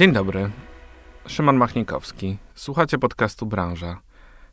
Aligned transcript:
Dzień 0.00 0.12
dobry. 0.12 0.50
Szymon 1.26 1.56
Machnikowski. 1.56 2.36
Słuchacie 2.54 2.98
podcastu 2.98 3.46
Branża. 3.46 4.00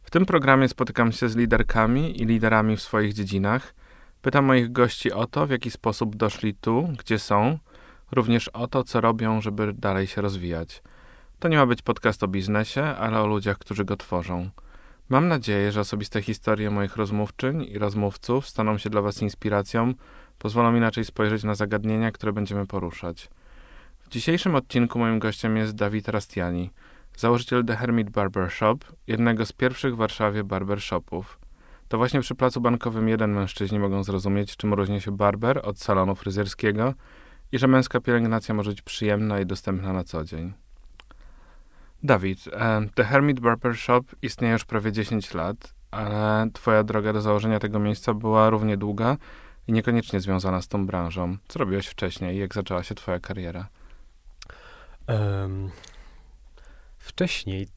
W 0.04 0.12
tym 0.12 0.26
programie 0.26 0.68
spotykam 0.68 1.12
się 1.12 1.30
z 1.30 1.36
liderkami 1.36 2.22
i 2.22 2.26
liderami 2.26 2.78
w 2.78 2.82
swoich 2.82 3.14
dziedzinach. 3.14 3.74
Pytam 4.22 4.46
moich 4.46 4.72
gości 4.72 5.12
o 5.12 5.28
to, 5.28 5.48
w 5.48 5.50
jaki 5.50 5.72
sposób 5.72 6.16
doszli 6.16 6.54
tu, 6.54 6.90
gdzie 7.00 7.20
są, 7.20 7.58
również 8.12 8.48
o 8.48 8.68
to, 8.68 8.84
co 8.84 9.02
robią, 9.02 9.42
żeby 9.42 9.74
dalej 9.74 10.08
się 10.08 10.22
rozwijać. 10.22 10.84
To 11.40 11.48
nie 11.48 11.58
ma 11.58 11.66
być 11.66 11.82
podcast 11.82 12.24
o 12.24 12.28
biznesie, 12.28 12.84
ale 12.84 13.22
o 13.22 13.28
ludziach, 13.28 13.58
którzy 13.58 13.86
go 13.86 13.98
tworzą. 13.98 14.50
Mam 15.10 15.28
nadzieję, 15.28 15.72
że 15.72 15.80
osobiste 15.80 16.22
historie 16.22 16.72
moich 16.72 16.96
rozmówczyń 16.96 17.64
i 17.64 17.78
rozmówców 17.80 18.48
staną 18.48 18.78
się 18.78 18.90
dla 18.90 19.02
Was 19.02 19.22
inspiracją, 19.22 19.94
pozwolą 20.40 20.76
inaczej 20.76 21.06
spojrzeć 21.06 21.44
na 21.44 21.56
zagadnienia, 21.56 22.12
które 22.12 22.34
będziemy 22.34 22.66
poruszać. 22.66 23.30
W 24.08 24.10
dzisiejszym 24.10 24.56
odcinku 24.56 25.00
moim 25.00 25.20
gościem 25.20 25.58
jest 25.58 25.76
Dawid 25.76 26.08
Rastiani, 26.08 26.70
założyciel 27.18 27.66
The 27.66 27.76
Hermit 27.76 28.10
Barbershop, 28.10 28.78
jednego 29.08 29.46
z 29.46 29.52
pierwszych 29.52 29.94
w 29.94 29.98
Warszawie 29.98 30.44
barbershopów. 30.44 31.40
To 31.88 31.98
właśnie 31.98 32.22
przy 32.22 32.36
placu 32.36 32.62
bankowym 32.62 33.10
jeden 33.10 33.32
mężczyźni 33.32 33.80
mogą 33.80 34.04
zrozumieć, 34.04 34.58
czym 34.58 34.74
różni 34.74 35.02
się 35.02 35.12
barber 35.12 35.62
od 35.64 35.80
salonu 35.80 36.16
fryzjerskiego 36.16 36.94
i 37.52 37.60
że 37.60 37.68
męska 37.68 38.02
pielęgnacja 38.02 38.56
może 38.56 38.70
być 38.70 38.82
przyjemna 38.82 39.40
i 39.40 39.46
dostępna 39.46 39.94
na 39.94 40.04
co 40.04 40.24
dzień. 40.24 40.54
Dawid, 42.04 42.48
e, 42.54 42.82
The 42.96 43.04
Hermit 43.04 43.40
Barbershop 43.40 44.04
istnieje 44.22 44.54
już 44.54 44.66
prawie 44.66 44.92
10 44.92 45.34
lat, 45.34 45.74
ale 45.92 46.50
twoja 46.54 46.84
droga 46.84 47.14
do 47.14 47.22
założenia 47.22 47.60
tego 47.60 47.80
miejsca 47.80 48.14
była 48.14 48.50
równie 48.50 48.78
długa 48.78 49.18
i 49.68 49.72
niekoniecznie 49.72 50.20
związana 50.20 50.62
z 50.62 50.68
tą 50.68 50.86
branżą. 50.86 51.38
Co 51.48 51.60
robiłeś 51.60 51.88
wcześniej 51.88 52.36
i 52.36 52.40
jak 52.40 52.54
zaczęła 52.54 52.84
się 52.84 52.96
twoja 52.96 53.20
kariera? 53.20 53.68
Um, 55.08 55.70
wcześniej 56.98 57.68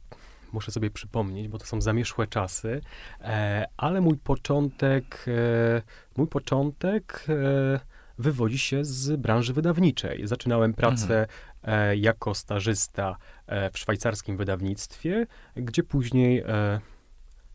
muszę 0.53 0.73
sobie 0.73 0.91
przypomnieć, 0.91 1.48
bo 1.48 1.59
to 1.59 1.67
są 1.67 1.81
zamieszłe 1.81 2.27
czasy, 2.27 2.81
e, 3.20 3.67
ale 3.77 4.00
mój 4.00 4.17
początek, 4.17 5.27
e, 5.28 5.83
mój 6.17 6.27
początek 6.27 7.27
e, 7.28 7.81
wywodzi 8.19 8.58
się 8.58 8.84
z 8.84 9.20
branży 9.20 9.53
wydawniczej. 9.53 10.27
Zaczynałem 10.27 10.75
pracę 10.75 11.20
mhm. 11.20 11.28
E, 11.64 11.97
jako 11.97 12.34
stażysta 12.34 13.17
e, 13.47 13.70
w 13.70 13.78
szwajcarskim 13.78 14.36
wydawnictwie, 14.36 15.27
gdzie 15.56 15.83
później 15.83 16.39
e, 16.39 16.81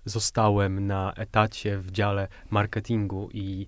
zostałem 0.05 0.87
na 0.87 1.13
etacie 1.13 1.77
w 1.77 1.91
dziale 1.91 2.27
marketingu 2.49 3.29
i 3.33 3.67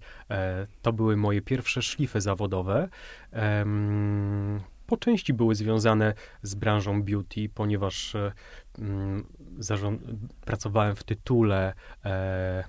to 0.82 0.94
były 0.94 1.18
moje 1.18 1.42
pierwsze 1.42 1.82
szlify 1.82 2.22
zawodowe 2.22 2.90
po 4.88 4.98
części 4.98 5.34
były 5.34 5.56
związane 5.56 6.14
z 6.42 6.56
branżą 6.56 7.04
beauty, 7.04 7.50
ponieważ 7.54 8.16
e, 8.16 8.32
mm, 8.80 9.26
pracowałem 10.46 10.96
w 10.96 11.04
tytule, 11.04 11.74
e, 12.06 12.64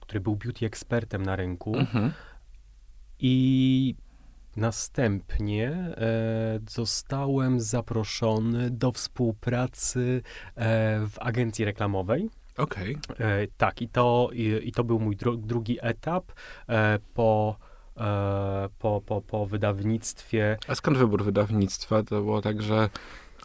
który 0.00 0.20
był 0.20 0.36
beauty 0.36 0.66
ekspertem 0.66 1.22
na 1.22 1.36
rynku. 1.36 1.76
Mhm. 1.76 2.12
I 3.18 3.94
Następnie 4.56 5.68
e, 5.70 5.94
zostałem 6.68 7.60
zaproszony 7.60 8.70
do 8.70 8.92
współpracy 8.92 10.22
e, 10.56 10.62
w 11.06 11.18
agencji 11.18 11.64
reklamowej. 11.64 12.30
Okej. 12.56 12.96
Okay. 13.10 13.48
Tak, 13.56 13.82
i 13.82 13.88
to, 13.88 14.30
i, 14.32 14.60
i, 14.68 14.72
to 14.72 14.84
był 14.84 15.00
mój 15.00 15.16
dru 15.16 15.36
drugi 15.36 15.78
etap. 15.80 16.32
Po 17.14 17.56
po, 18.78 19.02
po, 19.06 19.20
po 19.20 19.46
wydawnictwie. 19.46 20.56
A 20.68 20.74
skąd 20.74 20.98
wybór 20.98 21.24
wydawnictwa? 21.24 22.02
To 22.02 22.22
było 22.22 22.42
tak, 22.42 22.62
że 22.62 22.88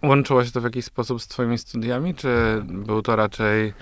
łączyło 0.04 0.46
się 0.46 0.52
to 0.52 0.62
w 0.62 0.64
jakiś 0.64 0.86
sposób 0.86 1.22
z 1.22 1.28
twoimi 1.28 1.58
studiami, 1.58 2.16
czy 2.16 2.62
był 2.66 3.02
to 3.02 3.16
raczej 3.16 3.74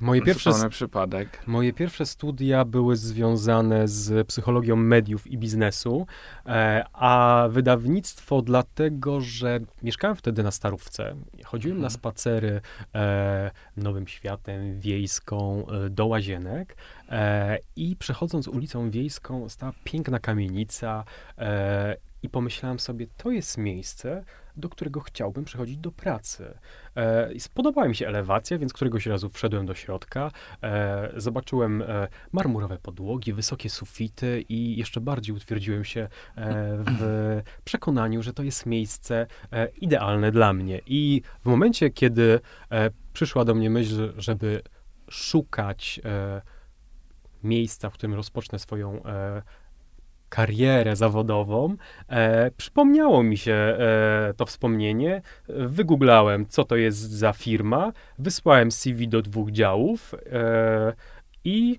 Moje 0.00 0.22
pierwsze, 0.22 0.68
przypadek. 0.70 1.42
moje 1.46 1.72
pierwsze 1.72 2.06
studia 2.06 2.64
były 2.64 2.96
związane 2.96 3.88
z 3.88 4.26
psychologią 4.26 4.76
mediów 4.76 5.26
i 5.26 5.38
biznesu, 5.38 6.06
e, 6.46 6.84
a 6.92 7.46
wydawnictwo 7.50 8.42
dlatego, 8.42 9.20
że 9.20 9.60
mieszkałem 9.82 10.16
wtedy 10.16 10.42
na 10.42 10.50
Starówce. 10.50 11.14
Chodziłem 11.44 11.76
mhm. 11.76 11.82
na 11.82 11.90
spacery 11.90 12.60
e, 12.94 13.50
Nowym 13.76 14.08
Światem, 14.08 14.80
Wiejską, 14.80 15.66
e, 15.66 15.90
do 15.90 16.06
Łazienek 16.06 16.76
e, 17.10 17.58
i 17.76 17.96
przechodząc 17.96 18.48
ulicą 18.48 18.90
Wiejską 18.90 19.48
stała 19.48 19.72
piękna 19.84 20.18
kamienica 20.18 21.04
e, 21.38 21.96
i 22.22 22.28
pomyślałem 22.28 22.78
sobie, 22.78 23.06
to 23.16 23.30
jest 23.30 23.58
miejsce, 23.58 24.24
do 24.56 24.68
którego 24.68 25.00
chciałbym 25.00 25.44
przychodzić 25.44 25.76
do 25.76 25.92
pracy. 25.92 26.54
E, 26.96 27.40
spodobała 27.40 27.88
mi 27.88 27.96
się 27.96 28.08
elewacja, 28.08 28.58
więc 28.58 28.72
któregoś 28.72 29.06
razu 29.06 29.28
wszedłem 29.28 29.66
do 29.66 29.74
środka, 29.74 30.30
e, 30.62 31.12
zobaczyłem 31.16 31.82
e, 31.82 32.08
marmurowe 32.32 32.78
podłogi, 32.78 33.32
wysokie 33.32 33.70
sufity 33.70 34.44
i 34.48 34.76
jeszcze 34.76 35.00
bardziej 35.00 35.36
utwierdziłem 35.36 35.84
się 35.84 36.00
e, 36.00 36.08
w 36.98 37.42
przekonaniu, 37.64 38.22
że 38.22 38.32
to 38.32 38.42
jest 38.42 38.66
miejsce 38.66 39.26
e, 39.52 39.68
idealne 39.68 40.32
dla 40.32 40.52
mnie. 40.52 40.80
I 40.86 41.22
w 41.40 41.46
momencie, 41.46 41.90
kiedy 41.90 42.40
e, 42.70 42.90
przyszła 43.12 43.44
do 43.44 43.54
mnie 43.54 43.70
myśl, 43.70 44.12
żeby 44.16 44.62
szukać 45.08 46.00
miejsca, 47.44 47.90
w 47.90 47.94
którym 47.94 48.14
rozpocznę 48.14 48.58
swoją 48.58 49.02
karierę 50.30 50.96
zawodową, 50.96 51.76
e, 52.08 52.50
przypomniało 52.50 53.22
mi 53.22 53.38
się 53.38 53.52
e, 53.52 54.34
to 54.36 54.46
wspomnienie. 54.46 55.22
Wygooglałem, 55.48 56.46
co 56.48 56.64
to 56.64 56.76
jest 56.76 56.98
za 56.98 57.32
firma, 57.32 57.92
wysłałem 58.18 58.70
CV 58.72 59.08
do 59.08 59.22
dwóch 59.22 59.50
działów 59.50 60.14
e, 60.32 60.92
i 61.44 61.78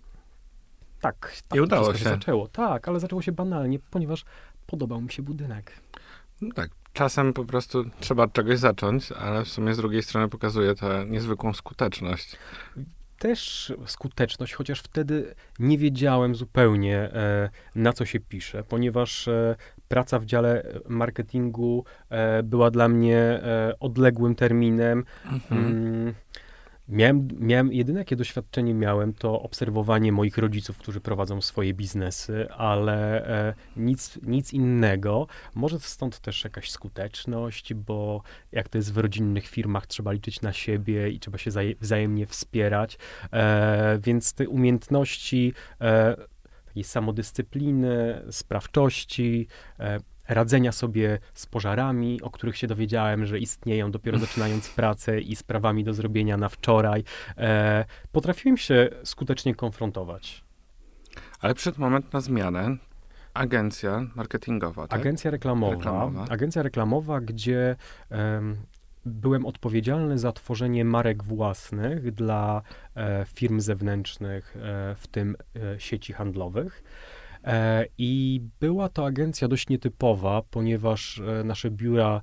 tak, 1.01 1.33
tak 1.47 1.57
I 1.57 1.61
udało 1.61 1.93
się. 1.93 2.03
zaczęło. 2.03 2.47
Tak, 2.47 2.88
ale 2.88 2.99
zaczęło 2.99 3.22
się 3.22 3.31
banalnie, 3.31 3.79
ponieważ 3.91 4.25
podobał 4.67 5.01
mi 5.01 5.11
się 5.11 5.23
budynek. 5.23 5.72
No 6.41 6.53
tak, 6.55 6.69
czasem 6.93 7.33
po 7.33 7.45
prostu 7.45 7.85
trzeba 7.99 8.23
od 8.23 8.33
czegoś 8.33 8.59
zacząć, 8.59 9.11
ale 9.11 9.45
w 9.45 9.49
sumie 9.49 9.73
z 9.73 9.78
drugiej 9.78 10.03
strony 10.03 10.29
pokazuje 10.29 10.75
to 10.75 11.03
niezwykłą 11.03 11.53
skuteczność 11.53 12.38
też 13.22 13.74
skuteczność, 13.86 14.54
chociaż 14.54 14.80
wtedy 14.80 15.36
nie 15.59 15.78
wiedziałem 15.78 16.36
zupełnie, 16.36 16.98
e, 16.98 17.50
na 17.76 17.94
co 17.94 18.06
się 18.06 18.20
pisze, 18.20 18.64
ponieważ 18.64 19.28
e, 19.28 19.56
praca 19.88 20.20
w 20.20 20.26
dziale 20.26 20.64
marketingu 20.88 21.86
e, 22.09 22.44
była 22.44 22.72
dla 22.72 22.88
mnie 22.88 23.42
odległym 23.80 24.36
terminem. 24.36 25.06
Mhm. 25.32 26.14
Miałem, 26.91 27.28
miałem, 27.40 27.74
jedyne 27.74 28.00
jakie 28.00 28.16
doświadczenie 28.16 28.74
miałem, 28.74 29.13
to 29.13 29.41
obserwowanie 29.41 30.12
moich 30.12 30.38
rodziców, 30.38 30.78
którzy 30.78 31.02
prowadzą 31.02 31.41
swoje 31.41 31.74
biznesy, 31.74 32.50
ale 32.50 33.28
e, 33.28 33.53
nic, 33.75 34.19
nic 34.24 34.53
innego. 34.53 35.28
Może 35.56 35.79
stąd 35.79 36.19
też 36.19 36.44
jakaś 36.44 36.72
skuteczność, 36.72 37.74
bo 37.74 38.22
jak 38.52 38.69
to 38.69 38.78
jest 38.78 38.94
w 38.94 38.97
rodzinnych 38.97 39.47
firmach, 39.47 39.88
trzeba 39.88 40.12
liczyć 40.12 40.41
na 40.41 40.53
siebie 40.53 41.09
i 41.09 41.19
trzeba 41.19 41.38
się 41.38 41.52
wzajemnie 41.81 42.25
wspierać, 42.25 42.97
e, 43.34 44.00
więc 44.03 44.34
te 44.34 44.50
umiejętności 44.50 45.53
e, 45.81 46.16
takiej 46.66 46.84
samodyscypliny, 46.84 48.22
sprawczości, 48.31 49.47
e, 49.79 50.00
radzenia 50.34 50.72
sobie 50.72 51.19
z 51.34 51.46
pożarami, 51.46 52.22
o 52.22 52.30
których 52.30 52.58
się 52.58 52.68
dowiedziałem, 52.68 53.25
że 53.25 53.40
istnieją 53.40 53.92
dopiero 53.92 54.19
zaczynając 54.19 54.69
pracę 54.69 55.19
i 55.19 55.36
sprawami 55.36 55.84
do 55.84 55.94
zrobienia 55.94 56.38
na 56.38 56.50
wczoraj. 56.50 57.03
E, 57.38 57.86
potrafiłem 58.12 58.58
się 58.58 58.90
skutecznie 59.03 59.56
konfrontować. 59.56 60.44
Ale 61.40 61.53
przyszedł 61.53 61.82
moment 61.82 62.14
na 62.14 62.22
zmianę. 62.22 62.78
Agencja 63.34 64.08
marketingowa, 64.16 64.88
tak? 64.88 65.00
Agencja 65.00 65.32
reklamowa. 65.32 65.76
reklamowa. 65.76 66.26
Agencja 66.29 66.64
reklamowa, 66.64 67.22
gdzie 67.22 67.76
um, 68.09 68.58
byłem 69.05 69.46
odpowiedzialny 69.46 70.17
za 70.17 70.32
tworzenie 70.32 70.85
marek 70.85 71.23
własnych 71.23 72.11
dla 72.11 72.61
e, 72.96 73.26
firm 73.26 73.59
zewnętrznych, 73.59 74.58
e, 74.58 74.96
w 74.96 75.08
tym 75.08 75.35
e, 75.55 75.79
sieci 75.79 76.14
handlowych. 76.14 76.84
E, 77.43 77.85
I 77.97 78.41
była 78.59 78.90
to 78.90 79.05
agencja 79.05 79.47
dość 79.47 79.70
nietypowa, 79.70 80.41
ponieważ 80.52 81.20
e, 81.20 81.43
nasze 81.43 81.72
biura 81.72 82.22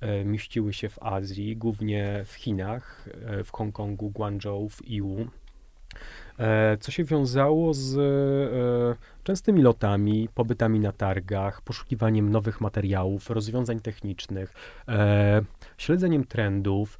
e, 0.00 0.24
mieściły 0.24 0.72
się 0.72 0.88
w 0.88 1.02
Azji, 1.02 1.56
głównie 1.56 2.24
w 2.26 2.34
Chinach, 2.34 3.08
w 3.44 3.52
Hongkongu, 3.52 4.10
Guangzhou, 4.10 4.68
w 4.68 4.88
Iwu 4.88 5.26
co 6.80 6.92
się 6.92 7.04
wiązało 7.04 7.74
z 7.74 7.98
częstymi 9.22 9.62
lotami, 9.62 10.28
pobytami 10.34 10.80
na 10.80 10.92
targach, 10.92 11.62
poszukiwaniem 11.62 12.30
nowych 12.30 12.60
materiałów, 12.60 13.30
rozwiązań 13.30 13.80
technicznych, 13.80 14.52
śledzeniem 15.78 16.24
trendów. 16.24 16.98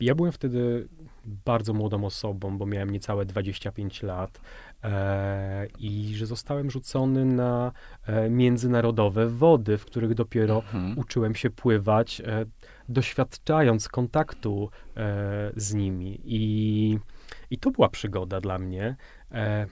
Ja 0.00 0.14
byłem 0.14 0.32
wtedy 0.32 0.88
bardzo 1.26 1.72
młodą 1.72 2.04
osobą, 2.04 2.58
bo 2.58 2.66
miałem 2.66 2.90
niecałe 2.90 3.24
25 3.24 4.02
lat 4.02 4.40
e, 4.84 5.66
i 5.78 6.14
że 6.16 6.26
zostałem 6.26 6.70
rzucony 6.70 7.24
na 7.24 7.72
e, 8.06 8.30
międzynarodowe 8.30 9.26
wody, 9.28 9.78
w 9.78 9.84
których 9.84 10.14
dopiero 10.14 10.56
Mhm. 10.56 10.98
uczyłem 10.98 11.34
się 11.34 11.50
pływać, 11.50 12.20
e, 12.20 12.44
doświadczając 12.88 13.88
kontaktu 13.88 14.70
e, 14.96 15.50
z 15.56 15.74
nimi. 15.74 16.20
I, 16.24 16.98
I 17.50 17.58
to 17.58 17.70
była 17.70 17.88
przygoda 17.88 18.40
dla 18.40 18.58
mnie. 18.58 18.96
E, 19.32 19.66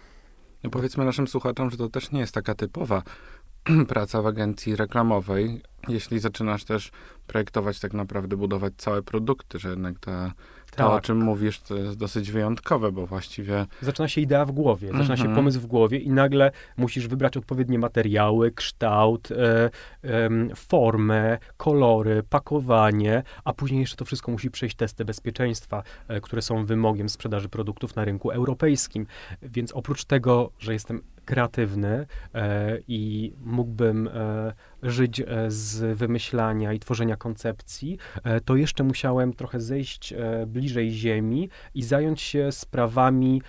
No 0.64 0.70
powiedzmy 0.70 1.04
naszym 1.04 1.28
słuchaczom, 1.28 1.70
że 1.70 1.76
to 1.76 1.88
też 1.88 2.10
nie 2.12 2.20
jest 2.20 2.34
taka 2.34 2.54
typowa 2.54 3.02
praca 3.88 4.22
w 4.22 4.26
agencji 4.26 4.76
reklamowej, 4.76 5.62
jeśli 5.88 6.18
zaczynasz 6.20 6.64
też 6.64 6.90
projektować 7.26 7.80
tak 7.80 7.94
naprawdę, 7.94 8.36
budować 8.36 8.72
całe 8.76 9.02
produkty, 9.02 9.58
że 9.58 9.68
jednak 9.70 9.98
ta, 9.98 10.32
to, 10.76 10.90
o 10.90 10.94
tak. 10.94 11.04
czym 11.04 11.18
mówisz, 11.18 11.60
to 11.60 11.76
jest 11.76 11.98
dosyć 11.98 12.30
wyjątkowe, 12.32 12.92
bo 12.92 13.06
właściwie 13.06 13.66
Zaczyna 13.82 14.08
się 14.08 14.20
idea 14.20 14.44
w 14.44 14.52
głowie, 14.52 14.88
zaczyna 14.92 15.16
się 15.16 15.22
Mhm. 15.22 15.34
pomysł 15.36 15.60
w 15.60 15.66
głowie 15.66 15.98
i 15.98 16.10
nagle 16.10 16.50
musisz 16.76 17.08
wybrać 17.08 17.36
odpowiednie 17.36 17.78
materiały, 17.78 18.52
kształt, 18.52 19.28
e, 19.30 19.70
em, 20.02 20.50
formę, 20.56 21.38
kolory, 21.56 22.22
pakowanie, 22.28 23.22
a 23.44 23.52
później 23.52 23.80
jeszcze 23.80 23.96
to 23.96 24.04
wszystko 24.04 24.32
musi 24.32 24.50
przejść 24.50 24.76
testy 24.76 25.04
bezpieczeństwa, 25.04 25.82
e, 26.08 26.20
które 26.20 26.42
są 26.42 26.64
wymogiem 26.64 27.08
sprzedaży 27.08 27.48
produktów 27.48 27.96
na 27.96 28.04
rynku 28.04 28.30
europejskim. 28.30 29.06
Więc 29.42 29.72
oprócz 29.72 30.04
tego, 30.04 30.50
że 30.58 30.72
jestem 30.72 31.02
kreatywny 31.32 32.06
e, 32.34 32.78
i 32.88 33.32
mógłbym 33.44 34.08
e, 34.08 34.52
żyć 34.82 35.20
e, 35.20 35.26
z 35.48 35.98
wymyślania 35.98 36.72
i 36.72 36.78
tworzenia 36.78 37.16
koncepcji, 37.16 37.98
to 38.44 38.56
jeszcze 38.56 38.84
musiałem 38.84 39.32
trochę 39.32 39.60
zejść 39.60 40.14
bliżej 40.46 40.90
ziemi 40.90 41.48
i 41.74 41.82
zająć 41.82 42.20
się 42.20 42.52
sprawami 42.52 43.42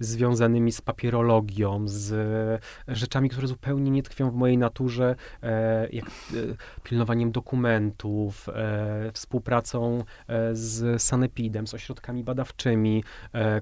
związanymi 0.00 0.72
z 0.72 0.80
papierologią, 0.80 1.88
z 1.88 2.14
rzeczami, 2.88 3.28
które 3.28 3.46
zupełnie 3.46 3.90
nie 3.90 4.02
tkwią 4.02 4.30
w 4.30 4.34
mojej 4.34 4.58
naturze, 4.58 5.14
jak 5.92 6.04
pilnowaniem 6.82 7.32
dokumentów, 7.32 8.46
współpracą 9.12 10.04
z 10.52 11.02
Sanepidem, 11.02 11.66
z 11.66 11.74
ośrodkami 11.74 12.24
badawczymi, 12.24 13.04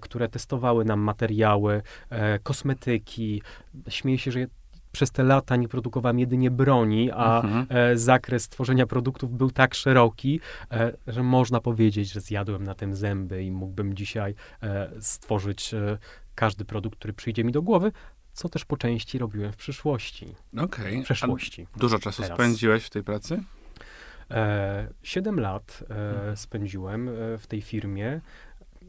które 0.01 0.29
testowały 0.29 0.85
nam 0.85 1.01
materiały, 1.01 1.83
e, 2.11 2.39
kosmetyki. 3.17 3.43
Śmieję 3.89 4.19
się, 4.19 4.33
że 4.33 4.41
przez 4.93 5.11
te 5.11 5.23
lata 5.23 5.57
nie 5.57 5.69
produkowałem 5.69 6.19
jedynie 6.19 6.51
broni, 6.51 7.11
a 7.11 7.41
Mhm. 7.41 7.67
e, 7.71 7.99
zakres 7.99 8.49
tworzenia 8.49 8.87
produktów 8.87 9.37
był 9.37 9.51
tak 9.51 9.75
szeroki, 9.75 10.41
e, 10.71 10.93
że 11.07 11.23
można 11.23 11.61
powiedzieć, 11.61 12.13
że 12.13 12.21
zjadłem 12.21 12.65
na 12.65 12.75
tym 12.75 12.95
zęby 12.95 13.45
i 13.45 13.51
mógłbym 13.51 13.95
dzisiaj 13.95 14.35
e, 14.63 14.91
stworzyć 15.01 15.75
każdy 16.35 16.65
produkt, 16.65 16.99
który 16.99 17.13
przyjdzie 17.13 17.45
mi 17.45 17.53
do 17.53 17.63
głowy, 17.63 17.93
co 18.33 18.49
też 18.49 18.65
po 18.65 18.77
części 18.77 19.19
robiłem 19.19 19.53
w 19.53 19.57
przyszłości, 19.57 20.27
okej. 20.59 21.01
w 21.03 21.05
przeszłości. 21.05 21.67
A 21.77 21.79
Dużo 21.79 21.99
czasu 21.99 22.23
Teraz. 22.23 22.37
spędziłeś 22.39 22.85
w 22.85 22.91
tej 22.91 23.03
pracy? 23.03 23.43
E, 24.31 24.89
Siedem 25.03 25.41
lat 25.41 25.83
e, 25.91 25.95
Mhm. 25.95 26.37
spędziłem 26.37 27.11
w 27.39 27.47
tej 27.47 27.63
firmie 27.63 28.21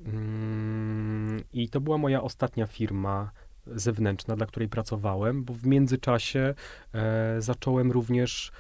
mm, 0.06 1.44
i 1.54 1.70
to 1.70 1.82
była 1.82 1.98
moja 1.98 2.22
ostatnia 2.22 2.68
firma 2.68 3.32
zewnętrzna, 3.76 4.36
dla 4.36 4.46
której 4.46 4.70
pracowałem, 4.70 5.44
bo 5.44 5.54
w 5.54 5.66
międzyczasie 5.66 6.54
e, 6.94 7.42
zacząłem 7.42 7.92
również 7.92 8.52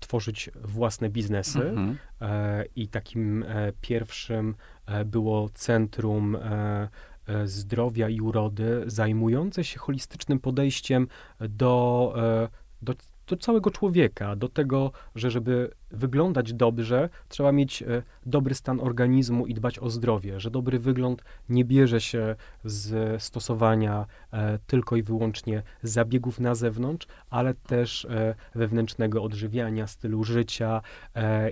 tworzyć 0.00 0.50
własne 0.64 1.08
biznesy. 1.08 1.68
Mhm. 1.68 1.98
E, 2.20 2.64
I 2.76 2.88
takim 2.88 3.42
e, 3.42 3.72
pierwszym 3.80 4.54
e, 4.86 5.04
było 5.04 5.48
Centrum 5.54 6.36
e, 6.36 6.88
e, 7.26 7.46
Zdrowia 7.46 8.08
i 8.08 8.20
Urody, 8.20 8.82
zajmujące 8.86 9.64
się 9.64 9.78
holistycznym 9.78 10.38
podejściem 10.38 11.08
do, 11.40 12.14
do, 12.82 12.94
do 13.26 13.36
całego 13.36 13.70
człowieka, 13.70 14.36
do 14.36 14.48
tego, 14.48 14.92
że 15.14 15.30
żeby 15.30 15.70
wyglądać 15.90 16.52
dobrze, 16.52 17.08
trzeba 17.28 17.52
mieć 17.52 17.82
e, 17.82 18.02
dobry 18.26 18.54
stan 18.54 18.80
organizmu 18.80 19.46
i 19.46 19.54
dbać 19.54 19.78
o 19.78 19.90
zdrowie, 19.90 20.40
że 20.40 20.50
dobry 20.50 20.78
wygląd 20.78 21.22
nie 21.48 21.64
bierze 21.64 22.00
się 22.00 22.36
z 22.64 23.22
stosowania 23.22 24.06
e, 24.32 24.58
tylko 24.66 24.96
i 24.96 25.02
wyłącznie 25.02 25.62
zabiegów 25.82 26.40
na 26.40 26.54
zewnątrz, 26.54 27.06
ale 27.30 27.54
też 27.54 28.04
e, 28.04 28.34
wewnętrznego 28.54 29.22
odżywiania, 29.22 29.86
stylu 29.86 30.24
życia, 30.24 30.82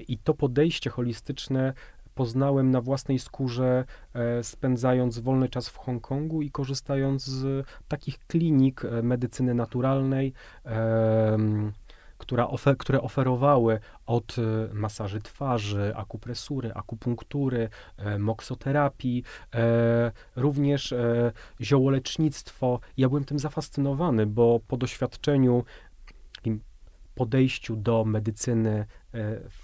I 0.09 0.19
to 0.19 0.35
podejście 0.35 0.91
holistyczne 0.91 1.73
poznałem 2.15 2.71
na 2.71 2.81
własnej 2.81 3.19
skórze, 3.19 3.85
e, 4.15 4.43
spędzając 4.43 5.19
wolny 5.19 5.49
czas 5.49 5.69
w 5.69 5.77
Hongkongu 5.77 6.43
i 6.43 6.51
korzystając 6.51 7.25
z 7.25 7.67
takich 7.89 8.19
klinik 8.19 8.85
e, 8.85 9.03
medycyny 9.03 9.55
naturalnej, 9.55 10.33
która 12.19 12.49
ofe, 12.49 12.77
które 12.77 13.03
oferowały 13.03 13.81
od 14.07 14.37
e, 14.39 14.75
masaży 14.75 15.21
twarzy, 15.21 15.93
akupresury, 15.97 16.73
akupunktury, 16.75 17.69
moksoterapii, 18.19 19.25
również 20.37 20.95
ziołolecznictwo. 21.61 22.81
Ja 22.97 23.09
byłem 23.09 23.25
tym 23.25 23.39
zafascynowany, 23.39 24.27
bo 24.27 24.61
po 24.69 24.77
doświadczeniu, 24.77 25.65
podejściu 27.15 27.77
do 27.77 28.05
medycyny 28.05 28.87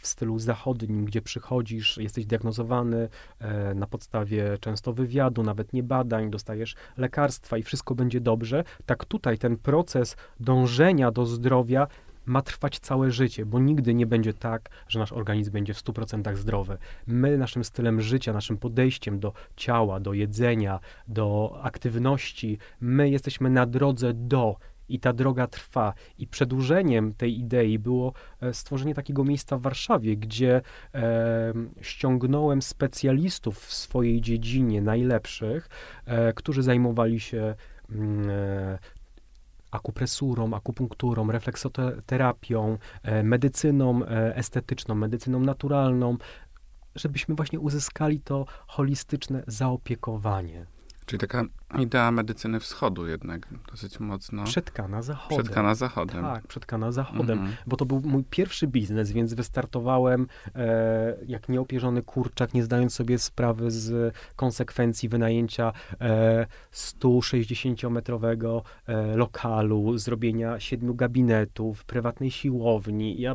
w 0.00 0.06
stylu 0.06 0.38
zachodnim, 0.38 1.04
gdzie 1.04 1.22
przychodzisz, 1.22 1.98
jesteś 1.98 2.26
diagnozowany 2.26 3.08
e, 3.38 3.74
na 3.74 3.86
podstawie 3.86 4.58
często 4.60 4.92
wywiadu, 4.92 5.42
nawet 5.42 5.72
nie 5.72 5.82
badań, 5.82 6.30
dostajesz 6.30 6.74
lekarstwa 6.96 7.58
i 7.58 7.62
wszystko 7.62 7.94
będzie 7.94 8.20
dobrze, 8.20 8.64
tak 8.86 9.04
tutaj 9.04 9.38
ten 9.38 9.56
proces 9.56 10.16
dążenia 10.40 11.10
do 11.10 11.26
zdrowia 11.26 11.86
ma 12.26 12.42
trwać 12.42 12.78
całe 12.78 13.10
życie, 13.10 13.46
bo 13.46 13.58
nigdy 13.58 13.94
nie 13.94 14.06
będzie 14.06 14.34
tak, 14.34 14.70
że 14.88 14.98
nasz 14.98 15.12
organizm 15.12 15.52
będzie 15.52 15.74
w 15.74 15.78
100% 15.78 16.36
zdrowy. 16.36 16.78
My 17.06 17.38
naszym 17.38 17.64
stylem 17.64 18.00
życia, 18.00 18.32
naszym 18.32 18.56
podejściem 18.56 19.20
do 19.20 19.32
ciała, 19.56 20.00
do 20.00 20.12
jedzenia, 20.12 20.80
do 21.08 21.58
aktywności, 21.62 22.58
my 22.80 23.10
jesteśmy 23.10 23.50
na 23.50 23.66
drodze 23.66 24.14
do 24.14 24.56
i 24.94 25.00
ta 25.00 25.12
droga 25.12 25.46
trwa. 25.46 25.94
I 26.18 26.26
przedłużeniem 26.26 27.14
tej 27.14 27.38
idei 27.38 27.78
było 27.78 28.12
e, 28.40 28.54
stworzenie 28.54 28.94
takiego 28.94 29.24
miejsca 29.24 29.56
w 29.56 29.62
Warszawie, 29.62 30.16
gdzie 30.16 30.60
e, 30.94 31.52
ściągnąłem 31.80 32.62
specjalistów 32.62 33.58
w 33.58 33.72
swojej 33.72 34.20
dziedzinie, 34.20 34.82
najlepszych, 34.82 35.68
e, 36.06 36.32
którzy 36.32 36.62
zajmowali 36.62 37.20
się 37.20 37.54
mm, 37.90 38.30
e, 38.30 38.78
akupresurą, 39.70 40.54
akupunkturą, 40.54 41.32
refleksoterapią, 41.32 42.78
e, 43.02 43.22
medycyną 43.22 44.04
e, 44.04 44.36
estetyczną, 44.36 44.94
medycyną 44.94 45.40
naturalną, 45.40 46.16
żebyśmy 46.94 47.34
właśnie 47.34 47.60
uzyskali 47.60 48.20
to 48.20 48.46
holistyczne 48.66 49.42
zaopiekowanie. 49.46 50.66
Czyli 51.10 51.20
taka 51.20 51.44
idea 51.78 52.10
medycyny 52.10 52.60
wschodu 52.60 53.06
jednak 53.06 53.48
dosyć 53.70 54.00
mocno 54.00 54.44
Przetkana 54.44 55.02
zachodem. 55.02 55.44
przetkana 55.44 55.74
zachodem. 55.74 56.22
Tak, 56.22 56.46
przetkana 56.46 56.92
zachodem. 56.92 57.38
Mhm. 57.38 57.56
bo 57.66 57.76
to 57.76 57.84
był 57.86 58.00
mój 58.04 58.24
pierwszy 58.30 58.66
biznes, 58.66 59.12
więc 59.12 59.34
wystartowałem 59.34 60.26
e, 60.54 61.16
jak 61.26 61.48
nieopierzony 61.48 62.02
kurczak, 62.02 62.54
nie 62.54 62.62
zdając 62.62 62.94
sobie 62.94 63.18
sprawy 63.18 63.70
z 63.70 64.14
konsekwencji 64.36 65.08
wynajęcia 65.08 65.72
e, 66.00 66.46
160-metrowego 66.72 68.62
e, 68.86 69.16
lokalu, 69.16 69.98
zrobienia 69.98 70.60
siedmiu 70.60 70.94
gabinetów, 70.94 71.84
prywatnej 71.84 72.30
siłowni. 72.30 73.20
Ja 73.20 73.34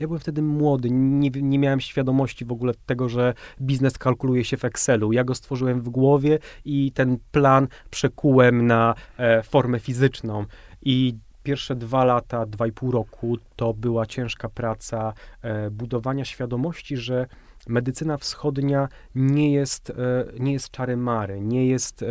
ja 0.00 0.06
byłem 0.06 0.20
wtedy 0.20 0.42
młody, 0.42 0.88
nie, 0.90 1.30
nie 1.30 1.58
miałem 1.58 1.80
świadomości 1.80 2.44
w 2.44 2.52
ogóle 2.52 2.72
tego, 2.86 3.08
że 3.08 3.34
biznes 3.60 3.98
kalkuluje 3.98 4.44
się 4.44 4.56
w 4.56 4.64
Excelu. 4.64 5.12
Ja 5.12 5.24
go 5.24 5.34
stworzyłem 5.34 5.80
w 5.80 5.88
głowie 5.88 6.38
i 6.64 6.92
ten 6.92 7.18
plan 7.32 7.68
przekułem 7.90 8.66
na 8.66 8.94
e, 9.18 9.42
formę 9.42 9.80
fizyczną. 9.80 10.44
I 10.82 11.14
pierwsze 11.42 11.76
dwa 11.76 12.04
lata, 12.04 12.46
dwa 12.46 12.66
i 12.66 12.72
pół 12.72 12.90
roku 12.90 13.36
to 13.56 13.74
była 13.74 14.06
ciężka 14.06 14.48
praca 14.48 15.12
e, 15.42 15.70
budowania 15.70 16.24
świadomości, 16.24 16.96
że 16.96 17.26
medycyna 17.68 18.16
wschodnia 18.16 18.88
nie 19.14 19.52
jest, 19.52 19.90
e, 19.90 19.94
nie 20.38 20.52
jest 20.52 20.70
czary-mary, 20.70 21.40
nie 21.40 21.66
jest, 21.66 22.02
e, 22.02 22.06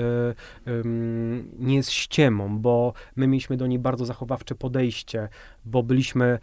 nie 1.59 1.75
jest 1.75 1.91
ściemą, 1.91 2.59
bo 2.59 2.93
my 3.15 3.27
mieliśmy 3.27 3.57
do 3.57 3.67
niej 3.67 3.79
bardzo 3.79 4.05
zachowawcze 4.05 4.55
podejście, 4.55 5.29
bo 5.65 5.83
byliśmy 5.83 6.39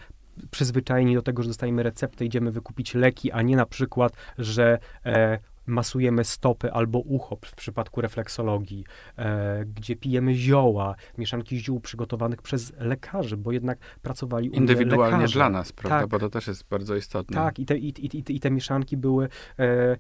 przyzwyczajeni 0.50 1.14
do 1.14 1.22
tego, 1.22 1.42
że 1.42 1.48
dostajemy 1.48 1.82
receptę, 1.82 2.24
idziemy 2.24 2.50
wykupić 2.50 2.94
leki, 2.94 3.32
a 3.32 3.42
nie 3.42 3.56
na 3.56 3.66
przykład, 3.66 4.12
że 4.38 4.78
e, 5.06 5.38
masujemy 5.66 6.24
stopy 6.24 6.72
albo 6.72 6.98
ucho 6.98 7.36
w 7.44 7.54
przypadku 7.54 8.00
refleksologii, 8.00 8.84
e, 9.18 9.64
gdzie 9.64 9.96
pijemy 9.96 10.34
zioła, 10.34 10.94
mieszanki 11.18 11.58
ziół 11.58 11.80
przygotowanych 11.80 12.42
przez 12.42 12.72
lekarzy, 12.78 13.36
bo 13.36 13.52
jednak 13.52 13.78
pracowali 14.02 14.50
u 14.50 14.52
Indywidualnie 14.52 15.16
lekarze. 15.16 15.34
dla 15.34 15.50
nas, 15.50 15.72
prawda? 15.72 16.00
Tak. 16.00 16.08
Bo 16.08 16.18
to 16.18 16.30
też 16.30 16.46
jest 16.46 16.68
bardzo 16.68 16.96
istotne. 16.96 17.36
Tak, 17.36 17.58
i 17.58 17.66
te, 17.66 17.78
i, 17.78 17.88
i, 17.88 18.36
i 18.36 18.40
te 18.40 18.50
mieszanki 18.50 18.96
były 18.96 19.28
e, 19.58 19.96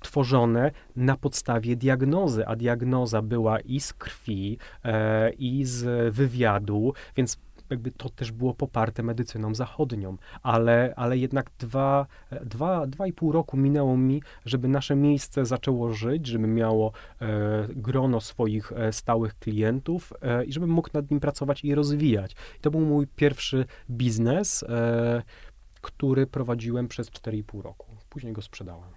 tworzone 0.00 0.70
na 0.96 1.16
podstawie 1.16 1.76
diagnozy, 1.76 2.46
a 2.46 2.56
diagnoza 2.56 3.22
była 3.22 3.60
i 3.60 3.80
z 3.80 3.92
krwi, 3.92 4.58
e, 4.84 5.30
i 5.30 5.64
z 5.64 6.14
wywiadu, 6.14 6.92
więc 7.16 7.38
jakby 7.70 7.90
to 7.90 8.08
też 8.08 8.32
było 8.32 8.54
poparte 8.54 9.02
medycyną 9.02 9.54
zachodnią, 9.54 10.16
ale, 10.42 10.94
ale 10.96 11.18
jednak 11.18 11.50
dwa, 11.58 12.06
dwa, 12.44 12.86
dwa 12.86 13.06
i 13.06 13.12
pół 13.12 13.32
roku 13.32 13.56
minęło 13.56 13.96
mi, 13.96 14.22
żeby 14.44 14.68
nasze 14.68 14.96
miejsce 14.96 15.46
zaczęło 15.46 15.92
żyć, 15.92 16.26
żeby 16.26 16.46
miało 16.46 16.92
e, 17.20 17.68
grono 17.68 18.20
swoich 18.20 18.72
e, 18.72 18.92
stałych 18.92 19.38
klientów 19.38 20.12
e, 20.22 20.44
i 20.44 20.52
żebym 20.52 20.70
mógł 20.70 20.88
nad 20.92 21.10
nim 21.10 21.20
pracować 21.20 21.64
i 21.64 21.74
rozwijać. 21.74 22.32
I 22.32 22.60
to 22.60 22.70
był 22.70 22.80
mój 22.80 23.06
pierwszy 23.06 23.64
biznes, 23.90 24.62
e, 24.62 25.22
który 25.80 26.26
prowadziłem 26.26 26.88
przez 26.88 27.10
4,5 27.10 27.62
roku. 27.62 27.86
Później 28.10 28.32
go 28.32 28.42
sprzedałem. 28.42 28.90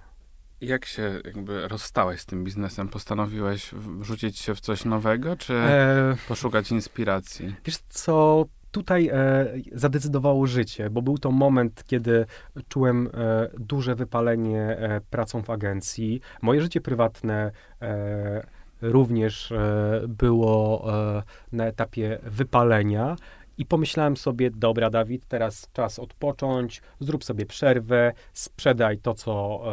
Jak 0.61 0.85
się 0.85 1.21
jakby 1.25 1.67
rozstałeś 1.67 2.21
z 2.21 2.25
tym 2.25 2.43
biznesem? 2.43 2.88
Postanowiłeś 2.88 3.71
wrzucić 3.73 4.39
się 4.39 4.55
w 4.55 4.59
coś 4.59 4.85
nowego, 4.85 5.35
czy 5.35 5.53
E, 5.53 6.15
poszukać 6.27 6.71
inspiracji? 6.71 7.55
Wiesz 7.65 7.77
co, 7.77 8.45
tutaj 8.71 9.07
e, 9.07 9.45
zadecydowało 9.73 10.47
życie, 10.47 10.89
bo 10.89 11.01
był 11.01 11.17
to 11.17 11.31
moment, 11.31 11.83
kiedy 11.88 12.25
czułem 12.67 13.09
e, 13.13 13.49
duże 13.59 13.95
wypalenie 13.95 14.61
e, 14.61 15.01
pracą 15.09 15.41
w 15.41 15.49
agencji. 15.49 16.21
Moje 16.41 16.61
życie 16.61 16.81
prywatne 16.81 17.51
e, 17.81 18.47
również 18.81 19.51
e, 19.51 20.01
było 20.07 20.85
e, 20.93 21.23
na 21.51 21.65
etapie 21.65 22.19
wypalenia. 22.23 23.15
I 23.57 23.65
pomyślałem 23.65 24.17
sobie, 24.17 24.51
dobra, 24.51 24.89
Dawid, 24.89 25.27
teraz 25.27 25.67
czas 25.73 25.99
odpocząć, 25.99 26.81
zrób 26.99 27.23
sobie 27.23 27.45
przerwę, 27.45 28.13
sprzedaj 28.33 28.97
to, 28.97 29.13
co 29.13 29.63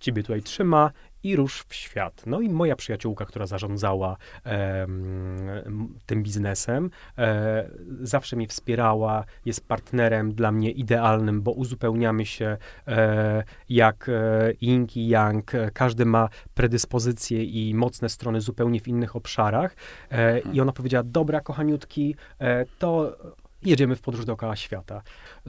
ciebie 0.00 0.22
tutaj 0.22 0.42
trzyma 0.42 0.90
i 1.24 1.36
rusz 1.36 1.64
w 1.68 1.74
świat. 1.74 2.22
No 2.26 2.40
i 2.40 2.48
moja 2.48 2.76
przyjaciółka, 2.76 3.24
która 3.24 3.46
zarządzała 3.46 4.16
em, 4.44 5.94
tym 6.06 6.22
biznesem, 6.22 6.90
e, 7.18 7.68
zawsze 8.00 8.36
mnie 8.36 8.48
wspierała, 8.48 9.24
jest 9.44 9.68
partnerem 9.68 10.34
dla 10.34 10.52
mnie 10.52 10.70
idealnym, 10.70 11.42
bo 11.42 11.52
uzupełniamy 11.52 12.26
się 12.26 12.56
e, 12.88 13.44
jak 13.68 14.08
e, 14.08 14.52
yin 14.60 14.86
i 14.96 15.08
yang. 15.08 15.54
E, 15.54 15.70
Każdy 15.70 16.04
ma 16.04 16.28
predyspozycje 16.54 17.44
i 17.44 17.74
mocne 17.74 18.08
strony 18.08 18.40
zupełnie 18.40 18.80
w 18.80 18.88
innych 18.88 19.16
obszarach. 19.16 19.76
E, 20.10 20.38
I 20.40 20.60
ona 20.60 20.72
powiedziała, 20.72 21.04
dobra, 21.06 21.40
kochaniutki, 21.40 22.16
e, 22.38 22.64
to 22.78 23.16
jedziemy 23.62 23.96
w 23.96 24.00
podróż 24.00 24.24
dookoła 24.24 24.56
świata. 24.56 25.02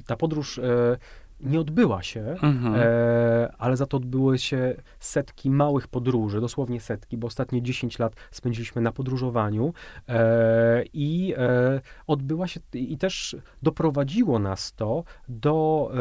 Ta 0.07 0.15
podróż 0.15 0.57
e, 0.57 0.97
nie 1.39 1.59
odbyła 1.59 2.03
się, 2.03 2.35
Mhm. 2.41 2.75
E, 2.77 3.53
ale 3.57 3.77
za 3.77 3.85
to 3.85 3.97
odbyły 3.97 4.39
się 4.39 4.75
setki 4.99 5.49
małych 5.49 5.87
podróży, 5.87 6.41
dosłownie 6.41 6.81
setki, 6.81 7.17
bo 7.17 7.27
ostatnie 7.27 7.61
10 7.61 7.99
lat 7.99 8.13
spędziliśmy 8.31 8.81
na 8.81 8.91
podróżowaniu 8.91 9.73
e, 10.09 10.83
i 10.93 11.33
e, 11.37 11.81
odbyła 12.07 12.47
się 12.47 12.59
i 12.73 12.97
też 12.97 13.35
doprowadziło 13.63 14.39
nas 14.39 14.73
to 14.73 15.03
do 15.29 15.91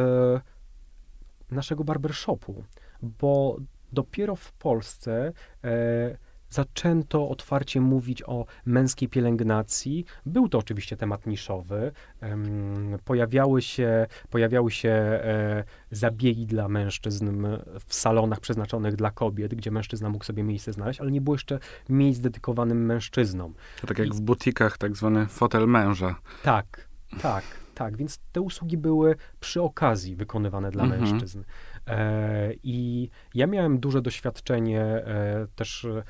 e, 1.50 1.54
naszego 1.54 1.84
barbershopu, 1.84 2.64
bo 3.02 3.56
dopiero 3.92 4.36
w 4.36 4.52
Polsce 4.52 5.32
e, 5.64 6.16
zaczęto 6.54 7.28
otwarcie 7.28 7.80
mówić 7.80 8.22
o 8.26 8.46
męskiej 8.66 9.08
pielęgnacji. 9.08 10.04
Był 10.26 10.48
to 10.48 10.58
oczywiście 10.58 10.96
temat 10.96 11.26
niszowy. 11.26 11.92
Pojawiały 13.04 13.62
się, 13.62 14.06
pojawiały 14.30 14.70
się 14.70 14.88
e, 14.88 15.64
zabiegi 15.90 16.46
dla 16.46 16.68
mężczyzn 16.68 17.46
w 17.88 17.94
salonach 17.94 18.40
przeznaczonych 18.40 18.96
dla 18.96 19.10
kobiet, 19.10 19.54
gdzie 19.54 19.70
mężczyzna 19.70 20.08
mógł 20.08 20.24
sobie 20.24 20.42
miejsce 20.42 20.72
znaleźć, 20.72 21.00
ale 21.00 21.10
nie 21.10 21.20
było 21.20 21.34
jeszcze 21.34 21.58
miejsc 21.88 22.20
dedykowanym 22.20 22.86
mężczyznom. 22.86 23.54
To 23.80 23.86
tak 23.86 23.98
jak 23.98 24.14
w 24.14 24.20
butikach, 24.20 24.78
tak 24.78 24.96
zwany 24.96 25.26
fotel 25.26 25.66
męża. 25.68 26.14
Tak, 26.42 26.88
tak, 27.22 27.44
tak. 27.74 27.96
Więc 27.96 28.18
te 28.32 28.40
usługi 28.40 28.78
były 28.78 29.16
przy 29.40 29.62
okazji 29.62 30.16
wykonywane 30.16 30.70
dla 30.70 30.84
Mhm. 30.84 31.02
mężczyzn. 31.02 31.42
E, 31.86 32.52
I 32.62 33.08
ja 33.34 33.46
miałem 33.46 33.78
duże 33.78 34.02
doświadczenie 34.02 34.80
e, 34.80 35.46
też 35.56 35.84
e, 35.84 36.04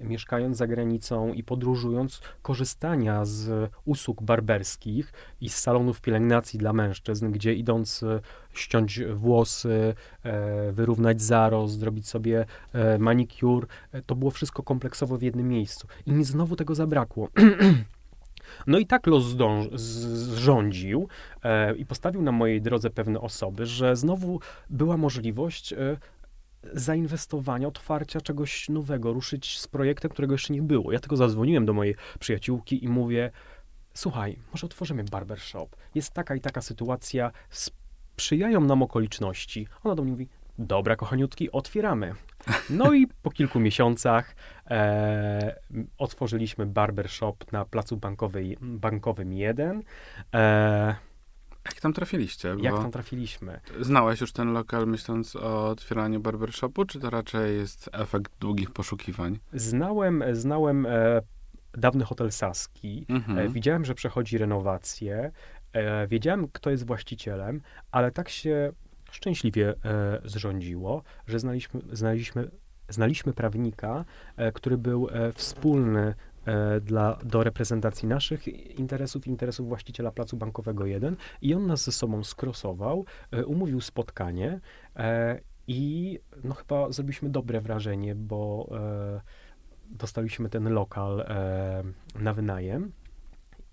mieszkając 0.00 0.56
za 0.56 0.66
granicą 0.66 1.32
i 1.32 1.44
podróżując, 1.44 2.20
korzystania 2.42 3.24
z 3.24 3.70
usług 3.84 4.22
barberskich 4.22 5.12
i 5.40 5.48
z 5.48 5.56
salonów 5.56 6.00
pielęgnacji 6.00 6.58
dla 6.58 6.72
mężczyzn, 6.72 7.30
gdzie 7.30 7.54
idąc 7.54 8.04
ściąć 8.54 9.00
włosy, 9.14 9.94
wyrównać 10.72 11.22
zarost, 11.22 11.78
zrobić 11.78 12.08
sobie 12.08 12.46
manicure, 12.98 13.66
e, 13.92 14.02
to 14.02 14.14
było 14.14 14.30
wszystko 14.30 14.62
kompleksowo 14.62 15.18
w 15.18 15.22
jednym 15.22 15.48
miejscu. 15.48 15.88
I 16.06 16.12
mi 16.12 16.24
znowu 16.24 16.56
tego 16.56 16.74
zabrakło. 16.74 17.28
No 18.66 18.78
i 18.78 18.86
tak 18.86 19.06
los 19.06 19.24
zdąż- 19.24 19.78
zrządził 19.78 21.08
e, 21.42 21.74
i 21.76 21.86
postawił 21.86 22.22
na 22.22 22.32
mojej 22.32 22.62
drodze 22.62 22.90
pewne 22.90 23.20
osoby, 23.20 23.66
że 23.66 23.96
znowu 23.96 24.40
była 24.70 24.96
możliwość 24.96 25.72
e, 25.72 25.96
zainwestowania, 26.72 27.68
otwarcia 27.68 28.20
czegoś 28.20 28.68
nowego, 28.68 29.12
ruszyć 29.12 29.58
z 29.58 29.68
projektem, 29.68 30.10
którego 30.10 30.34
jeszcze 30.34 30.52
nie 30.52 30.62
było. 30.62 30.92
Ja 30.92 30.98
tylko 30.98 31.16
zadzwoniłem 31.16 31.66
do 31.66 31.72
mojej 31.72 31.94
przyjaciółki 32.20 32.84
i 32.84 32.88
mówię, 32.88 33.30
słuchaj, 33.94 34.38
może 34.52 34.66
otworzymy 34.66 35.04
barbershop. 35.04 35.68
Jest 35.94 36.12
taka 36.12 36.34
i 36.34 36.40
taka 36.40 36.62
sytuacja, 36.62 37.30
sprzyjają 37.50 38.60
nam 38.60 38.82
okoliczności. 38.82 39.66
Ona 39.84 39.94
do 39.94 40.02
mnie 40.02 40.12
mówi, 40.12 40.28
dobra 40.58 40.96
kochaniutki, 40.96 41.52
otwieramy. 41.52 42.14
No 42.70 42.92
i 42.92 43.06
po 43.22 43.30
kilku 43.30 43.60
miesiącach 43.60 44.36
e, 44.70 45.56
otworzyliśmy 45.98 46.66
barbershop 46.66 47.52
na 47.52 47.64
placu 47.64 47.96
bankowej, 47.96 48.56
bankowym 48.60 49.32
1. 49.32 49.82
E, 50.34 50.96
Jak 51.64 51.80
tam 51.80 51.92
trafiliście? 51.92 52.56
jak 52.60 52.74
tam 52.74 52.90
trafiliśmy? 52.90 53.60
Znałeś 53.80 54.20
już 54.20 54.32
ten 54.32 54.52
lokal 54.52 54.86
myśląc 54.86 55.36
o 55.36 55.68
otwieraniu 55.68 56.20
barbershopu, 56.20 56.84
czy 56.84 57.00
to 57.00 57.10
raczej 57.10 57.56
jest 57.56 57.90
efekt 57.92 58.32
długich 58.40 58.70
poszukiwań? 58.70 59.38
Znałem, 59.52 60.24
znałem 60.32 60.86
e, 60.86 61.20
dawny 61.72 62.04
hotel 62.04 62.32
Saski. 62.32 63.06
Mhm. 63.08 63.38
E, 63.38 63.48
widziałem, 63.48 63.84
że 63.84 63.94
przechodzi 63.94 64.38
renowację. 64.38 65.30
E, 65.72 66.06
wiedziałem, 66.06 66.48
kto 66.52 66.70
jest 66.70 66.86
właścicielem, 66.86 67.60
ale 67.92 68.10
tak 68.10 68.28
się 68.28 68.70
szczęśliwie 69.14 69.74
e, 69.84 70.20
zrządziło, 70.24 71.02
że 71.26 71.38
znaliśmy, 71.38 71.80
znaliśmy, 71.92 72.50
znaliśmy 72.88 73.32
prawnika, 73.32 74.04
e, 74.36 74.52
który 74.52 74.78
był 74.78 75.08
e, 75.08 75.32
wspólny 75.32 76.14
dla, 76.80 77.18
do 77.24 77.44
reprezentacji 77.44 78.08
naszych 78.08 78.48
interesów 78.78 79.26
interesów 79.26 79.68
właściciela 79.68 80.10
placu 80.10 80.36
bankowego 80.36 80.86
1 80.86 81.16
i 81.42 81.54
on 81.54 81.66
nas 81.66 81.84
ze 81.84 81.92
sobą 81.92 82.24
skrosował, 82.24 83.04
umówił 83.46 83.80
spotkanie 83.80 84.60
i 85.66 86.18
no 86.44 86.54
chyba 86.54 86.92
zrobiliśmy 86.92 87.30
dobre 87.30 87.60
wrażenie, 87.60 88.14
bo 88.14 88.70
dostaliśmy 89.90 90.48
ten 90.48 90.72
lokal 90.72 91.26
na 92.20 92.34
wynajem 92.34 92.92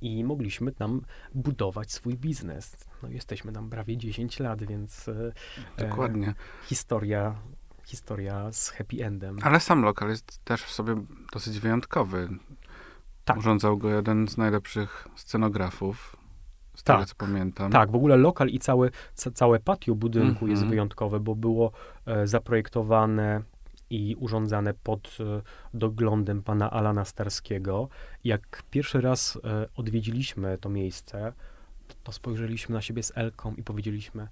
i 0.01 0.23
mogliśmy 0.23 0.71
tam 0.71 1.01
budować 1.35 1.91
swój 1.91 2.17
biznes. 2.17 2.77
No 3.03 3.09
jesteśmy 3.09 3.51
tam 3.51 3.69
prawie 3.69 3.97
10 3.97 4.39
lat, 4.39 4.63
więc 4.63 5.07
e, 5.07 5.31
Dokładnie. 5.77 6.33
historia, 6.65 7.35
historia 7.85 8.51
z 8.51 8.69
happy 8.69 9.05
endem. 9.05 9.37
Ale 9.43 9.59
sam 9.59 9.81
lokal 9.81 10.09
jest 10.09 10.45
też 10.45 10.63
w 10.63 10.71
sobie 10.71 10.95
dosyć 11.33 11.59
wyjątkowy. 11.59 12.29
Tak. 13.25 13.37
Urządzał 13.37 13.77
go 13.77 13.89
jeden 13.89 14.27
z 14.27 14.37
najlepszych 14.37 15.07
scenografów, 15.15 16.15
z 16.75 16.83
Tak. 16.83 16.97
tego 16.97 17.05
co 17.05 17.15
pamiętam. 17.15 17.71
Tak, 17.71 17.91
w 17.91 17.95
ogóle 17.95 18.17
lokal 18.17 18.47
i 18.49 18.59
cały, 18.59 18.91
ca, 19.15 19.31
całe 19.31 19.59
patio 19.59 19.95
budynku 19.95 20.47
jest 20.47 20.61
Mhm. 20.61 20.69
wyjątkowe, 20.69 21.19
bo 21.19 21.35
było 21.35 21.71
e, 22.05 22.27
zaprojektowane 22.27 23.41
i 23.91 24.15
urządzane 24.15 24.73
pod 24.73 25.17
e, 25.19 25.41
doglądem 25.73 26.43
pana 26.43 26.71
Alana 26.71 27.05
Starskiego. 27.05 27.89
Jak 28.23 28.63
pierwszy 28.71 29.01
raz 29.01 29.39
e, 29.43 29.67
odwiedziliśmy 29.75 30.57
to 30.57 30.69
miejsce, 30.69 31.33
to, 31.87 31.95
to 32.03 32.11
spojrzeliśmy 32.11 32.73
na 32.73 32.81
siebie 32.81 33.03
z 33.03 33.11
Elką 33.15 33.55
i 33.55 33.63
powiedzieliśmy 33.63 34.27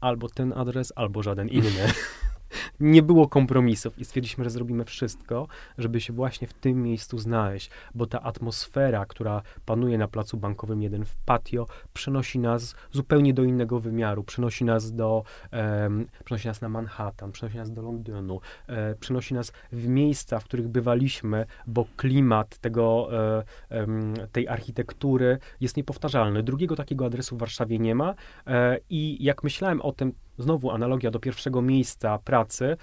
albo 0.00 0.28
ten 0.28 0.52
adres, 0.52 0.92
albo 0.96 1.22
żaden 1.22 1.48
inny. 1.48 1.92
Nie 2.80 3.02
było 3.02 3.28
kompromisów 3.28 3.98
i 3.98 4.04
stwierdziliśmy, 4.04 4.44
że 4.44 4.50
zrobimy 4.50 4.84
wszystko, 4.84 5.48
żeby 5.78 6.00
się 6.00 6.12
właśnie 6.12 6.48
w 6.48 6.54
tym 6.54 6.82
miejscu 6.82 7.18
znaleźć, 7.18 7.70
bo 7.94 8.06
ta 8.06 8.22
atmosfera, 8.22 9.06
która 9.06 9.42
panuje 9.66 9.98
na 9.98 10.08
placu 10.08 10.36
bankowym 10.36 10.82
1 10.82 11.04
w 11.04 11.16
patio, 11.16 11.66
przenosi 11.92 12.38
nas 12.38 12.74
zupełnie 12.92 13.34
do 13.34 13.44
innego 13.44 13.80
wymiaru, 13.80 14.24
przenosi 14.24 14.64
nas 14.64 14.92
do, 14.92 15.22
em, 15.50 16.06
przenosi 16.24 16.48
nas 16.48 16.60
na 16.60 16.68
Manhattan, 16.68 17.32
przenosi 17.32 17.56
nas 17.56 17.72
do 17.72 17.82
Londynu, 17.82 18.40
e, 18.66 18.94
przenosi 18.94 19.34
nas 19.34 19.52
w 19.72 19.88
miejsca, 19.88 20.38
w 20.40 20.44
których 20.44 20.68
bywaliśmy, 20.68 21.46
bo 21.66 21.86
klimat 21.96 22.58
tego, 22.58 23.08
e, 23.12 23.44
em, 23.68 24.14
tej 24.32 24.48
architektury 24.48 25.38
jest 25.60 25.76
niepowtarzalny. 25.76 26.42
Drugiego 26.42 26.76
takiego 26.76 27.06
adresu 27.06 27.36
w 27.36 27.38
Warszawie 27.38 27.78
nie 27.78 27.94
ma 27.94 28.14
e, 28.46 28.78
i 28.90 29.24
jak 29.24 29.44
myślałem 29.44 29.80
o 29.80 29.92
tym, 29.92 30.12
znowu 30.38 30.70
analogia 30.70 31.10
do 31.10 31.20
pierwszego 31.20 31.62
miejsca 31.62 32.18
pracy, 32.18 32.76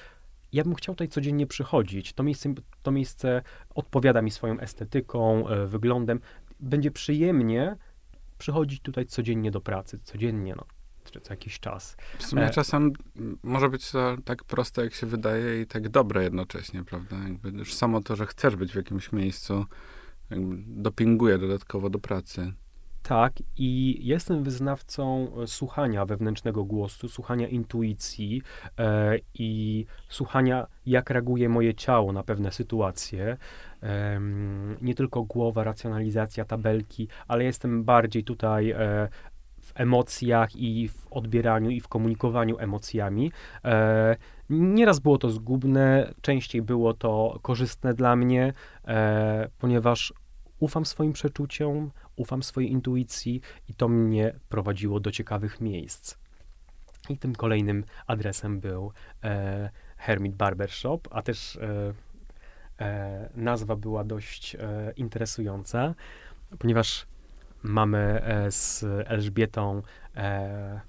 ja 0.53 0.63
bym 0.63 0.75
chciał 0.75 0.95
tutaj 0.95 1.07
codziennie 1.07 1.47
przychodzić. 1.47 2.13
To 2.13 2.23
miejsce, 2.23 2.53
to 2.83 2.91
miejsce 2.91 3.41
odpowiada 3.75 4.21
mi 4.21 4.31
swoją 4.31 4.59
estetyką, 4.59 5.47
e, 5.47 5.67
wyglądem. 5.67 6.19
Będzie 6.59 6.91
przyjemnie 6.91 7.75
przychodzić 8.37 8.81
tutaj 8.81 9.05
codziennie 9.05 9.51
do 9.51 9.61
pracy, 9.61 9.99
codziennie, 10.03 10.55
no, 10.55 10.65
co 11.21 11.33
jakiś 11.33 11.59
czas. 11.59 11.97
W 12.19 12.23
sumie 12.23 12.45
e... 12.45 12.49
czasem 12.49 12.93
może 13.43 13.69
być 13.69 13.91
to 13.91 14.17
tak 14.25 14.43
proste, 14.43 14.83
jak 14.83 14.93
się 14.93 15.07
wydaje 15.07 15.61
i 15.61 15.67
tak 15.67 15.89
dobre 15.89 16.23
jednocześnie, 16.23 16.83
prawda? 16.83 17.15
Jakby 17.17 17.49
już 17.49 17.73
samo 17.73 18.01
to, 18.01 18.15
że 18.15 18.25
chcesz 18.25 18.55
być 18.55 18.71
w 18.71 18.75
jakimś 18.75 19.11
miejscu, 19.11 19.65
dopinguje 20.67 21.37
dodatkowo 21.37 21.89
do 21.89 21.99
pracy. 21.99 22.53
Tak, 23.03 23.33
i 23.57 23.99
jestem 24.01 24.43
wyznawcą 24.43 25.27
e, 25.43 25.47
słuchania 25.47 26.05
wewnętrznego 26.05 26.63
głosu, 26.63 27.09
słuchania 27.09 27.47
intuicji 27.47 28.41
e, 28.77 29.17
i 29.33 29.85
słuchania, 30.09 30.67
jak 30.85 31.09
reaguje 31.09 31.49
moje 31.49 31.73
ciało 31.73 32.13
na 32.13 32.23
pewne 32.23 32.51
sytuacje. 32.51 33.37
E, 33.83 34.21
nie 34.81 34.95
tylko 34.95 35.23
głowa, 35.23 35.63
racjonalizacja, 35.63 36.45
tabelki, 36.45 37.07
ale 37.27 37.43
jestem 37.43 37.83
bardziej 37.83 38.23
tutaj 38.23 38.71
e, 38.71 38.77
w 39.61 39.71
emocjach 39.75 40.55
i 40.55 40.89
w 40.89 41.07
odbieraniu 41.11 41.69
i 41.69 41.81
w 41.81 41.87
komunikowaniu 41.87 42.59
emocjami. 42.59 43.31
E, 43.65 44.15
nieraz 44.49 44.99
było 44.99 45.17
to 45.17 45.29
zgubne, 45.29 46.13
częściej 46.21 46.61
było 46.61 46.93
to 46.93 47.39
korzystne 47.41 47.93
dla 47.93 48.15
mnie, 48.15 48.53
e, 48.87 49.49
ponieważ 49.59 50.13
ufam 50.59 50.85
swoim 50.85 51.13
przeczuciom, 51.13 51.91
ufam 52.21 52.43
swojej 52.43 52.71
intuicji 52.71 53.41
i 53.69 53.73
to 53.73 53.87
mnie 53.87 54.33
prowadziło 54.49 54.99
do 54.99 55.11
ciekawych 55.11 55.61
miejsc. 55.61 56.15
I 57.09 57.17
tym 57.17 57.35
kolejnym 57.35 57.83
adresem 58.07 58.59
był 58.59 58.91
e, 59.23 59.69
Hermit 59.97 60.35
Barbershop, 60.35 60.99
a 61.11 61.21
też 61.21 61.55
e, 61.55 61.93
e, 62.79 63.29
nazwa 63.35 63.75
była 63.75 64.03
dość 64.03 64.55
e, 64.55 64.59
interesująca, 64.95 65.95
ponieważ 66.59 67.05
mamy 67.63 68.21
e, 68.23 68.51
z 68.51 68.83
Elżbietą 68.83 69.81
e, 70.15 70.81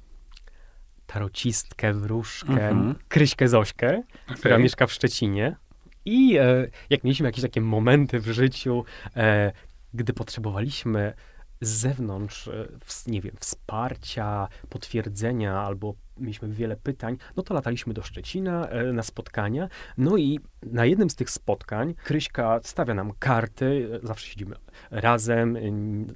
tarocistkę, 1.06 1.92
wróżkę, 1.92 2.68
mhm. 2.68 2.94
Kryśkę 3.08 3.48
Zośkę, 3.48 4.02
okay. 4.24 4.36
która 4.36 4.58
mieszka 4.58 4.86
w 4.86 4.92
Szczecinie. 4.92 5.56
I 6.04 6.36
e, 6.38 6.68
jak 6.90 7.04
mieliśmy 7.04 7.26
jakieś 7.26 7.42
takie 7.42 7.60
momenty 7.60 8.20
w 8.20 8.26
życiu, 8.26 8.84
e, 9.16 9.52
gdy 9.94 10.12
potrzebowaliśmy 10.12 11.14
z 11.62 11.68
zewnątrz, 11.68 12.48
e, 12.48 12.68
nie 13.06 13.20
wiem, 13.20 13.36
wsparcia, 13.40 14.48
potwierdzenia 14.68 15.60
albo 15.60 15.94
mieliśmy 16.18 16.48
wiele 16.48 16.76
pytań, 16.76 17.16
no 17.36 17.42
to 17.42 17.54
lataliśmy 17.54 17.94
do 17.94 18.02
Szczecina 18.02 18.68
e, 18.68 18.92
na 18.92 19.02
spotkania. 19.02 19.68
No 19.98 20.16
i 20.16 20.40
na 20.62 20.84
jednym 20.84 21.10
z 21.10 21.14
tych 21.14 21.30
spotkań 21.30 21.94
Kryśka 21.94 22.60
stawia 22.62 22.94
nam 22.94 23.12
karty, 23.18 23.88
e, 24.02 24.06
zawsze 24.06 24.26
siedzimy 24.26 24.56
razem, 24.90 25.56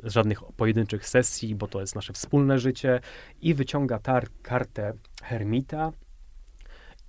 żadnych 0.02 0.42
pojedynczych 0.56 1.09
sesji, 1.09 1.54
bo 1.54 1.68
to 1.68 1.80
jest 1.80 1.95
nasze 1.95 2.12
wspólne 2.12 2.59
życie 2.59 3.00
i 3.42 3.54
wyciąga 3.54 3.99
tar 3.99 4.26
kartę 4.42 4.92
Hermita, 5.23 5.92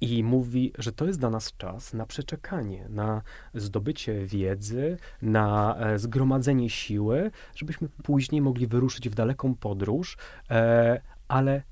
i 0.02 0.24
mówi, 0.24 0.74
że 0.78 0.92
to 0.92 1.06
jest 1.06 1.20
dla 1.20 1.30
nas 1.30 1.54
czas 1.58 1.94
na 1.94 2.06
przeczekanie, 2.06 2.86
na 2.90 3.22
zdobycie 3.54 4.26
wiedzy, 4.26 4.98
na 5.22 5.76
e, 5.80 6.00
zgromadzenie 6.00 6.70
siły, 6.70 7.32
żebyśmy 7.56 7.90
później 8.04 8.42
mogli 8.42 8.68
wyruszyć 8.68 9.10
w 9.10 9.16
daleką 9.16 9.56
podróż, 9.56 10.18
e, 10.50 11.02
ale 11.28 11.64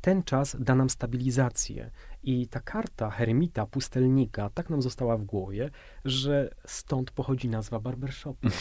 ten 0.00 0.22
czas 0.22 0.56
da 0.60 0.74
nam 0.74 0.90
stabilizację. 0.90 1.90
I 2.22 2.48
ta 2.48 2.60
karta 2.60 3.10
hermita, 3.10 3.66
pustelnika, 3.66 4.50
tak 4.50 4.70
nam 4.70 4.82
została 4.82 5.16
w 5.16 5.22
głowie, 5.22 5.70
że 6.04 6.54
stąd 6.66 7.10
pochodzi 7.10 7.48
nazwa 7.48 7.80
barbershopu. 7.80 8.48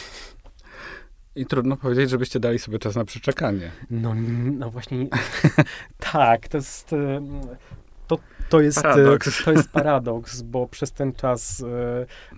I 1.35 1.45
trudno 1.45 1.77
powiedzieć, 1.77 2.09
żebyście 2.09 2.39
dali 2.39 2.59
sobie 2.59 2.79
czas 2.79 2.95
na 2.95 3.05
przeczekanie. 3.05 3.71
No, 3.89 4.13
no 4.51 4.71
właśnie, 4.71 5.07
tak, 6.11 6.47
to 6.47 6.57
jest, 6.57 6.93
e, 6.93 7.21
to, 8.49 8.61
jest, 8.61 8.81
paradoks. 8.81 9.43
to 9.45 9.51
jest 9.51 9.69
paradoks, 9.71 10.41
bo 10.41 10.67
przez 10.67 10.91
ten 10.91 11.13
czas 11.13 11.63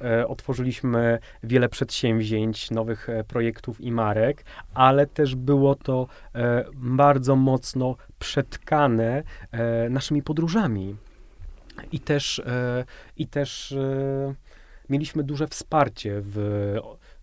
e, 0.01 0.19
e, 0.19 0.27
otworzyliśmy 0.27 1.19
wiele 1.43 1.69
przedsięwzięć, 1.69 2.71
nowych 2.71 3.09
e, 3.09 3.23
projektów 3.23 3.81
i 3.81 3.91
marek, 3.91 4.45
ale 4.73 5.07
też 5.07 5.35
było 5.35 5.75
to 5.75 6.07
e, 6.35 6.65
bardzo 6.73 7.35
mocno 7.35 7.95
przetkane 8.19 9.23
e, 9.51 9.89
naszymi 9.89 10.23
podróżami. 10.23 10.95
I 11.91 11.99
też, 11.99 12.39
e, 12.39 12.85
i 13.17 13.27
też 13.27 13.75
mieliśmy 14.89 15.23
duże 15.23 15.47
wsparcie 15.47 16.21
w, 16.21 16.35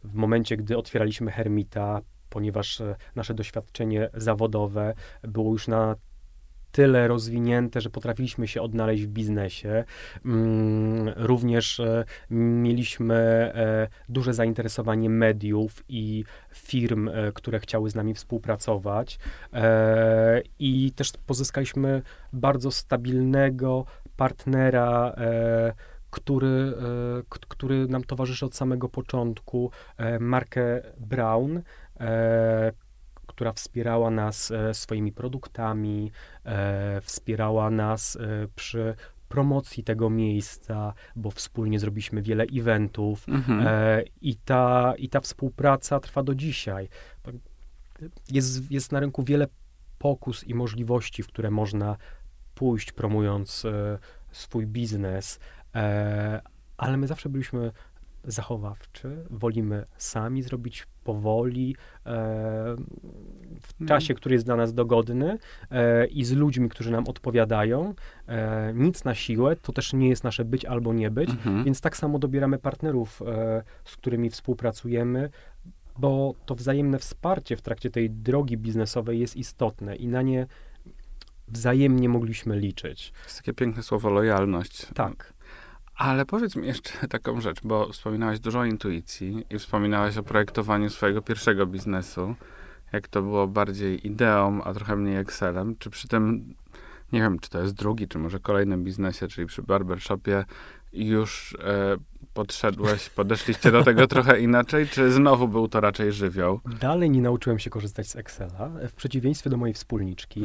w 0.05 0.15
momencie, 0.15 0.57
gdy 0.57 0.77
otwieraliśmy 0.77 1.31
Hermita, 1.31 2.01
ponieważ 2.31 2.83
nasze 3.17 3.35
doświadczenie 3.35 4.11
zawodowe 4.15 4.95
było 5.23 5.53
już 5.53 5.69
na 5.69 5.97
tyle 6.75 7.09
rozwinięte, 7.09 7.81
że 7.81 7.91
potrafiliśmy 7.91 8.49
się 8.49 8.63
odnaleźć 8.63 9.03
w 9.05 9.09
biznesie. 9.09 9.85
Mm, 10.25 11.13
również 11.17 11.81
e, 11.81 12.05
mieliśmy 12.31 13.15
e, 13.15 13.89
duże 14.09 14.35
zainteresowanie 14.35 15.11
mediów 15.11 15.85
i 15.89 16.25
firm, 16.51 17.09
e, 17.09 17.33
które 17.33 17.61
chciały 17.61 17.91
z 17.91 17.95
nami 17.95 18.15
współpracować. 18.15 19.19
I 20.59 20.93
też 20.97 21.13
pozyskaliśmy 21.27 22.03
bardzo 22.33 22.71
stabilnego 22.71 23.85
partnera 24.17 25.15
który, 26.11 26.73
który 27.29 27.87
nam 27.89 28.05
towarzyszy 28.05 28.47
od 28.47 28.57
samego 28.57 28.89
początku, 28.89 29.71
markę 30.21 30.83
Brown, 31.01 31.63
która 33.35 33.53
wspierała 33.53 34.11
nas 34.11 34.51
e, 34.51 34.75
swoimi 34.75 35.13
produktami, 35.13 36.13
e, 36.45 37.01
wspierała 37.01 37.71
nas 37.71 38.17
e, 38.17 38.19
przy 38.57 38.95
promocji 39.29 39.85
tego 39.85 40.11
miejsca, 40.11 40.95
bo 41.17 41.31
wspólnie 41.31 41.79
zrobiliśmy 41.81 42.23
wiele 42.23 42.45
eventów 42.45 43.29
mhm. 43.29 43.67
i, 44.21 44.37
ta, 44.37 44.95
i 44.99 45.09
ta 45.09 45.21
współpraca 45.21 46.01
trwa 46.01 46.23
do 46.23 46.35
dzisiaj. 46.35 46.89
Jest, 48.31 48.71
jest 48.71 48.93
na 48.93 49.01
rynku 49.01 49.23
wiele 49.23 49.47
pokus 49.99 50.45
i 50.45 50.55
możliwości, 50.55 51.23
w 51.23 51.29
które 51.29 51.51
można 51.51 51.97
pójść 52.55 52.93
promując 52.93 53.63
swój 54.33 54.67
biznes, 54.67 55.39
ale 56.77 56.97
my 56.97 57.07
zawsze 57.07 57.29
byliśmy 57.29 57.73
zachowawczy, 58.25 59.25
wolimy 59.31 59.87
sami 59.97 60.43
zrobić 60.43 60.87
powoli, 61.05 61.77
e, 62.07 62.11
w 63.61 63.81
mhm. 63.81 63.89
czasie, 63.89 64.15
który 64.15 64.35
jest 64.35 64.45
dla 64.45 64.57
nas 64.57 64.75
dogodny 64.75 65.39
e, 65.71 66.07
i 66.07 66.25
z 66.25 66.33
ludźmi, 66.33 66.69
którzy 66.69 66.91
nam 66.91 67.09
odpowiadają. 67.09 67.95
E, 68.29 68.73
nic 68.75 69.05
na 69.05 69.15
siłę, 69.15 69.57
to 69.57 69.73
też 69.73 69.93
nie 69.93 70.09
jest 70.09 70.25
nasze 70.25 70.45
być 70.45 70.65
albo 70.65 70.93
nie 70.93 71.11
być, 71.11 71.31
mhm. 71.31 71.65
więc 71.65 71.81
tak 71.81 71.97
samo 71.97 72.19
dobieramy 72.19 72.59
partnerów, 72.59 73.23
z 73.85 73.97
którymi 73.97 74.31
współpracujemy, 74.31 75.31
bo 75.99 76.35
to 76.47 76.55
wzajemne 76.55 76.99
wsparcie 76.99 77.57
w 77.57 77.63
trakcie 77.63 77.91
tej 77.91 78.11
drogi 78.11 78.57
biznesowej 78.57 79.21
jest 79.21 79.37
istotne 79.37 79.97
i 79.97 80.09
na 80.09 80.23
nie 80.23 80.47
wzajemnie 81.49 82.09
mogliśmy 82.09 82.59
liczyć. 82.59 83.13
To 83.13 83.25
jest 83.25 83.37
takie 83.37 83.53
piękne 83.53 83.83
słowo 83.83 84.11
lojalność. 84.11 84.87
Tak. 84.95 85.34
Ale 85.97 86.27
powiedz 86.27 86.57
mi 86.57 86.67
jeszcze 86.67 87.09
taką 87.09 87.41
rzecz, 87.41 87.59
bo 87.65 87.93
wspominałeś 87.93 88.41
dużo 88.41 88.59
o 88.59 88.65
intuicji 88.65 89.47
i 89.51 89.59
wspominałeś 89.59 90.17
o 90.17 90.23
projektowaniu 90.23 90.91
swojego 90.91 91.23
pierwszego 91.23 91.67
biznesu, 91.67 92.35
jak 92.93 93.09
to 93.09 93.23
było 93.23 93.47
bardziej 93.47 94.07
ideą, 94.07 94.63
a 94.63 94.75
trochę 94.75 94.97
mniej 94.97 95.17
Excelem. 95.17 95.77
Czy 95.79 95.91
przy 95.91 96.09
tym, 96.09 96.55
nie 97.13 97.21
wiem, 97.21 97.39
czy 97.39 97.51
to 97.51 97.63
jest 97.63 97.75
drugi, 97.75 98.09
czy 98.09 98.19
może 98.19 98.41
kolejnym 98.41 98.85
biznesie, 98.85 99.29
czyli 99.29 99.47
przy 99.47 99.63
barbershopie, 99.63 100.45
już 100.93 101.57
e, 101.61 101.97
podszedłeś, 102.35 103.09
podeszliście 103.11 103.71
do 103.71 103.85
tego 103.85 104.07
trochę 104.07 104.41
inaczej, 104.41 104.89
czy 104.89 105.13
znowu 105.13 105.49
był 105.49 105.69
to 105.69 105.81
raczej 105.81 106.13
żywioł? 106.13 106.61
Dalej 106.81 107.11
nie 107.11 107.23
nauczyłem 107.23 107.59
się 107.59 107.71
korzystać 107.71 108.07
z 108.07 108.17
Excela, 108.17 108.71
w 108.89 108.93
przeciwieństwie 108.93 109.51
do 109.51 109.57
mojej 109.57 109.75
wspólniczki. 109.75 110.43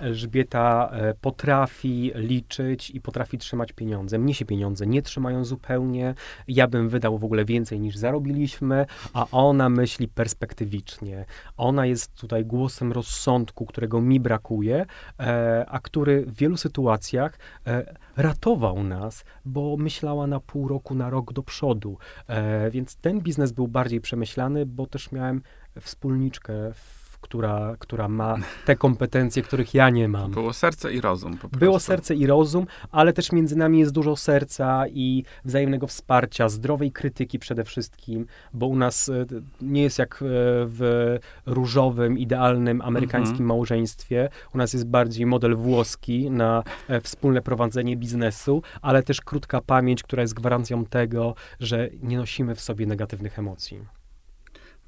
Elżbieta 0.00 0.90
e, 0.92 1.14
potrafi 1.14 2.12
liczyć 2.14 2.90
i 2.90 3.00
potrafi 3.00 3.38
trzymać 3.38 3.72
pieniądze. 3.72 4.18
Mnie 4.18 4.34
się 4.34 4.44
pieniądze 4.44 4.86
nie 4.86 5.02
trzymają 5.02 5.44
zupełnie. 5.44 6.14
Ja 6.48 6.68
bym 6.68 6.88
wydał 6.88 7.18
w 7.18 7.24
ogóle 7.24 7.44
więcej 7.44 7.80
niż 7.80 7.96
zarobiliśmy, 7.96 8.86
a 9.12 9.26
ona 9.30 9.68
myśli 9.68 10.08
perspektywicznie. 10.08 11.24
Ona 11.56 11.86
jest 11.86 12.14
tutaj 12.14 12.44
głosem 12.44 12.92
rozsądku, 12.92 13.66
którego 13.66 14.00
mi 14.00 14.20
brakuje, 14.20 14.86
e, 15.20 15.66
a 15.68 15.78
który 15.78 16.26
w 16.26 16.34
wielu 16.34 16.56
sytuacjach 16.56 17.38
e, 17.66 17.94
ratował 18.18 18.84
nas, 18.84 19.24
bo 19.44 19.76
myślała 19.76 20.26
na 20.26 20.40
pół 20.40 20.68
roku, 20.68 20.94
na 20.94 21.10
rok 21.10 21.32
do 21.32 21.42
przodu. 21.42 21.98
E, 22.26 22.70
więc 22.70 22.96
ten 22.96 23.20
biznes 23.20 23.52
był 23.52 23.68
bardziej 23.68 24.00
przemyślany, 24.00 24.66
bo 24.66 24.86
też 24.86 25.12
miałem 25.12 25.42
wspólniczkę, 25.80 26.52
w 26.74 26.97
która, 27.20 27.76
która 27.78 28.08
ma 28.08 28.36
te 28.64 28.76
kompetencje, 28.76 29.42
których 29.42 29.74
ja 29.74 29.90
nie 29.90 30.08
mam. 30.08 30.30
Było 30.30 30.52
serce 30.52 30.92
i 30.92 31.00
rozum 31.00 31.32
po 31.32 31.38
prostu. 31.38 31.58
Było 31.58 31.80
serce 31.80 32.14
i 32.14 32.26
rozum, 32.26 32.66
ale 32.90 33.12
też 33.12 33.32
między 33.32 33.56
nami 33.56 33.78
jest 33.78 33.92
dużo 33.92 34.16
serca 34.16 34.84
i 34.88 35.24
wzajemnego 35.44 35.86
wsparcia, 35.86 36.48
zdrowej 36.48 36.92
krytyki 36.92 37.38
przede 37.38 37.64
wszystkim, 37.64 38.26
bo 38.54 38.66
u 38.66 38.76
nas 38.76 39.08
e, 39.08 39.26
nie 39.60 39.82
jest 39.82 39.98
jak 39.98 40.14
e, 40.14 40.26
w 40.66 41.18
różowym, 41.46 42.18
idealnym 42.18 42.80
amerykańskim 42.80 43.32
mhm. 43.32 43.46
małżeństwie. 43.46 44.28
U 44.54 44.58
nas 44.58 44.72
jest 44.72 44.86
bardziej 44.86 45.26
model 45.26 45.56
włoski 45.56 46.30
na 46.30 46.62
e, 46.88 47.00
wspólne 47.00 47.42
prowadzenie 47.42 47.96
biznesu, 47.96 48.62
ale 48.82 49.02
też 49.02 49.20
krótka 49.20 49.60
pamięć, 49.60 50.02
która 50.02 50.22
jest 50.22 50.34
gwarancją 50.34 50.84
tego, 50.84 51.34
że 51.60 51.88
nie 52.02 52.16
nosimy 52.16 52.54
w 52.54 52.60
sobie 52.60 52.86
negatywnych 52.86 53.38
emocji. 53.38 53.97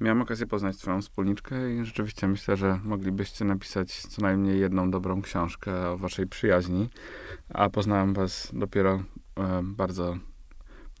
Miałem 0.01 0.21
okazję 0.21 0.47
poznać 0.47 0.77
twoją 0.77 1.01
wspólniczkę 1.01 1.73
i 1.73 1.85
rzeczywiście 1.85 2.27
myślę, 2.27 2.57
że 2.57 2.79
moglibyście 2.83 3.45
napisać 3.45 3.91
co 3.91 4.21
najmniej 4.21 4.59
jedną 4.59 4.91
dobrą 4.91 5.21
książkę 5.21 5.89
o 5.89 5.97
waszej 5.97 6.27
przyjaźni, 6.27 6.89
a 7.49 7.69
poznałem 7.69 8.13
was 8.13 8.51
dopiero 8.53 9.03
e, 9.37 9.61
bardzo 9.63 10.17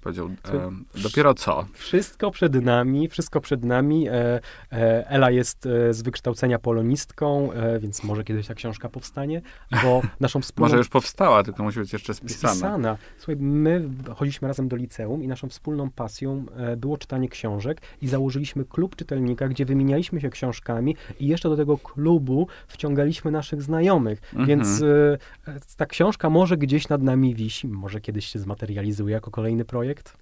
Powiedział, 0.01 0.27
e, 0.27 0.71
dopiero 1.03 1.33
co? 1.33 1.65
Wszystko 1.73 2.31
przed 2.31 2.55
nami, 2.55 3.09
wszystko 3.09 3.41
przed 3.41 3.63
nami. 3.63 4.07
E, 4.07 4.39
e, 4.71 5.07
Ela 5.07 5.31
jest 5.31 5.65
e, 5.65 5.93
z 5.93 6.01
wykształcenia 6.01 6.59
polonistką, 6.59 7.51
e, 7.51 7.79
więc 7.79 8.03
może 8.03 8.23
kiedyś 8.23 8.47
ta 8.47 8.53
książka 8.53 8.89
powstanie, 8.89 9.41
bo 9.83 10.01
naszą 10.19 10.41
wspólną... 10.41 10.67
może 10.67 10.77
już 10.77 10.89
powstała, 10.89 11.43
tylko 11.43 11.63
musi 11.63 11.79
być 11.79 11.93
jeszcze 11.93 12.13
spisana. 12.13 12.53
Spisana. 12.53 12.97
Słuchaj, 13.17 13.35
my 13.35 13.89
chodziliśmy 14.15 14.47
razem 14.47 14.67
do 14.67 14.75
liceum 14.75 15.23
i 15.23 15.27
naszą 15.27 15.49
wspólną 15.49 15.89
pasją 15.89 16.45
e, 16.55 16.77
było 16.77 16.97
czytanie 16.97 17.29
książek 17.29 17.81
i 18.01 18.07
założyliśmy 18.07 18.65
klub 18.65 18.95
czytelnika, 18.95 19.47
gdzie 19.47 19.65
wymienialiśmy 19.65 20.21
się 20.21 20.29
książkami 20.29 20.95
i 21.19 21.27
jeszcze 21.27 21.49
do 21.49 21.57
tego 21.57 21.77
klubu 21.77 22.47
wciągaliśmy 22.67 23.31
naszych 23.31 23.61
znajomych, 23.61 24.21
mhm. 24.33 24.47
więc 24.47 24.83
ta 25.77 25.85
książka 25.85 26.29
może 26.29 26.57
gdzieś 26.57 26.89
nad 26.89 27.01
nami 27.01 27.35
wisi, 27.35 27.67
może 27.67 28.01
kiedyś 28.01 28.25
się 28.25 28.39
zmaterializuje 28.39 29.13
jako 29.13 29.31
kolejny 29.31 29.65
projekt, 29.65 29.90
projekt? 29.93 30.17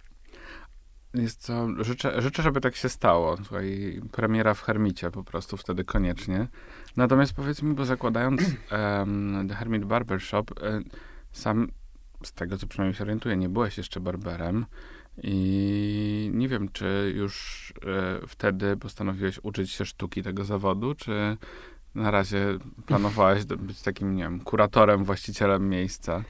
Jest 1.13 1.41
co, 1.41 1.67
życzę, 1.83 2.21
życzę, 2.21 2.43
żeby 2.43 2.61
tak 2.61 2.75
się 2.75 2.89
stało. 2.89 3.37
Słuchaj, 3.37 4.01
premiera 4.11 4.53
w 4.53 4.61
Hermicie 4.61 5.11
po 5.11 5.23
prostu 5.23 5.57
wtedy 5.57 5.83
koniecznie. 5.83 6.47
Natomiast 6.97 7.33
powiedz 7.33 7.61
mi, 7.61 7.73
bo 7.73 7.85
zakładając 7.85 8.41
um, 8.71 9.47
The 9.49 9.55
Hermit 9.55 9.85
Barbershop, 9.85 10.45
um, 10.61 10.83
sam 11.31 11.67
z 12.23 12.33
tego, 12.33 12.57
co 12.57 12.67
przynajmniej 12.67 12.95
się 12.95 13.03
orientuję, 13.03 13.37
nie 13.37 13.49
byłeś 13.49 13.77
jeszcze 13.77 13.99
barberem 13.99 14.65
i 15.23 16.31
nie 16.33 16.47
wiem, 16.47 16.69
czy 16.71 17.13
już 17.15 17.73
e, 18.23 18.27
wtedy 18.27 18.77
postanowiłeś 18.77 19.39
uczyć 19.43 19.71
się 19.71 19.85
sztuki 19.85 20.23
tego 20.23 20.45
zawodu, 20.45 20.95
czy 20.95 21.37
na 21.95 22.11
razie 22.11 22.57
planowałeś 22.85 23.45
być 23.45 23.81
takim, 23.81 24.15
nie 24.15 24.23
wiem, 24.23 24.39
kuratorem, 24.39 25.03
właścicielem 25.03 25.69
miejsca? 25.69 26.23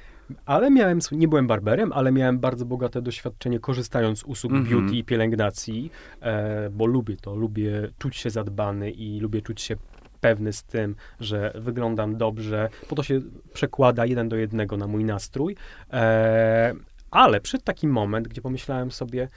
Ale 0.46 0.72
miałem, 0.72 1.00
nie 1.12 1.28
byłem 1.28 1.48
barberem, 1.48 1.94
ale 1.94 2.12
miałem 2.12 2.40
bardzo 2.40 2.66
bogate 2.66 3.02
doświadczenie 3.02 3.60
korzystając 3.60 4.20
z 4.20 4.24
usług 4.24 4.54
mm 4.54 4.66
-hmm. 4.66 4.70
beauty 4.70 4.96
i 4.96 5.04
pielęgnacji, 5.04 5.92
e, 6.22 6.70
bo 6.70 6.86
lubię 6.86 7.18
to, 7.18 7.36
lubię 7.36 7.90
czuć 7.98 8.18
się 8.18 8.30
zadbany 8.30 8.92
i 8.92 9.20
lubię 9.20 9.42
czuć 9.42 9.62
się 9.62 9.76
pewny 10.22 10.54
z 10.54 10.64
tym, 10.64 10.96
że 11.20 11.54
wyglądam 11.56 12.18
dobrze, 12.18 12.70
bo 12.90 12.96
to 12.96 13.04
się 13.04 13.22
przekłada 13.54 14.06
jeden 14.06 14.30
do 14.30 14.36
jednego 14.36 14.78
na 14.78 14.88
mój 14.88 15.04
nastrój. 15.04 15.56
E, 15.94 16.74
ale 17.12 17.42
przyszedł 17.42 17.64
taki 17.64 17.88
moment, 17.88 18.28
gdzie 18.28 18.42
pomyślałem 18.42 18.92
sobie, 18.92 19.28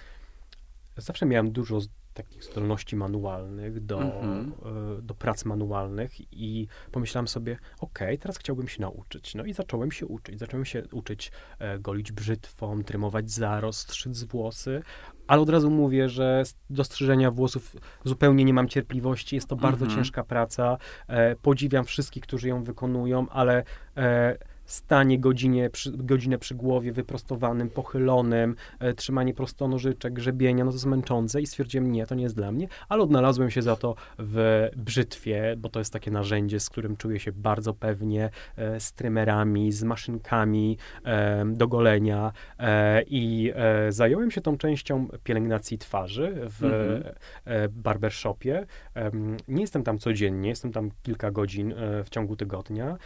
zawsze 0.97 1.27
miałem 1.27 1.53
dużo 1.53 1.81
takich 2.15 2.45
zdolności 2.45 2.97
manualnych, 2.97 3.85
do, 3.85 4.03
mhm. 4.03 4.53
e, 4.99 5.03
do 5.03 5.15
prac 5.15 5.45
manualnych 5.45 6.33
i 6.33 6.67
pomyślałem 6.93 7.29
sobie, 7.29 7.59
ok, 7.81 7.99
teraz 8.21 8.39
chciałbym 8.39 8.69
się 8.69 8.81
nauczyć. 8.81 9.35
No 9.35 9.45
i 9.45 9.53
zacząłem 9.53 9.93
się 9.93 10.07
uczyć. 10.07 10.39
Zacząłem 10.39 10.65
się 10.65 10.83
uczyć 10.93 11.33
e, 11.59 11.79
golić 11.79 12.13
brzytwą, 12.13 12.85
trymować 12.85 13.31
zarost, 13.31 13.81
strzyc 13.81 14.25
włosy, 14.25 14.83
ale 15.27 15.41
od 15.43 15.49
razu 15.49 15.71
mówię, 15.71 16.09
że 16.09 16.43
do 16.71 16.85
strzyżenia 16.85 17.31
włosów 17.31 17.77
zupełnie 18.05 18.45
nie 18.45 18.55
mam 18.55 18.69
cierpliwości. 18.69 19.37
Jest 19.37 19.49
to 19.49 19.57
bardzo 19.57 19.85
mhm. 19.85 20.01
ciężka 20.01 20.25
praca. 20.25 20.79
E, 21.09 21.37
podziwiam 21.37 21.85
wszystkich, 21.85 22.23
którzy 22.23 22.49
ją 22.49 22.65
wykonują, 22.65 23.29
ale 23.29 23.65
e, 23.97 24.39
stanie 24.65 25.19
godzinie, 25.19 25.71
przy, 25.71 25.93
godzinę 25.93 26.39
przy 26.39 26.55
głowie, 26.55 26.93
wyprostowanym, 26.93 27.71
pochylonym, 27.71 28.57
e, 28.79 28.95
trzymanie 28.95 29.35
prostonożyczek, 29.35 30.13
grzebienia, 30.13 30.65
no 30.65 30.71
to 30.71 30.75
jest 30.75 30.87
męczące 30.87 31.41
i 31.41 31.47
stwierdziłem, 31.47 31.93
nie, 31.93 32.07
to 32.07 32.15
nie 32.15 32.23
jest 32.23 32.37
dla 32.37 32.53
mnie, 32.53 32.69
ale 32.89 33.03
odnalazłem 33.03 33.51
się 33.51 33.63
za 33.63 33.77
to 33.77 33.95
w 34.19 34.69
brzytwie, 34.77 35.55
bo 35.59 35.69
to 35.69 35.79
jest 35.79 35.93
takie 35.93 36.11
narzędzie, 36.11 36.61
z 36.61 36.71
którym 36.71 36.97
czuję 36.97 37.21
się 37.21 37.33
bardzo 37.33 37.75
pewnie, 37.75 38.31
e, 38.57 38.81
z 38.81 38.93
trymerami, 38.93 39.73
z 39.73 39.83
maszynkami 39.83 40.79
e, 41.05 41.45
do 41.47 41.69
golenia 41.69 42.33
e, 42.59 43.03
i 43.03 43.53
e, 43.55 43.93
zająłem 43.93 44.31
się 44.31 44.41
tą 44.41 44.59
częścią 44.59 45.09
pielęgnacji 45.25 45.79
twarzy 45.79 46.35
w 46.35 46.65
mhm. 46.65 47.03
E, 47.45 47.69
barbershopie. 47.69 48.67
nie 49.49 49.61
jestem 49.61 49.83
tam 49.83 49.99
codziennie, 49.99 50.49
jestem 50.49 50.73
tam 50.73 50.91
kilka 51.03 51.31
godzin 51.31 51.75
w 52.05 52.11
ciągu 52.11 52.37
tygodnia, 52.37 52.97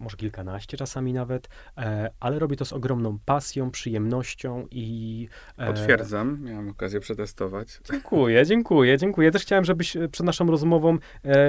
może 0.00 0.16
kilkanaście 0.44 0.76
czasami 0.76 1.12
nawet, 1.12 1.48
e, 1.78 2.10
ale 2.20 2.38
robię 2.38 2.56
to 2.56 2.64
z 2.64 2.72
ogromną 2.72 3.18
pasją, 3.24 3.70
przyjemnością 3.70 4.66
i... 4.70 5.28
E, 5.58 5.66
Potwierdzam, 5.66 6.38
miałem 6.42 6.68
okazję 6.68 7.00
przetestować. 7.00 7.80
Dziękuję, 7.90 8.46
dziękuję, 8.46 8.98
dziękuję. 8.98 9.30
Też 9.30 9.42
chciałem, 9.42 9.64
żebyś 9.64 9.96
e, 9.96 10.08
przed 10.08 10.26
naszą 10.26 10.46
rozmową 10.46 10.98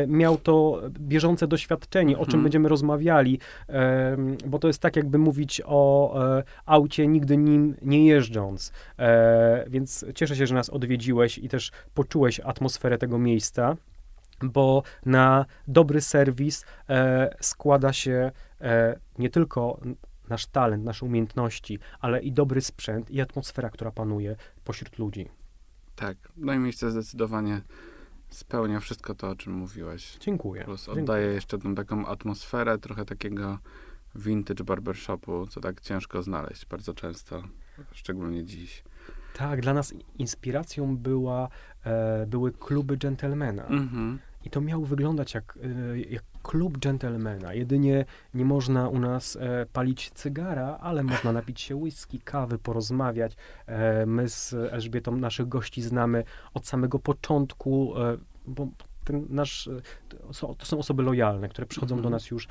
miał 0.08 0.38
to 0.38 0.82
bieżące 0.90 1.48
doświadczenie, 1.48 2.18
o 2.18 2.26
czym 2.26 2.26
mhm. 2.26 2.44
będziemy 2.44 2.70
rozmawiali, 2.70 3.40
bo 4.46 4.60
to 4.60 4.68
jest 4.68 4.82
tak, 4.82 4.96
jakby 4.96 5.18
mówić 5.18 5.62
o 5.66 6.16
aucie 6.66 7.08
nigdy 7.08 7.38
nim 7.38 7.76
nie 7.82 8.06
jeżdżąc. 8.06 8.72
Więc 9.68 10.06
cieszę 10.16 10.36
się, 10.36 10.48
że 10.48 10.56
nas 10.56 10.70
odwiedziłeś 10.70 11.38
i 11.38 11.50
też 11.50 11.72
poczułeś 11.94 12.40
atmosferę 12.40 12.98
tego 12.98 13.20
miejsca 13.20 13.76
bo 14.44 14.84
na 15.06 15.46
dobry 15.68 16.02
serwis 16.02 16.66
e, 16.90 17.36
składa 17.42 17.94
się 17.94 18.32
e, 18.62 19.00
nie 19.20 19.30
tylko 19.30 19.80
nasz 20.30 20.46
talent, 20.46 20.84
nasze 20.84 21.06
umiejętności, 21.06 21.80
ale 22.00 22.22
i 22.22 22.32
dobry 22.32 22.62
sprzęt 22.62 23.12
i 23.12 23.22
atmosfera, 23.22 23.70
która 23.70 23.92
panuje 23.92 24.36
pośród 24.64 25.00
ludzi. 25.00 25.30
Tak, 25.96 26.18
no 26.38 26.54
i 26.54 26.60
miejsce 26.60 26.92
zdecydowanie 26.92 27.62
spełnia 28.30 28.80
wszystko 28.80 29.16
to, 29.16 29.30
o 29.30 29.36
czym 29.36 29.54
mówiłeś. 29.54 30.18
Dziękuję. 30.20 30.64
Plus 30.64 30.90
oddaje 30.90 31.06
Dziękuję. 31.06 31.22
jeszcze 31.22 31.58
tą 31.58 31.76
taką 31.76 32.08
atmosferę, 32.08 32.78
trochę 32.78 33.06
takiego 33.06 33.60
vintage 34.16 34.64
barbershopu, 34.64 35.48
co 35.48 35.62
tak 35.62 35.82
ciężko 35.82 36.24
znaleźć 36.24 36.66
bardzo 36.66 36.94
często, 36.94 37.44
szczególnie 37.92 38.44
dziś. 38.44 38.84
Tak, 39.38 39.62
dla 39.62 39.74
nas 39.74 39.94
inspiracją 40.20 40.98
była, 40.98 41.50
e, 41.86 42.26
były 42.26 42.52
kluby 42.52 42.98
dżentelmena. 42.98 43.64
Mm-hmm. 43.64 44.18
I 44.46 44.50
to 44.50 44.62
miało 44.62 44.86
wyglądać 44.86 45.34
jak, 45.34 45.60
e, 45.64 46.00
jak 46.00 46.24
klub 46.44 46.78
dżentelmena. 46.78 47.54
Jedynie 47.54 48.06
nie 48.34 48.46
można 48.46 48.90
u 48.90 49.00
nas 49.00 49.36
e, 49.36 49.66
palić 49.74 50.12
cygara, 50.14 50.78
ale 50.82 51.04
można 51.04 51.32
napić 51.32 51.62
się 51.62 51.76
whisky, 51.76 52.20
kawy, 52.20 52.60
porozmawiać. 52.60 53.36
E, 53.66 54.06
my 54.06 54.30
z 54.30 54.54
Elżbietą 54.54 55.16
naszych 55.16 55.48
gości 55.48 55.82
znamy 55.82 56.24
od 56.54 56.68
samego 56.68 57.00
początku, 57.00 57.94
e, 57.98 58.18
bo 58.48 58.68
ten 59.04 59.26
nasz, 59.30 59.70
to 60.58 60.66
są 60.66 60.80
osoby 60.80 61.04
lojalne, 61.04 61.50
które 61.50 61.68
przychodzą 61.68 61.96
do 61.96 62.00
mhm. 62.00 62.12
nas 62.14 62.32
już 62.32 62.48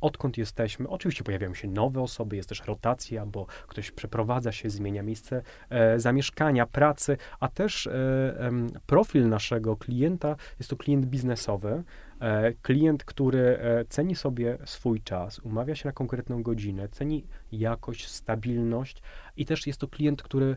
odkąd 0.00 0.38
jesteśmy. 0.38 0.88
Oczywiście 0.88 1.24
pojawiają 1.24 1.54
się 1.54 1.68
nowe 1.68 2.00
osoby, 2.00 2.36
jest 2.36 2.48
też 2.48 2.62
rotacja, 2.66 3.26
bo 3.26 3.46
ktoś 3.68 3.90
przeprowadza 3.90 4.52
się, 4.52 4.70
zmienia 4.70 5.02
miejsce 5.02 5.42
e, 5.70 6.00
zamieszkania, 6.00 6.66
pracy, 6.66 7.16
a 7.40 7.48
też 7.48 7.86
e, 7.86 8.50
profil 8.86 9.28
naszego 9.28 9.76
klienta 9.76 10.36
jest 10.58 10.70
to 10.70 10.76
klient 10.76 11.06
biznesowy. 11.06 11.84
E, 12.20 12.52
klient, 12.52 13.04
który 13.04 13.58
e, 13.58 13.84
ceni 13.84 14.14
sobie 14.14 14.58
swój 14.64 15.00
czas, 15.00 15.38
umawia 15.38 15.74
się 15.74 15.88
na 15.88 15.92
konkretną 15.92 16.42
godzinę, 16.42 16.88
ceni 16.88 17.24
jakość, 17.52 18.08
stabilność 18.08 19.02
i 19.36 19.46
też 19.46 19.66
jest 19.66 19.80
to 19.80 19.88
klient, 19.88 20.22
który 20.22 20.56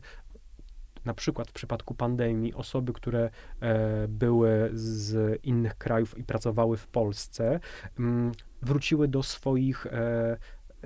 na 1.06 1.14
przykład 1.14 1.50
w 1.50 1.54
przypadku 1.54 1.96
pandemii 1.96 2.54
osoby, 2.54 2.94
które 2.94 3.30
e, 3.60 4.08
były 4.08 4.70
z 4.74 5.40
innych 5.44 5.76
krajów 5.76 6.18
i 6.18 6.24
pracowały 6.24 6.78
w 6.78 6.88
Polsce, 6.88 7.60
m, 8.00 8.32
wróciły 8.62 9.08
do 9.08 9.24
swoich 9.24 9.86
e, 9.86 10.38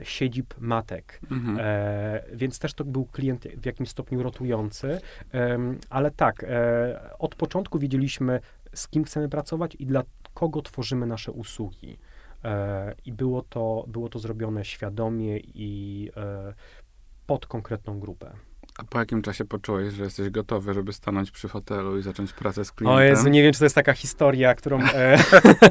siedzib 0.04 0.54
matek. 0.60 1.20
Mhm. 1.32 1.58
E, 1.62 2.24
więc 2.34 2.60
też 2.60 2.74
to 2.74 2.86
był 2.86 3.06
klient 3.06 3.48
w 3.48 3.66
jakimś 3.66 3.90
stopniu 3.90 4.24
rotujący. 4.24 5.02
E, 5.34 5.60
ale 5.90 6.12
tak, 6.12 6.44
e, 6.44 7.18
od 7.20 7.36
początku 7.36 7.80
wiedzieliśmy, 7.80 8.40
z 8.74 8.88
kim 8.88 9.04
chcemy 9.04 9.30
pracować 9.30 9.76
i 9.80 9.86
dla 9.86 10.04
kogo 10.34 10.62
tworzymy 10.62 11.06
nasze 11.06 11.32
usługi. 11.32 11.98
E, 12.44 12.96
I 13.06 13.14
było 13.14 13.42
to, 13.42 13.86
było 13.88 14.10
to 14.10 14.20
zrobione 14.20 14.66
świadomie 14.66 15.38
i 15.40 16.12
pod 17.28 17.46
konkretną 17.46 18.00
grupę. 18.00 18.34
A 18.78 18.84
po 18.84 19.00
jakim 19.00 19.22
czasie 19.22 19.46
poczułeś, 19.46 19.94
że 19.94 20.04
jesteś 20.04 20.30
gotowy, 20.30 20.74
żeby 20.74 20.94
stanąć 20.94 21.32
przy 21.32 21.48
fotelu 21.48 21.98
i 21.98 22.02
zacząć 22.04 22.34
pracę 22.34 22.66
z 22.66 22.72
klientem? 22.72 22.98
O 22.98 23.02
Jezu, 23.02 23.30
nie 23.30 23.44
wiem, 23.44 23.54
czy 23.54 23.60
to 23.60 23.66
jest 23.66 23.76
taka 23.76 23.94
historia, 23.94 24.56
którą 24.56 24.80
e, 24.82 25.18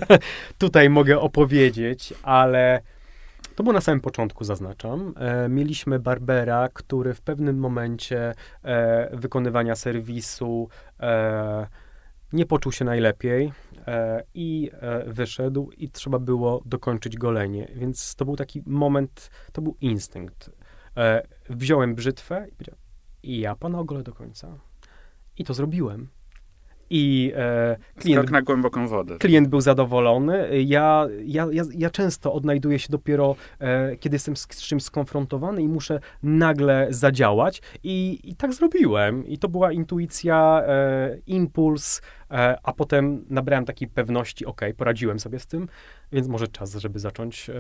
tutaj 0.59 0.91
mogę 0.91 1.21
opowiedzieć, 1.21 2.15
ale 2.23 2.81
to 3.57 3.63
było 3.63 3.73
na 3.73 3.81
samym 3.81 4.01
początku, 4.01 4.45
zaznaczam. 4.45 5.15
E, 5.17 5.49
mieliśmy 5.49 5.99
Barbera, 5.99 6.69
który 6.73 7.15
w 7.15 7.21
pewnym 7.21 7.59
momencie 7.59 8.35
e, 8.65 9.17
wykonywania 9.17 9.77
serwisu 9.77 10.69
e, 11.01 11.67
nie 12.33 12.47
poczuł 12.47 12.73
się 12.73 12.85
najlepiej 12.85 13.53
e, 13.87 14.23
i 14.35 14.71
e, 14.73 15.13
wyszedł 15.13 15.71
i 15.77 15.91
trzeba 15.91 16.19
było 16.19 16.63
dokończyć 16.65 17.17
golenie. 17.17 17.69
Więc 17.75 18.15
to 18.15 18.25
był 18.25 18.37
taki 18.37 18.63
moment, 18.67 19.31
to 19.53 19.63
był 19.63 19.77
instynkt. 19.81 20.51
Wziąłem 21.51 21.95
brzytwę 21.95 22.47
i 22.49 22.53
powiedziałem, 22.53 22.86
i 23.27 23.41
ja 23.41 23.55
pana 23.57 23.79
ogolę 23.79 24.03
do 24.03 24.13
końca. 24.13 24.49
I 25.39 25.45
to 25.45 25.55
zrobiłem. 25.55 26.09
I 26.91 27.33
e, 27.37 27.77
klient, 27.97 28.23
Skok 28.23 28.31
na 28.31 28.43
głęboką 28.43 28.89
wodę. 28.89 29.19
klient 29.19 29.49
był 29.49 29.61
zadowolony. 29.61 30.63
Ja, 30.65 31.07
ja, 31.25 31.47
ja, 31.53 31.63
ja 31.75 31.91
często 31.91 32.33
odnajduję 32.33 32.79
się 32.79 32.89
dopiero, 32.91 33.37
e, 33.59 33.97
kiedy 33.97 34.15
jestem 34.15 34.37
z, 34.37 34.43
z 34.51 34.63
czymś 34.63 34.83
skonfrontowany 34.83 35.63
i 35.63 35.69
muszę 35.69 36.01
nagle 36.23 36.87
zadziałać. 36.91 37.63
I, 37.85 38.21
I 38.25 38.37
tak 38.37 38.55
zrobiłem. 38.55 39.27
I 39.27 39.39
to 39.39 39.49
była 39.49 39.73
intuicja, 39.73 40.63
e, 40.67 41.19
impuls, 41.27 42.03
e, 42.31 42.59
a 42.63 42.73
potem 42.73 43.25
nabrałem 43.31 43.65
takiej 43.65 43.89
pewności, 43.89 44.47
ok, 44.47 44.61
poradziłem 44.77 45.21
sobie 45.21 45.39
z 45.39 45.47
tym, 45.47 45.69
więc 46.13 46.29
może 46.29 46.49
czas, 46.49 46.75
żeby 46.75 46.99
zacząć 46.99 47.51
e, 47.51 47.55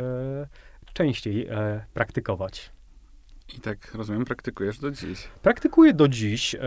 częściej 0.93 1.47
e, 1.47 1.85
praktykować. 1.95 2.76
I 3.55 3.61
tak, 3.61 3.95
rozumiem, 3.95 4.25
praktykujesz 4.25 4.79
do 4.79 4.91
dziś. 4.91 5.29
Praktykuję 5.43 5.95
do 5.95 6.09
dziś, 6.09 6.55
e, 6.55 6.61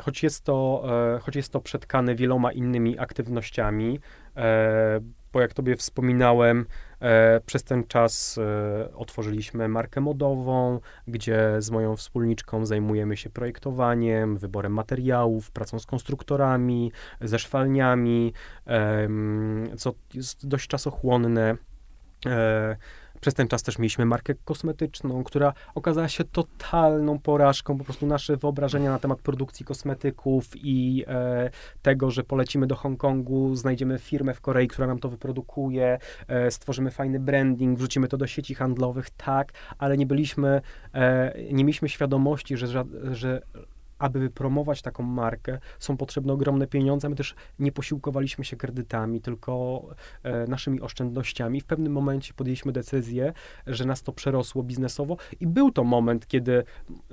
choć, 0.00 0.22
jest 0.22 0.44
to, 0.44 0.84
e, 1.16 1.18
choć 1.18 1.36
jest 1.36 1.52
to 1.52 1.60
przetkane 1.60 2.14
wieloma 2.14 2.52
innymi 2.52 2.98
aktywnościami, 2.98 4.00
e, 4.36 5.00
bo 5.32 5.40
jak 5.40 5.54
tobie 5.54 5.76
wspominałem, 5.76 6.66
e, 7.00 7.40
przez 7.46 7.64
ten 7.64 7.86
czas 7.86 8.38
e, 8.38 8.94
otworzyliśmy 8.94 9.68
markę 9.68 10.00
modową, 10.00 10.80
gdzie 11.08 11.56
z 11.58 11.70
moją 11.70 11.96
wspólniczką 11.96 12.66
zajmujemy 12.66 13.16
się 13.16 13.30
projektowaniem, 13.30 14.38
wyborem 14.38 14.72
materiałów, 14.72 15.50
pracą 15.50 15.78
z 15.78 15.86
konstruktorami, 15.86 16.92
ze 17.20 17.38
szwalniami, 17.38 18.32
co 19.76 19.94
jest 20.14 20.48
dość 20.48 20.68
czasochłonne. 20.68 21.56
Przez 23.24 23.34
ten 23.34 23.48
czas 23.48 23.62
też 23.62 23.78
mieliśmy 23.78 24.04
markę 24.04 24.34
kosmetyczną, 24.44 25.24
która 25.24 25.52
okazała 25.74 26.08
się 26.08 26.24
totalną 26.24 27.18
porażką. 27.18 27.78
Po 27.78 27.84
prostu 27.84 28.06
nasze 28.06 28.36
wyobrażenia 28.36 28.90
na 28.90 28.98
temat 28.98 29.18
produkcji 29.18 29.66
kosmetyków 29.66 30.44
i 30.54 31.04
e, 31.08 31.50
tego, 31.82 32.10
że 32.10 32.24
polecimy 32.24 32.66
do 32.66 32.76
Hongkongu, 32.76 33.54
znajdziemy 33.54 33.98
firmę 33.98 34.34
w 34.34 34.40
Korei, 34.40 34.68
która 34.68 34.86
nam 34.86 34.98
to 34.98 35.08
wyprodukuje, 35.08 35.98
e, 36.28 36.50
stworzymy 36.50 36.90
fajny 36.90 37.20
branding, 37.20 37.78
wrzucimy 37.78 38.08
to 38.08 38.16
do 38.16 38.26
sieci 38.26 38.54
handlowych, 38.54 39.10
tak, 39.10 39.52
ale 39.78 39.96
nie 39.96 40.06
byliśmy, 40.06 40.60
e, 40.94 41.34
nie 41.52 41.64
mieliśmy 41.64 41.88
świadomości, 41.88 42.56
że, 42.56 42.66
ża- 42.66 43.12
że 43.14 43.42
aby 43.98 44.20
wypromować 44.20 44.82
taką 44.82 45.02
markę, 45.02 45.58
są 45.78 45.96
potrzebne 45.96 46.32
ogromne 46.32 46.66
pieniądze. 46.66 47.08
My 47.08 47.16
też 47.16 47.34
nie 47.58 47.72
posiłkowaliśmy 47.72 48.44
się 48.44 48.56
kredytami, 48.56 49.20
tylko 49.20 49.82
e, 50.22 50.46
naszymi 50.46 50.80
oszczędnościami. 50.80 51.60
W 51.60 51.64
pewnym 51.64 51.92
momencie 51.92 52.34
podjęliśmy 52.34 52.72
decyzję, 52.72 53.32
że 53.66 53.84
nas 53.84 54.02
to 54.02 54.12
przerosło 54.12 54.62
biznesowo 54.62 55.16
i 55.40 55.46
był 55.46 55.70
to 55.70 55.84
moment, 55.84 56.26
kiedy 56.26 56.64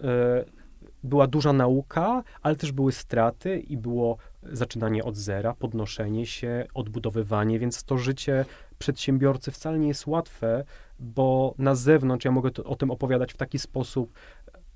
e, 0.04 0.62
była 1.04 1.28
duża 1.28 1.54
nauka, 1.54 2.24
ale 2.41 2.56
też 2.56 2.72
były 2.72 2.91
straty 2.91 3.60
i 3.60 3.78
było 3.78 4.17
zaczynanie 4.44 5.04
od 5.04 5.17
zera, 5.17 5.54
podnoszenie 5.54 6.26
się, 6.26 6.65
odbudowywanie, 6.74 7.60
więc 7.60 7.84
to 7.84 7.98
życie 7.98 8.46
przedsiębiorcy 8.80 9.52
wcale 9.52 9.80
nie 9.80 9.88
jest 9.88 10.08
łatwe, 10.08 10.63
bo 11.00 11.54
na 11.58 11.76
zewnątrz 11.76 12.26
ja 12.26 12.32
mogę 12.32 12.52
to, 12.52 12.63
o 12.63 12.76
tym 12.76 12.91
opowiadać 12.91 13.34
w 13.34 13.38
taki 13.38 13.60
sposób 13.60 14.13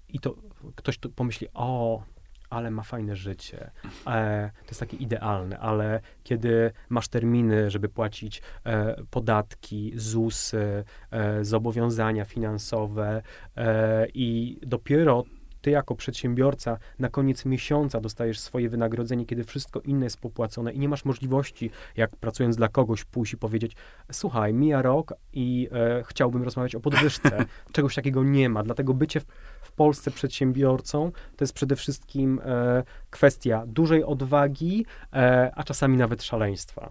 i 0.09 0.19
to 0.19 0.35
ktoś 0.75 0.97
tu 0.97 1.09
pomyśli, 1.09 1.47
o, 1.53 2.03
ale 2.49 2.71
ma 2.71 2.83
fajne 2.83 3.15
życie. 3.15 3.71
E, 4.07 4.51
to 4.61 4.67
jest 4.67 4.79
takie 4.79 4.97
idealne, 4.97 5.59
ale 5.59 6.01
kiedy 6.23 6.71
masz 6.89 7.07
terminy, 7.07 7.71
żeby 7.71 7.89
płacić 7.89 8.41
e, 8.63 8.95
podatki, 9.09 9.93
ZUSy, 9.95 10.83
e, 11.11 11.45
zobowiązania 11.45 12.25
finansowe 12.25 13.21
e, 13.57 14.07
i 14.13 14.59
dopiero 14.61 15.23
ty 15.65 15.71
jako 15.71 15.95
przedsiębiorca 15.95 16.77
na 16.99 17.09
koniec 17.09 17.45
miesiąca 17.45 18.01
dostajesz 18.01 18.39
swoje 18.39 18.69
wynagrodzenie, 18.69 19.25
kiedy 19.25 19.43
wszystko 19.43 19.79
inne 19.79 20.05
jest 20.05 20.19
popłacone 20.19 20.73
i 20.73 20.79
nie 20.79 20.89
masz 20.89 21.05
możliwości, 21.05 21.71
jak 21.97 22.15
pracując 22.15 22.55
dla 22.55 22.67
kogoś, 22.67 23.03
pójść 23.03 23.33
i 23.33 23.37
powiedzieć, 23.37 23.75
słuchaj, 24.11 24.53
mija 24.53 24.81
rok 24.81 25.13
i 25.33 25.69
e, 25.71 26.03
chciałbym 26.03 26.43
rozmawiać 26.43 26.75
o 26.75 26.79
podwyżce. 26.79 27.45
Czegoś 27.73 27.95
takiego 27.95 28.23
nie 28.23 28.49
ma, 28.49 28.63
dlatego 28.63 28.93
bycie 28.93 29.19
w, 29.19 29.25
w 29.61 29.64
Polsce 29.75 30.11
przedsiębiorcą 30.11 31.11
to 31.37 31.43
jest 31.43 31.53
przede 31.53 31.75
wszystkim 31.75 32.41
e, 32.45 32.83
kwestia 33.09 33.63
dużej 33.67 34.03
odwagi, 34.03 34.85
e, 35.13 35.51
a 35.55 35.63
czasami 35.63 35.97
nawet 35.97 36.23
szaleństwa. 36.23 36.89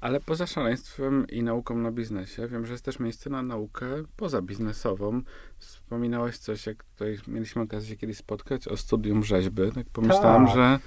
Ale 0.00 0.20
poza 0.20 0.46
szaleństwem 0.46 1.26
i 1.28 1.42
nauką 1.42 1.78
na 1.78 1.90
biznesie, 1.92 2.48
wiem, 2.48 2.66
że 2.66 2.72
jest 2.72 2.84
też 2.84 2.98
miejsce 2.98 3.30
na 3.30 3.42
naukę 3.42 3.86
pozabiznesową. 4.16 5.22
Wspominałeś 5.58 6.38
coś, 6.38 6.66
jak 6.66 6.84
tutaj 6.84 7.18
mieliśmy 7.28 7.62
okazję 7.62 7.88
się 7.88 7.96
kiedyś 7.96 8.16
spotkać, 8.16 8.68
o 8.68 8.76
studium 8.76 9.24
rzeźby. 9.24 9.62
Tak 9.74 9.86
pomyślałem, 9.92 10.46
Tak. 10.46 10.54
że 10.54 10.78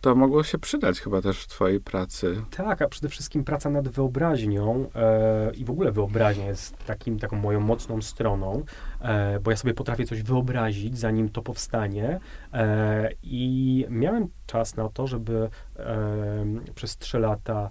to 0.00 0.14
mogło 0.14 0.44
się 0.44 0.58
przydać 0.58 1.00
chyba 1.00 1.22
też 1.22 1.40
w 1.40 1.46
twojej 1.46 1.80
pracy. 1.80 2.42
Tak, 2.56 2.82
a 2.82 2.88
przede 2.88 3.08
wszystkim 3.08 3.44
praca 3.44 3.70
nad 3.70 3.88
wyobraźnią 3.88 4.90
e, 4.94 5.54
i 5.54 5.64
w 5.64 5.70
ogóle 5.70 5.92
wyobraźnia 5.92 6.46
jest 6.46 6.84
takim, 6.86 7.18
taką 7.18 7.36
moją 7.36 7.60
mocną 7.60 8.02
stroną, 8.02 8.62
e, 9.00 9.40
bo 9.40 9.50
ja 9.50 9.56
sobie 9.56 9.74
potrafię 9.74 10.06
coś 10.06 10.22
wyobrazić, 10.22 10.98
zanim 10.98 11.28
to 11.28 11.42
powstanie 11.42 12.20
e, 12.52 13.10
i 13.22 13.86
miałem 13.88 14.28
czas 14.46 14.76
na 14.76 14.88
to, 14.88 15.06
żeby 15.06 15.48
e, 15.78 16.44
przez 16.74 16.96
trzy 16.96 17.18
lata 17.18 17.70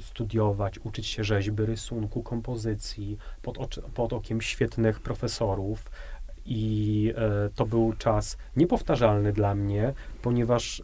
studiować, 0.00 0.78
uczyć 0.78 1.06
się 1.06 1.24
rzeźby, 1.24 1.66
rysunku, 1.66 2.22
kompozycji 2.22 3.18
pod, 3.42 3.58
oczy, 3.58 3.82
pod 3.94 4.12
okiem 4.12 4.40
świetnych 4.40 5.00
profesorów. 5.00 5.90
I 6.46 7.12
e, 7.16 7.50
to 7.54 7.66
był 7.66 7.92
czas 7.98 8.36
niepowtarzalny 8.56 9.32
dla 9.32 9.54
mnie, 9.54 9.92
ponieważ 10.22 10.82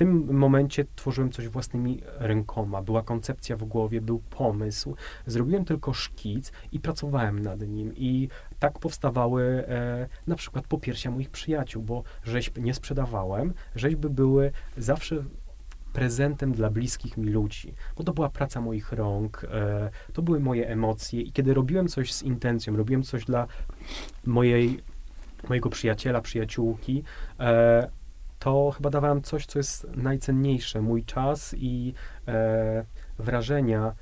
tym 0.00 0.38
momencie 0.38 0.84
tworzyłem 0.96 1.30
coś 1.30 1.48
własnymi 1.48 2.00
rękoma. 2.18 2.82
Była 2.82 3.02
koncepcja 3.02 3.56
w 3.56 3.64
głowie, 3.64 4.00
był 4.00 4.18
pomysł. 4.30 4.96
Zrobiłem 5.26 5.64
tylko 5.64 5.92
szkic 5.92 6.52
i 6.72 6.80
pracowałem 6.80 7.42
nad 7.42 7.60
nim. 7.60 7.92
I 7.96 8.28
tak 8.58 8.78
powstawały 8.78 9.42
e, 9.68 10.08
na 10.26 10.36
przykład 10.36 10.66
popiersia 10.66 11.10
moich 11.10 11.30
przyjaciół, 11.30 11.82
bo 11.82 12.02
rzeźb 12.24 12.58
nie 12.58 12.74
sprzedawałem. 12.74 13.52
Rzeźby 13.76 14.08
były 14.08 14.52
zawsze 14.78 15.16
prezentem 15.92 16.52
dla 16.52 16.70
bliskich 16.70 17.16
mi 17.16 17.30
ludzi, 17.30 17.74
bo 17.96 18.04
to 18.04 18.12
była 18.12 18.28
praca 18.28 18.60
moich 18.60 18.92
rąk, 18.92 19.46
e, 19.52 19.90
to 20.12 20.22
były 20.22 20.40
moje 20.40 20.68
emocje 20.68 21.20
i 21.20 21.32
kiedy 21.32 21.54
robiłem 21.54 21.88
coś 21.88 22.12
z 22.12 22.22
intencją, 22.22 22.76
robiłem 22.76 23.02
coś 23.02 23.24
dla 23.24 23.46
mojej, 24.24 24.82
mojego 25.48 25.70
przyjaciela, 25.70 26.20
przyjaciółki, 26.20 27.02
e, 27.40 27.99
to 28.40 28.70
chyba 28.76 28.90
dawałem 28.90 29.22
coś, 29.22 29.46
co 29.46 29.58
jest 29.58 29.86
najcenniejsze, 29.96 30.80
mój 30.80 31.04
czas 31.04 31.54
i 31.58 31.94
e, 32.28 32.84
wrażenia 33.18 33.92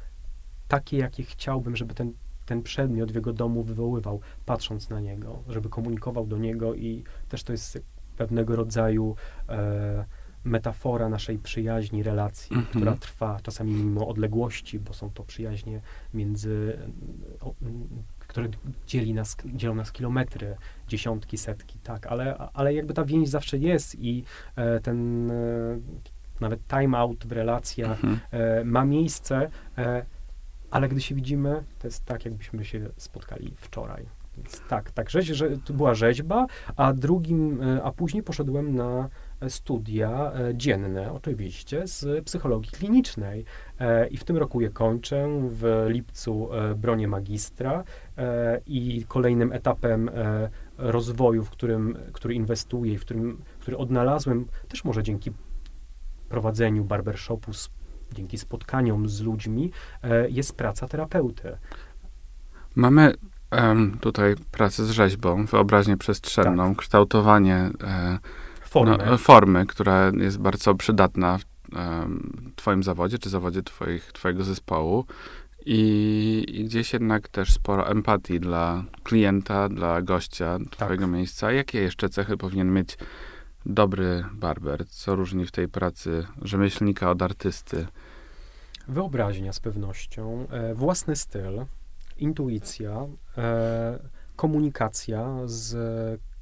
takie, 0.68 0.96
jakie 0.96 1.22
chciałbym, 1.22 1.76
żeby 1.76 1.94
ten, 1.94 2.12
ten 2.46 2.62
przedmiot 2.62 3.12
w 3.12 3.14
jego 3.14 3.32
domu 3.32 3.62
wywoływał, 3.62 4.20
patrząc 4.46 4.90
na 4.90 5.00
niego, 5.00 5.42
żeby 5.48 5.68
komunikował 5.68 6.26
do 6.26 6.38
niego 6.38 6.74
i 6.74 7.04
też 7.28 7.42
to 7.42 7.52
jest 7.52 7.78
pewnego 8.16 8.56
rodzaju 8.56 9.16
e, 9.48 10.04
metafora 10.44 11.08
naszej 11.08 11.38
przyjaźni, 11.38 12.02
relacji, 12.02 12.56
Mhm. 12.56 12.66
która 12.66 12.96
trwa 12.96 13.40
czasami 13.42 13.72
mimo 13.72 14.08
odległości, 14.08 14.78
bo 14.78 14.94
są 14.94 15.10
to 15.10 15.22
przyjaźnie 15.22 15.80
między, 16.14 16.78
o, 17.40 17.54
które 18.28 18.48
dzieli 18.86 19.14
nas, 19.14 19.36
dzielą 19.46 19.74
nas 19.74 19.92
kilometry, 19.92 20.56
dziesiątki, 20.88 21.38
setki, 21.38 21.78
tak, 21.84 22.06
ale, 22.06 22.36
ale 22.52 22.74
jakby 22.74 22.94
ta 22.94 23.04
więź 23.04 23.28
zawsze 23.28 23.58
jest 23.58 23.94
i 23.94 24.24
e, 24.56 24.80
ten 24.80 25.30
e, 25.30 25.34
nawet 26.40 26.60
time 26.68 26.98
out 26.98 27.26
w 27.26 27.32
relacjach 27.32 28.04
Mhm. 28.04 28.18
e, 28.30 28.64
ma 28.64 28.84
miejsce, 28.84 29.50
e, 29.78 30.04
ale 30.70 30.88
gdy 30.88 31.00
się 31.00 31.14
widzimy, 31.14 31.62
to 31.78 31.86
jest 31.86 32.04
tak, 32.04 32.24
jakbyśmy 32.24 32.64
się 32.64 32.88
spotkali 32.96 33.54
wczoraj. 33.56 34.04
Więc 34.36 34.60
tak, 34.68 34.90
tak, 34.90 35.10
rzeź, 35.10 35.26
że, 35.26 35.50
to 35.64 35.72
była 35.72 35.94
rzeźba, 35.94 36.46
a 36.76 36.92
drugim, 36.92 37.62
e, 37.62 37.82
a 37.82 37.92
później 37.92 38.22
poszedłem 38.22 38.76
na 38.76 39.08
studia 39.48 40.32
dzienne, 40.54 41.12
oczywiście, 41.12 41.86
z 41.86 42.24
psychologii 42.24 42.70
klinicznej. 42.72 43.44
I 44.10 44.16
w 44.16 44.24
tym 44.24 44.36
roku 44.36 44.60
je 44.60 44.70
kończę. 44.70 45.28
W 45.50 45.86
lipcu 45.88 46.48
bronię 46.76 47.08
magistra 47.08 47.84
i 48.66 49.04
kolejnym 49.08 49.52
etapem 49.52 50.10
rozwoju, 50.78 51.44
w 51.44 51.50
którym, 51.50 51.98
który 52.12 52.34
inwestuję 52.34 52.92
i 52.92 52.98
w 52.98 53.00
którym, 53.00 53.38
który 53.60 53.76
odnalazłem, 53.76 54.44
też 54.68 54.84
może 54.84 55.02
dzięki 55.02 55.32
prowadzeniu 56.28 56.84
barbershopu, 56.84 57.52
dzięki 58.12 58.38
spotkaniom 58.38 59.08
z 59.08 59.20
ludźmi, 59.20 59.70
jest 60.28 60.56
praca 60.56 60.88
terapeuty. 60.88 61.56
Mamy 62.74 63.14
tutaj 64.00 64.34
pracę 64.52 64.84
z 64.84 64.90
rzeźbą, 64.90 65.46
wyobraźnię 65.46 65.96
przestrzenną, 65.96 66.68
tak. 66.68 66.78
kształtowanie 66.78 67.70
e, 67.84 68.18
formy. 68.62 68.98
No, 69.06 69.18
formy, 69.18 69.66
która 69.66 70.12
jest 70.20 70.38
bardzo 70.38 70.74
przydatna 70.74 71.38
w 71.38 72.54
twoim 72.56 72.82
zawodzie, 72.82 73.18
czy 73.18 73.30
zawodzie 73.30 73.62
twoich, 73.62 74.12
twojego 74.12 74.44
zespołu. 74.44 75.04
I, 75.70 76.44
I, 76.48 76.64
gdzieś 76.64 76.92
jednak 76.92 77.28
też 77.28 77.52
sporo 77.52 77.90
empatii 77.90 78.40
dla 78.40 78.84
klienta, 79.02 79.68
dla 79.68 80.02
gościa 80.02 80.58
twojego 80.70 81.04
tak. 81.04 81.12
miejsca. 81.12 81.52
Jakie 81.52 81.80
jeszcze 81.80 82.08
cechy 82.08 82.36
powinien 82.36 82.72
mieć 82.72 82.98
dobry 83.66 84.24
barber? 84.32 84.88
Co 84.88 85.14
różni 85.14 85.46
w 85.46 85.50
tej 85.50 85.68
pracy 85.68 86.26
rzemieślnika 86.42 87.10
od 87.10 87.22
artysty? 87.22 87.86
Wyobraźnia 88.88 89.52
z 89.52 89.60
pewnością, 89.60 90.46
e, 90.50 90.74
własny 90.74 91.16
styl, 91.16 91.64
intuicja, 92.18 93.06
e, 93.38 93.98
komunikacja 94.36 95.38
z 95.44 95.74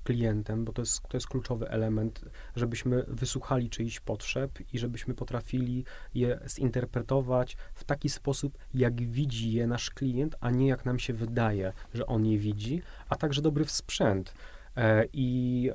klientem, 0.07 0.65
bo 0.65 0.73
to 0.73 0.83
jest, 0.83 1.03
to 1.09 1.17
jest 1.17 1.27
kluczowy 1.27 1.69
element, 1.69 2.21
żebyśmy 2.57 3.05
wysłuchali 3.09 3.71
czyichś 3.71 4.01
potrzeb 4.01 4.51
i 4.73 4.79
żebyśmy 4.79 5.15
potrafili 5.15 5.85
je 6.15 6.39
zinterpretować 6.49 7.57
w 7.75 7.85
taki 7.85 8.09
sposób, 8.09 8.59
jak 8.75 9.03
widzi 9.03 9.53
je 9.53 9.67
nasz 9.67 9.91
klient, 9.91 10.37
a 10.41 10.51
nie 10.51 10.67
jak 10.69 10.85
nam 10.85 10.99
się 10.99 11.13
wydaje, 11.13 11.73
że 11.95 12.07
on 12.07 12.27
je 12.27 12.39
widzi, 12.39 12.83
a 13.09 13.17
także 13.17 13.43
dobry 13.43 13.65
sprzęt. 13.65 14.35
E, 14.77 15.05
I 15.13 15.71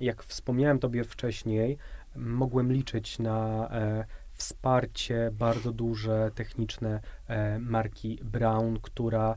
jak 0.00 0.22
wspomniałem 0.22 0.78
Tobie 0.78 1.04
wcześniej, 1.04 1.78
mogłem 2.16 2.72
liczyć 2.72 3.18
na 3.18 3.68
e, 3.70 4.04
wsparcie 4.32 5.30
bardzo 5.32 5.72
duże 5.72 6.30
techniczne 6.34 7.00
e, 7.28 7.58
marki 7.58 8.18
Brown, 8.24 8.78
która 8.82 9.36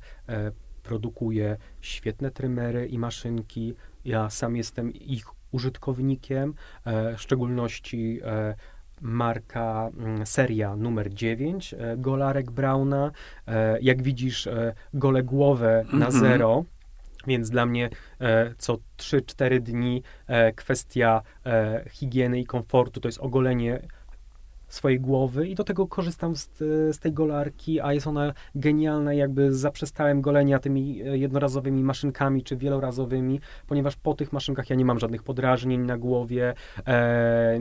produkuje 0.84 1.58
świetne 1.82 2.32
trymery 2.32 2.88
i 2.88 2.98
maszynki. 2.98 3.74
Ja 4.06 4.30
sam 4.30 4.56
jestem 4.56 4.94
ich 4.94 5.26
użytkownikiem, 5.52 6.54
e, 6.86 7.16
w 7.16 7.22
szczególności 7.22 8.20
marka, 9.02 9.90
mm, 9.98 10.26
seria 10.26 10.76
numer 10.76 11.14
9, 11.14 11.76
golarek 11.98 12.52
Brauna. 12.52 13.12
Jak 13.82 14.02
widzisz, 14.02 14.50
gole 14.94 15.24
głowę 15.24 15.86
na 15.94 16.10
-hmm. 16.10 16.20
zero. 16.20 16.66
Więc 17.28 17.50
dla 17.50 17.66
mnie 17.66 17.90
e, 18.20 18.54
co 18.58 18.78
3-4 18.98 19.60
dni 19.60 20.04
e, 20.28 20.52
kwestia 20.52 21.22
e, 21.46 21.84
higieny 21.90 22.40
i 22.40 22.46
komfortu 22.46 23.02
to 23.02 23.08
jest 23.08 23.20
ogolenie 23.20 23.80
swojej 24.74 25.00
głowy 25.00 25.48
i 25.48 25.56
do 25.56 25.64
tego 25.64 25.88
korzystam 25.88 26.36
z, 26.36 26.50
z 26.92 27.00
tej 27.00 27.14
golarki, 27.14 27.82
a 27.82 27.94
jest 27.94 28.08
ona 28.08 28.34
genialna, 28.56 29.14
jakby 29.14 29.56
zaprzestałem 29.56 30.22
golenia 30.22 30.60
tymi 30.60 31.02
e, 31.02 31.18
jednorazowymi 31.18 31.84
maszynkami 31.84 32.44
czy 32.44 32.58
wielorazowymi, 32.58 33.40
ponieważ 33.68 33.96
po 33.96 34.14
tych 34.14 34.34
maszynkach 34.34 34.70
ja 34.70 34.76
nie 34.76 34.86
mam 34.86 35.00
żadnych 35.00 35.24
podrażnień 35.24 35.82
na 35.82 35.98
głowie, 35.98 36.54
e, 36.88 37.60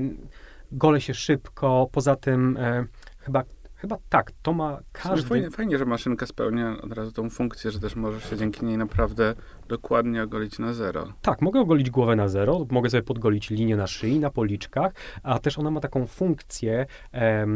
gole 0.72 1.00
się 1.00 1.14
szybko, 1.14 1.88
poza 1.92 2.16
tym 2.16 2.56
e, 2.56 2.84
chyba 3.18 3.44
Chyba 3.80 3.96
tak, 4.08 4.32
to 4.42 4.52
ma 4.52 4.78
każdy... 4.92 5.28
Fajnie, 5.28 5.50
fajnie, 5.50 5.78
że 5.78 5.84
maszynka 5.84 6.26
spełnia 6.26 6.76
od 6.82 6.92
razu 6.92 7.12
tą 7.12 7.30
funkcję, 7.30 7.70
że 7.70 7.80
też 7.80 7.96
możesz 7.96 8.30
się 8.30 8.36
dzięki 8.36 8.64
niej 8.64 8.78
naprawdę 8.78 9.34
dokładnie 9.70 10.22
ogolić 10.22 10.58
na 10.58 10.72
zero. 10.72 11.12
Tak, 11.22 11.42
mogę 11.42 11.60
ogolić 11.60 11.90
głowę 11.90 12.16
na 12.16 12.28
zero, 12.28 12.66
mogę 12.70 12.90
sobie 12.90 13.02
podgolić 13.02 13.50
linię 13.50 13.76
na 13.76 13.86
szyi, 13.86 14.18
na 14.18 14.30
policzkach, 14.30 14.92
a 15.22 15.38
też 15.38 15.58
ona 15.58 15.70
ma 15.70 15.80
taką 15.80 16.06
funkcję, 16.06 16.86
e, 17.14 17.46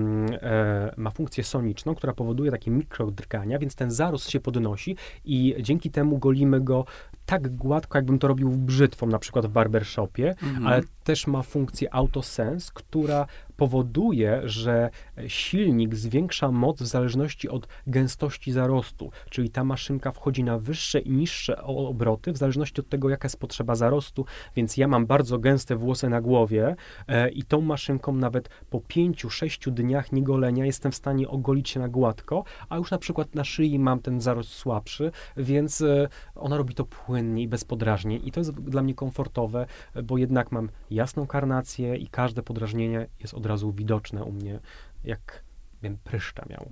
ma 0.96 1.10
funkcję 1.10 1.44
soniczną, 1.44 1.94
która 1.94 2.12
powoduje 2.12 2.50
takie 2.50 2.70
mikrodrgania, 2.70 3.58
więc 3.58 3.74
ten 3.74 3.90
zarost 3.90 4.30
się 4.30 4.40
podnosi 4.40 4.96
i 5.24 5.54
dzięki 5.60 5.90
temu 5.90 6.18
golimy 6.18 6.60
go 6.60 6.84
tak 7.26 7.56
gładko, 7.56 7.98
jakbym 7.98 8.18
to 8.18 8.28
robił 8.28 8.50
brzytwą, 8.50 9.06
na 9.06 9.18
przykład 9.18 9.46
w 9.46 9.48
barbershopie, 9.48 10.28
mhm. 10.28 10.66
ale 10.66 10.82
też 11.04 11.26
ma 11.26 11.42
funkcję 11.42 11.94
autosense, 11.94 12.70
która 12.74 13.26
powoduje, 13.56 14.40
że 14.44 14.90
silnik 15.26 15.94
zwiększa 15.94 16.50
moc 16.50 16.82
w 16.82 16.86
zależności 16.86 17.48
od 17.48 17.68
gęstości 17.86 18.52
zarostu, 18.52 19.10
czyli 19.30 19.50
ta 19.50 19.64
maszynka 19.64 20.12
wchodzi 20.12 20.44
na 20.44 20.58
wyższe 20.58 21.00
i 21.00 21.10
niższe 21.10 21.62
obroty 21.62 22.03
w 22.26 22.36
zależności 22.36 22.80
od 22.80 22.88
tego, 22.88 23.10
jaka 23.10 23.26
jest 23.26 23.40
potrzeba 23.40 23.74
zarostu, 23.74 24.26
więc 24.56 24.76
ja 24.76 24.88
mam 24.88 25.06
bardzo 25.06 25.38
gęste 25.38 25.76
włosy 25.76 26.08
na 26.08 26.20
głowie 26.20 26.76
e, 27.08 27.30
i 27.30 27.42
tą 27.42 27.60
maszynką 27.60 28.12
nawet 28.12 28.48
po 28.70 28.78
5-6 28.78 29.70
dniach 29.70 30.12
niegolenia 30.12 30.66
jestem 30.66 30.92
w 30.92 30.94
stanie 30.94 31.28
ogolić 31.28 31.68
się 31.68 31.80
na 31.80 31.88
gładko, 31.88 32.44
a 32.68 32.76
już 32.76 32.90
na 32.90 32.98
przykład 32.98 33.34
na 33.34 33.44
szyi 33.44 33.78
mam 33.78 34.00
ten 34.00 34.20
zarost 34.20 34.50
słabszy, 34.50 35.12
więc 35.36 35.80
e, 35.80 36.08
ona 36.34 36.56
robi 36.56 36.74
to 36.74 36.84
płynnie 36.84 37.42
i 37.42 37.48
bez 37.48 37.64
podrażnień. 37.64 38.20
I 38.24 38.32
to 38.32 38.40
jest 38.40 38.52
dla 38.52 38.82
mnie 38.82 38.94
komfortowe, 38.94 39.66
bo 40.04 40.18
jednak 40.18 40.52
mam 40.52 40.68
jasną 40.90 41.26
karnację 41.26 41.96
i 41.96 42.06
każde 42.06 42.42
podrażnienie 42.42 43.06
jest 43.20 43.34
od 43.34 43.46
razu 43.46 43.72
widoczne 43.72 44.24
u 44.24 44.32
mnie, 44.32 44.58
jak 45.04 45.44
bym 45.84 45.98
pryszcza 46.04 46.44
miał. 46.50 46.70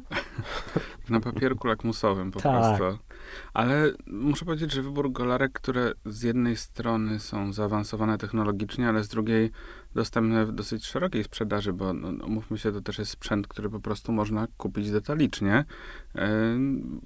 Na 1.08 1.20
papierku 1.20 1.68
lakmusowym 1.68 2.30
po 2.30 2.40
tak. 2.40 2.78
prostu. 2.78 3.04
Ale 3.54 3.92
muszę 4.06 4.44
powiedzieć, 4.44 4.72
że 4.72 4.82
wybór 4.82 5.12
golarek, 5.12 5.52
które 5.52 5.92
z 6.06 6.22
jednej 6.22 6.56
strony 6.56 7.20
są 7.20 7.52
zaawansowane 7.52 8.18
technologicznie, 8.18 8.88
ale 8.88 9.04
z 9.04 9.08
drugiej 9.08 9.50
dostępne 9.94 10.46
w 10.46 10.52
dosyć 10.52 10.86
szerokiej 10.86 11.24
sprzedaży, 11.24 11.72
bo 11.72 11.92
no, 11.92 12.12
no, 12.12 12.56
się, 12.56 12.72
to 12.72 12.80
też 12.80 12.98
jest 12.98 13.10
sprzęt, 13.10 13.46
który 13.46 13.70
po 13.70 13.80
prostu 13.80 14.12
można 14.12 14.46
kupić 14.56 14.90
detalicznie. 14.90 15.64
E, 16.14 16.28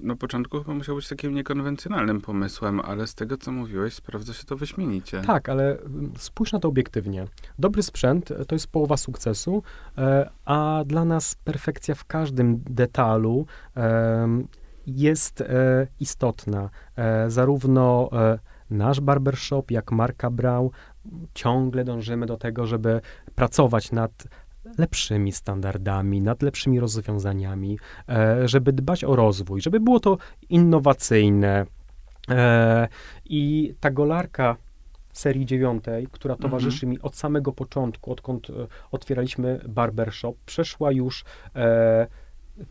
na 0.02 0.16
początku 0.16 0.58
chyba 0.58 0.74
musiał 0.74 0.96
być 0.96 1.08
takim 1.08 1.34
niekonwencjonalnym 1.34 2.20
pomysłem, 2.20 2.80
ale 2.80 3.06
z 3.06 3.14
tego, 3.14 3.36
co 3.36 3.52
mówiłeś, 3.52 3.94
sprawdza 3.94 4.32
się 4.32 4.44
to 4.44 4.56
wyśmienicie. 4.56 5.22
Tak, 5.26 5.48
ale 5.48 5.78
mm, 5.78 6.12
spójrz 6.18 6.52
na 6.52 6.60
to 6.60 6.68
obiektywnie. 6.68 7.26
Dobry 7.58 7.82
sprzęt 7.82 8.32
to 8.48 8.54
jest 8.54 8.66
połowa 8.66 8.96
sukcesu, 8.96 9.62
e, 9.98 10.30
a 10.44 10.84
dla 10.86 11.04
nas 11.04 11.34
perfekcja 11.34 11.94
w 11.94 12.04
każdym 12.04 12.62
detalu 12.70 13.46
jest 14.86 15.40
e, 15.40 15.86
istotna. 16.00 16.70
Zarówno 17.28 18.10
nasz 18.70 19.00
barbershop, 19.00 19.70
jak 19.70 19.92
marka 19.92 20.30
Brau, 20.30 20.72
ciągle 21.34 21.84
dążymy 21.84 22.26
do 22.26 22.36
tego, 22.36 22.66
żeby 22.66 23.00
pracować 23.34 23.92
nad 23.92 24.24
lepszymi 24.78 25.32
standardami, 25.32 26.22
nad 26.22 26.42
lepszymi 26.42 26.80
rozwiązaniami, 26.80 27.78
e, 28.08 28.48
żeby 28.48 28.72
dbać 28.72 29.04
o 29.04 29.16
rozwój, 29.16 29.60
żeby 29.60 29.80
było 29.80 30.00
to 30.00 30.18
innowacyjne. 30.48 31.66
E, 32.30 32.88
I 33.24 33.74
ta 33.80 33.90
golarka 33.90 34.56
serii 35.12 35.46
dziewiątej, 35.46 36.06
która 36.12 36.34
mhm. 36.34 36.50
towarzyszy 36.50 36.86
mi 36.86 37.00
od 37.00 37.16
samego 37.16 37.52
początku, 37.52 38.12
odkąd 38.12 38.50
e, 38.50 38.52
otwieraliśmy 38.90 39.60
barbershop, 39.68 40.34
przeszła 40.46 40.92
już 40.92 41.24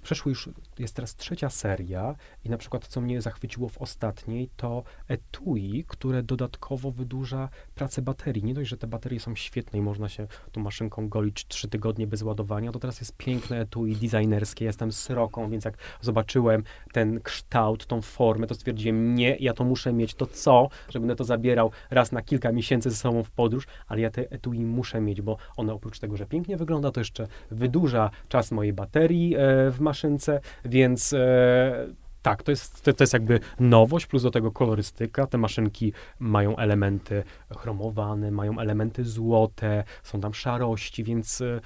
przeszły 0.03 0.31
już, 0.31 0.49
jest 0.79 0.95
teraz 0.95 1.15
trzecia 1.15 1.49
seria 1.49 2.15
i 2.45 2.49
na 2.49 2.57
przykład 2.57 2.87
co 2.87 3.01
mnie 3.01 3.21
zachwyciło 3.21 3.69
w 3.69 3.77
ostatniej, 3.77 4.49
to 4.57 4.83
etui, 5.07 5.83
które 5.87 6.23
dodatkowo 6.23 6.91
wydłuża 6.91 7.49
pracę 7.75 8.01
baterii. 8.01 8.43
Nie 8.43 8.53
dość, 8.53 8.69
że 8.69 8.77
te 8.77 8.87
baterie 8.87 9.19
są 9.19 9.35
świetne 9.35 9.79
i 9.79 9.81
można 9.81 10.09
się 10.09 10.27
tą 10.51 10.61
maszynką 10.61 11.09
golić 11.09 11.45
trzy 11.47 11.67
tygodnie 11.67 12.07
bez 12.07 12.21
ładowania, 12.21 12.71
to 12.71 12.79
teraz 12.79 12.99
jest 12.99 13.17
piękne 13.17 13.59
etui 13.59 13.95
designerskie, 13.95 14.65
jestem 14.65 14.91
sroką, 14.91 15.49
więc 15.49 15.65
jak 15.65 15.77
zobaczyłem 16.01 16.63
ten 16.91 17.19
kształt, 17.21 17.85
tą 17.85 18.01
formę, 18.01 18.47
to 18.47 18.55
stwierdziłem, 18.55 19.15
nie, 19.15 19.37
ja 19.39 19.53
to 19.53 19.63
muszę 19.63 19.93
mieć, 19.93 20.13
to 20.13 20.27
co, 20.27 20.69
że 20.89 20.99
będę 20.99 21.15
to 21.15 21.23
zabierał 21.23 21.71
raz 21.91 22.11
na 22.11 22.21
kilka 22.21 22.51
miesięcy 22.51 22.89
ze 22.89 22.95
sobą 22.95 23.23
w 23.23 23.31
podróż, 23.31 23.67
ale 23.87 24.01
ja 24.01 24.09
te 24.09 24.31
etui 24.31 24.65
muszę 24.65 25.01
mieć, 25.01 25.21
bo 25.21 25.37
one 25.57 25.73
oprócz 25.73 25.99
tego, 25.99 26.17
że 26.17 26.25
pięknie 26.25 26.57
wygląda, 26.57 26.91
to 26.91 26.99
jeszcze 26.99 27.27
wydłuża 27.51 28.09
czas 28.29 28.51
mojej 28.51 28.73
baterii 28.73 29.35
e, 29.35 29.71
w 29.71 29.79
maszynce, 29.79 30.41
więc 30.65 31.13
e, 31.13 31.87
tak, 32.25 32.43
to 32.43 32.51
jest, 32.51 32.83
to, 32.83 32.93
to, 32.93 33.03
jest 33.03 33.13
jakby 33.13 33.39
nowość, 33.59 34.05
plus 34.05 34.23
do 34.23 34.31
tego 34.31 34.51
kolorystyka. 34.51 35.27
Te 35.27 35.37
maszynki 35.37 35.93
mają 36.19 36.57
elementy 36.57 37.23
chromowane, 37.57 38.31
mają 38.31 38.59
elementy 38.59 39.03
złote, 39.03 39.83
są 40.03 40.21
tam 40.21 40.33
szarości, 40.33 41.03
więc 41.03 41.41
e, 41.41 41.59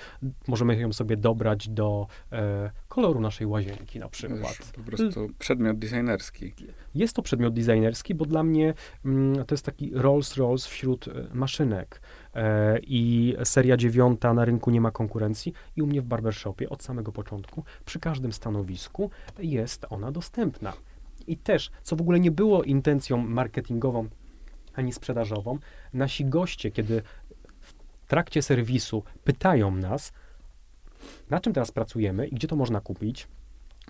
możemy 0.47 0.75
ją 0.79 0.93
sobie 0.93 1.17
dobrać 1.17 1.69
do 1.69 2.07
e, 2.31 2.71
koloru 2.87 3.19
naszej 3.19 3.47
łazienki 3.47 3.99
na 3.99 4.09
przykład. 4.09 4.57
Po 4.75 4.81
prostu 4.81 5.29
przedmiot 5.39 5.79
designerski. 5.79 6.53
Jest 6.95 7.15
to 7.15 7.21
przedmiot 7.21 7.53
designerski, 7.53 8.15
bo 8.15 8.25
dla 8.25 8.43
mnie 8.43 8.73
mm, 9.05 9.45
to 9.45 9.55
jest 9.55 9.65
taki 9.65 9.91
Rolls 9.93 10.37
Royce 10.37 10.69
wśród 10.69 11.07
e, 11.07 11.11
maszynek. 11.33 12.01
E, 12.35 12.79
i 12.79 13.35
seria 13.43 13.77
dziewiąta 13.77 14.33
na 14.33 14.45
rynku 14.45 14.71
nie 14.71 14.81
ma 14.81 14.91
konkurencji 14.91 15.53
i 15.75 15.81
u 15.81 15.87
mnie 15.87 16.01
w 16.01 16.05
barbershopie 16.05 16.69
od 16.69 16.83
samego 16.83 17.11
początku 17.11 17.63
przy 17.85 17.99
każdym 17.99 18.33
stanowisku 18.33 19.11
jest 19.39 19.85
ona 19.89 20.11
dostępna. 20.11 20.73
I 21.27 21.37
też, 21.37 21.71
co 21.83 21.95
w 21.95 22.01
ogóle 22.01 22.19
nie 22.19 22.31
było 22.31 22.63
intencją 22.63 23.17
marketingową 23.17 24.07
ani 24.75 24.93
sprzedażową, 24.93 25.57
nasi 25.93 26.25
goście, 26.25 26.71
kiedy 26.71 27.01
w 27.61 28.07
trakcie 28.07 28.41
serwisu 28.41 29.03
pytają 29.23 29.71
nas, 29.71 30.11
na 31.29 31.39
czym 31.39 31.53
teraz 31.53 31.71
pracujemy 31.71 32.27
i 32.27 32.35
gdzie 32.35 32.47
to 32.47 32.55
można 32.55 32.81
kupić, 32.81 33.27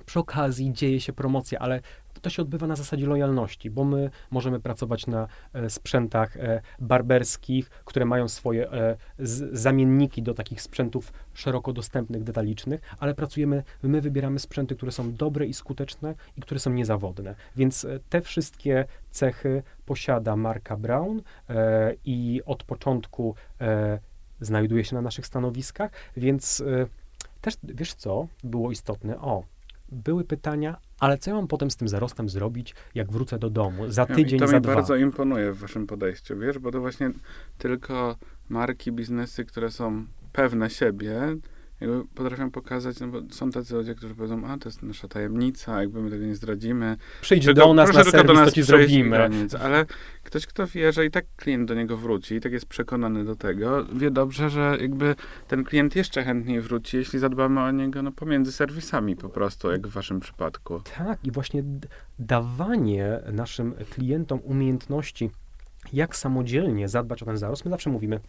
przy 0.05 0.19
okazji 0.19 0.73
dzieje 0.73 1.01
się 1.01 1.13
promocja, 1.13 1.59
ale 1.59 1.81
to 2.22 2.30
się 2.30 2.41
odbywa 2.41 2.67
na 2.67 2.76
zasadzie 2.76 3.07
lojalności, 3.07 3.70
bo 3.70 3.84
my 3.84 4.09
możemy 4.32 4.59
pracować 4.59 5.07
na 5.07 5.28
e, 5.53 5.70
sprzętach 5.70 6.38
e, 6.38 6.61
barberskich, 6.80 7.70
które 7.70 8.05
mają 8.05 8.28
swoje 8.28 8.72
e, 8.72 8.97
zamienniki 9.53 10.22
do 10.22 10.34
takich 10.34 10.61
sprzętów 10.61 11.13
szeroko 11.34 11.74
dostępnych, 11.74 12.24
detalicznych, 12.24 12.82
ale 12.99 13.15
pracujemy, 13.15 13.63
my 13.84 14.01
wybieramy 14.01 14.39
sprzęty, 14.39 14.76
które 14.76 14.91
są 14.91 15.13
dobre 15.13 15.45
i 15.45 15.53
skuteczne 15.53 16.15
i 16.38 16.41
które 16.41 16.59
są 16.59 16.70
niezawodne. 16.70 17.36
Więc 17.55 17.88
te 18.09 18.22
wszystkie 18.22 18.86
cechy 19.11 19.63
posiada 19.86 20.36
marka 20.36 20.78
Brown 20.78 21.22
i 22.05 22.41
od 22.45 22.63
początku 22.63 23.36
znajduje 24.41 24.86
się 24.86 24.95
na 24.95 25.01
naszych 25.01 25.26
stanowiskach, 25.26 25.91
więc 26.17 26.63
też, 27.41 27.57
wiesz 27.63 27.93
co, 27.93 28.28
było 28.43 28.72
istotne? 28.72 29.22
O, 29.22 29.43
były 29.91 30.23
pytania, 30.23 30.77
ale 30.99 31.17
co 31.17 31.29
ja 31.29 31.35
mam 31.35 31.47
potem 31.47 31.71
z 31.71 31.75
tym 31.75 31.87
zarostem 31.87 32.29
zrobić, 32.29 32.75
jak 32.95 33.11
wrócę 33.11 33.39
do 33.39 33.49
domu? 33.49 33.91
Za 33.91 34.05
tydzień, 34.05 34.39
to 34.39 34.47
za 34.47 34.55
mi 34.55 34.61
dwa. 34.61 34.75
bardzo 34.75 34.95
imponuje 34.95 35.53
w 35.53 35.59
waszym 35.59 35.87
podejściu, 35.87 36.37
wiesz, 36.37 36.59
bo 36.59 36.71
to 36.71 36.79
właśnie 36.79 37.11
tylko 37.57 38.15
marki, 38.49 38.91
biznesy, 38.91 39.45
które 39.45 39.71
są 39.71 40.05
pewne 40.33 40.69
siebie, 40.69 41.21
jakby 41.82 42.05
potrafią 42.15 42.51
pokazać, 42.51 42.99
no 42.99 43.07
bo 43.07 43.21
są 43.32 43.51
tacy 43.51 43.75
ludzie, 43.75 43.95
którzy 43.95 44.15
powiedzą, 44.15 44.47
a 44.47 44.57
to 44.57 44.69
jest 44.69 44.84
nasza 44.84 45.07
tajemnica, 45.07 45.82
jakby 45.82 46.01
my 46.01 46.09
tego 46.09 46.25
nie 46.25 46.36
zdradzimy. 46.36 46.97
Przyjdź 47.21 47.45
Tylko- 47.45 47.61
do 47.61 47.73
nas 47.73 47.93
na 47.93 47.93
serwis, 48.03 48.13
do 48.13 48.23
to 48.23 48.34
nas 48.34 48.53
ci 48.53 48.63
przejść 48.63 48.89
zrobimy. 48.89 49.17
granic. 49.17 49.55
Ale 49.55 49.86
ktoś, 50.23 50.45
kto 50.45 50.67
wie, 50.67 50.93
że 50.93 51.05
i 51.05 51.11
tak 51.11 51.25
klient 51.36 51.67
do 51.67 51.73
niego 51.73 51.97
wróci 51.97 52.36
i 52.36 52.41
tak 52.41 52.51
jest 52.51 52.65
przekonany 52.65 53.25
do 53.25 53.36
tego, 53.36 53.86
wie 53.93 54.11
dobrze, 54.11 54.49
że 54.49 54.77
jakby 54.82 55.15
ten 55.47 55.63
klient 55.63 55.95
jeszcze 55.95 56.23
chętniej 56.23 56.61
wróci, 56.61 56.97
jeśli 56.97 57.19
zadbamy 57.19 57.61
o 57.61 57.71
niego 57.71 58.01
no, 58.01 58.11
pomiędzy 58.11 58.51
serwisami 58.51 59.15
po 59.15 59.30
prostu, 59.30 59.71
jak 59.71 59.88
w 59.88 59.91
waszym 59.91 60.19
przypadku. 60.19 60.82
Tak, 60.97 61.25
i 61.25 61.32
właśnie 61.32 61.63
dawanie 62.19 63.19
naszym 63.32 63.73
klientom 63.89 64.39
umiejętności, 64.43 65.30
jak 65.93 66.15
samodzielnie 66.15 66.88
zadbać 66.89 67.23
o 67.23 67.25
ten 67.25 67.38
zarost, 67.38 67.65
my 67.65 67.71
zawsze 67.71 67.89
mówimy, 67.89 68.19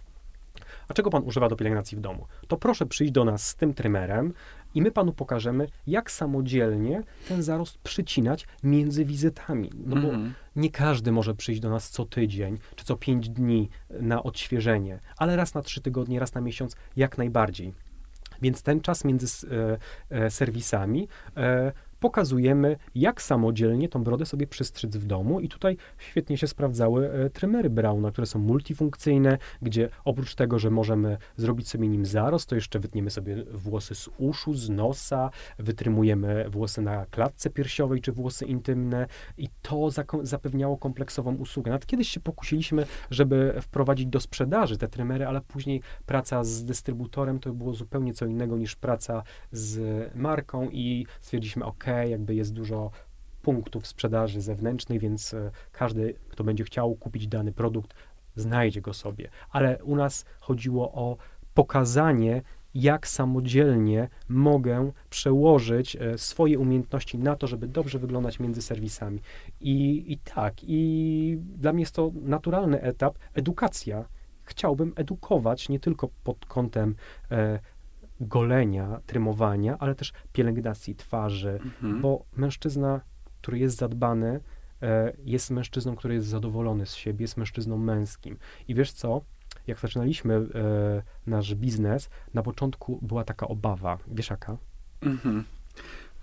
a 0.91 0.95
czego 0.95 1.11
pan 1.11 1.23
używa 1.25 1.49
do 1.49 1.57
pielęgnacji 1.57 1.97
w 1.97 2.01
domu? 2.01 2.27
To 2.49 2.57
proszę 2.57 2.87
przyjść 2.87 3.13
do 3.13 3.25
nas 3.25 3.47
z 3.49 3.55
tym 3.55 3.75
trymerem 3.75 4.33
i 4.75 4.83
my 4.83 4.91
panu 4.91 5.13
pokażemy, 5.13 5.67
jak 5.87 6.11
samodzielnie 6.11 7.03
ten 7.29 7.43
zarost 7.43 7.79
przycinać 7.79 8.47
między 8.63 9.05
wizytami. 9.05 9.71
No 9.87 9.97
bo 9.97 10.09
Mhm. 10.09 10.35
nie 10.57 10.71
każdy 10.71 11.13
może 11.13 11.35
przyjść 11.35 11.61
do 11.61 11.71
nas 11.71 11.91
co 11.91 12.05
tydzień 12.05 12.59
czy 12.77 12.85
co 12.85 12.97
pięć 12.97 13.29
dni 13.29 13.69
na 14.01 14.23
odświeżenie, 14.23 14.99
ale 15.17 15.37
raz 15.37 15.55
na 15.55 15.63
trzy 15.63 15.81
tygodnie, 15.81 16.21
raz 16.21 16.35
na 16.35 16.41
miesiąc 16.41 16.77
jak 16.97 17.19
najbardziej. 17.19 17.73
Więc 18.43 18.63
ten 18.63 18.81
czas 18.81 19.05
między 19.05 19.47
e, 19.47 19.79
e, 20.25 20.31
serwisami 20.31 21.09
e, 21.37 21.73
pokazujemy, 22.01 22.77
jak 22.95 23.23
samodzielnie 23.23 23.89
tą 23.89 24.05
brodę 24.05 24.27
sobie 24.27 24.47
przystrzyc 24.47 24.97
w 24.97 25.07
domu 25.07 25.41
i 25.41 25.49
tutaj 25.49 25.77
świetnie 25.99 26.39
się 26.39 26.47
sprawdzały 26.47 27.11
e, 27.13 27.31
trymery 27.31 27.71
Brauna, 27.71 28.11
które 28.11 28.27
są 28.27 28.39
multifunkcyjne, 28.39 29.39
gdzie 29.63 29.89
oprócz 30.05 30.35
tego, 30.35 30.59
że 30.59 30.71
możemy 30.71 31.17
zrobić 31.37 31.69
sobie 31.69 31.89
nim 31.89 32.07
zarost, 32.07 32.49
to 32.49 32.55
jeszcze 32.55 32.79
wytniemy 32.79 33.11
sobie 33.11 33.45
włosy 33.45 33.95
z 33.95 34.09
uszu, 34.19 34.55
z 34.55 34.71
nosa, 34.71 35.31
wytrymujemy 35.59 36.51
włosy 36.51 36.83
na 36.83 37.07
klatce 37.07 37.51
piersiowej 37.51 38.01
czy 38.01 38.13
włosy 38.13 38.45
intymne 38.45 39.07
i 39.39 39.49
to 39.63 39.89
zapewniało 40.23 40.77
kompleksową 40.77 41.35
usługę. 41.35 41.71
Nawet 41.71 41.87
kiedyś 41.87 42.09
się 42.09 42.21
pokusiliśmy, 42.21 42.87
żeby 43.11 43.55
wprowadzić 43.63 44.07
do 44.07 44.21
sprzedaży 44.21 44.79
te 44.79 44.89
trymery, 44.89 45.27
ale 45.27 45.41
później 45.41 45.83
praca 46.07 46.45
z 46.45 46.65
dystrybutorem 46.65 47.39
to 47.39 47.53
było 47.53 47.75
zupełnie 47.75 48.15
co 48.15 48.27
innego 48.27 48.57
niż 48.57 48.77
praca 48.77 49.23
z 49.53 49.81
marką 50.15 50.69
i 50.71 51.07
stwierdziliśmy, 51.21 51.65
ok, 51.65 51.85
jakby 51.91 52.35
jest 52.35 52.53
dużo 52.53 52.91
punktów 53.43 53.87
sprzedaży 53.87 54.41
zewnętrznej, 54.41 54.99
więc 54.99 55.35
e, 55.35 55.51
każdy, 55.73 56.15
kto 56.29 56.45
będzie 56.45 56.65
chciał 56.65 56.95
kupić 56.95 57.27
dany 57.27 57.53
produkt, 57.53 57.95
znajdzie 58.37 58.81
go 58.81 58.95
sobie. 58.95 59.29
Ale 59.51 59.85
u 59.85 59.97
nas 59.97 60.25
chodziło 60.41 60.93
o 60.93 61.17
pokazanie, 61.55 62.43
jak 62.75 63.09
samodzielnie 63.09 64.09
mogę 64.29 64.91
przełożyć 65.11 65.97
e, 65.97 66.19
swoje 66.19 66.59
umiejętności 66.59 67.19
na 67.19 67.37
to, 67.37 67.47
żeby 67.47 67.69
dobrze 67.69 67.99
wyglądać 67.99 68.41
między 68.41 68.63
serwisami. 68.63 69.21
I, 69.61 70.05
I 70.13 70.19
tak, 70.19 70.55
i 70.63 71.39
dla 71.57 71.73
mnie 71.73 71.83
jest 71.83 71.95
to 71.95 72.11
naturalny 72.23 72.81
etap, 72.83 73.15
edukacja. 73.35 74.05
Chciałbym 74.45 74.93
edukować 74.97 75.69
nie 75.69 75.81
tylko 75.81 76.09
pod 76.25 76.47
kątem 76.47 76.95
e, 77.31 77.59
golenia, 78.21 79.01
trymowania, 79.07 79.77
ale 79.79 79.95
też 79.95 80.13
pielęgnacji 80.33 80.95
twarzy, 80.95 81.61
Mhm. 81.65 82.01
bo 82.01 82.25
mężczyzna, 82.37 83.01
który 83.41 83.59
jest 83.59 83.77
zadbany, 83.77 84.41
e, 84.83 85.13
jest 85.25 85.51
mężczyzną, 85.51 85.97
który 85.97 86.15
jest 86.15 86.27
zadowolony 86.27 86.87
z 86.87 86.95
siebie, 86.95 87.23
jest 87.25 87.37
mężczyzną 87.37 87.79
męskim. 87.79 88.37
I 88.69 88.75
wiesz 88.75 88.93
co? 88.93 89.21
Jak 89.67 89.81
zaczynaliśmy 89.81 90.35
e, 90.35 90.41
nasz 91.27 91.55
biznes, 91.55 92.11
na 92.35 92.43
początku 92.43 92.99
była 93.03 93.25
taka 93.25 93.49
obawa. 93.49 93.99
Wiesz 94.09 94.31
jaka? 94.31 94.57
Mhm. 95.03 95.45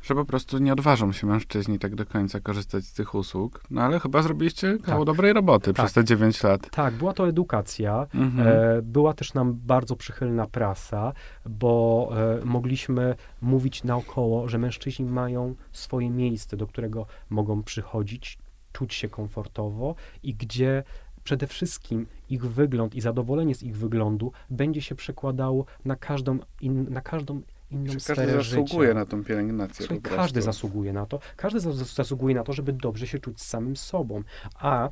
Że 0.03 0.15
po 0.15 0.25
prostu 0.25 0.57
nie 0.57 0.73
odważą 0.73 1.11
się 1.11 1.27
mężczyźni 1.27 1.79
tak 1.79 1.95
do 1.95 2.05
końca 2.05 2.39
korzystać 2.39 2.85
z 2.85 2.93
tych 2.93 3.15
usług. 3.15 3.63
No 3.69 3.81
ale 3.81 3.99
chyba 3.99 4.21
zrobiliście 4.21 4.77
kawał 4.83 5.05
Tak. 5.05 5.15
dobrej 5.15 5.33
roboty 5.33 5.73
Tak. 5.73 5.85
przez 5.85 5.93
te 5.93 6.03
9 6.05 6.43
lat. 6.43 6.69
Tak, 6.69 6.93
była 6.93 7.13
to 7.13 7.27
edukacja. 7.29 8.07
Mhm. 8.13 8.47
E, 8.47 8.81
była 8.81 9.13
też 9.13 9.33
nam 9.33 9.53
bardzo 9.53 9.95
przychylna 9.95 10.47
prasa, 10.47 11.13
bo 11.45 12.09
e, 12.41 12.45
mogliśmy 12.45 13.15
mówić 13.41 13.83
naokoło, 13.83 14.47
że 14.49 14.57
mężczyźni 14.57 15.05
mają 15.05 15.55
swoje 15.71 16.09
miejsce, 16.09 16.57
do 16.57 16.67
którego 16.67 17.05
mogą 17.29 17.63
przychodzić, 17.63 18.37
czuć 18.73 18.93
się 18.93 19.09
komfortowo 19.09 19.95
i 20.23 20.33
gdzie 20.33 20.83
przede 21.23 21.47
wszystkim 21.47 22.05
ich 22.29 22.45
wygląd 22.45 22.95
i 22.95 23.01
zadowolenie 23.01 23.55
z 23.55 23.63
ich 23.63 23.77
wyglądu 23.77 24.31
będzie 24.49 24.81
się 24.81 24.95
przekładało 24.95 25.65
na 25.85 25.95
każdą, 25.95 26.39
in, 26.61 26.93
na 26.93 27.01
każdą 27.01 27.41
inną 27.72 27.93
Że 27.93 27.99
sferę 27.99 28.26
każdy 28.26 28.38
zasługuje 28.43 28.88
życia. 28.89 28.99
na 28.99 29.05
tą 29.05 29.24
pielęgnację 29.24 29.86
Słuchaj, 29.88 30.01
każdy 30.01 30.41
zasługuje 30.41 30.93
na 30.93 31.05
to. 31.05 31.20
Każdy 31.36 31.59
zas- 31.59 31.95
zasługuje 31.95 32.36
na 32.36 32.43
to, 32.43 32.53
żeby 32.53 32.74
dobrze 32.74 33.07
się 33.07 33.20
czuć 33.20 33.41
z 33.41 33.45
samym 33.47 33.76
sobą. 33.76 34.24
A 34.59 34.89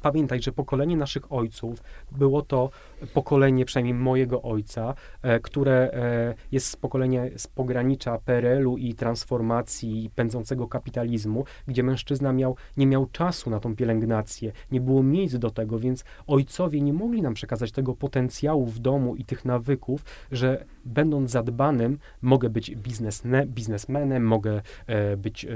pamiętaj, 0.00 0.42
że 0.42 0.52
pokolenie 0.52 0.96
naszych 0.96 1.32
ojców 1.32 1.82
było 2.12 2.42
to 2.42 2.70
pokolenie, 3.14 3.64
przynajmniej 3.64 3.94
mojego 3.94 4.42
ojca, 4.42 4.94
e, 5.22 5.40
które 5.40 5.72
e, 5.92 6.34
jest 6.52 6.66
z 6.66 6.76
pokolenia 6.76 7.22
z 7.36 7.46
pogranicza 7.46 8.18
PRL-u 8.18 8.76
i 8.76 8.94
transformacji 8.94 10.10
pędzącego 10.16 10.68
kapitalizmu, 10.68 11.44
gdzie 11.66 11.82
mężczyzna 11.82 12.32
miał, 12.32 12.56
nie 12.76 12.86
miał 12.86 13.06
czasu 13.06 13.50
na 13.50 13.60
tą 13.60 13.76
pielęgnację, 13.76 14.52
nie 14.72 14.80
było 14.80 15.02
miejsc 15.02 15.36
do 15.36 15.50
tego, 15.50 15.78
więc 15.78 16.04
ojcowie 16.26 16.80
nie 16.80 16.92
mogli 16.92 17.22
nam 17.22 17.34
przekazać 17.34 17.72
tego 17.72 17.94
potencjału 17.94 18.66
w 18.66 18.78
domu 18.78 19.16
i 19.16 19.24
tych 19.24 19.44
nawyków, 19.44 20.04
że 20.32 20.64
będąc 20.84 21.30
zadbanym, 21.30 21.98
mogę 22.22 22.50
być 22.50 22.76
biznesne, 22.76 23.46
biznesmenem, 23.46 24.26
mogę 24.26 24.62
e, 24.86 25.16
być, 25.16 25.46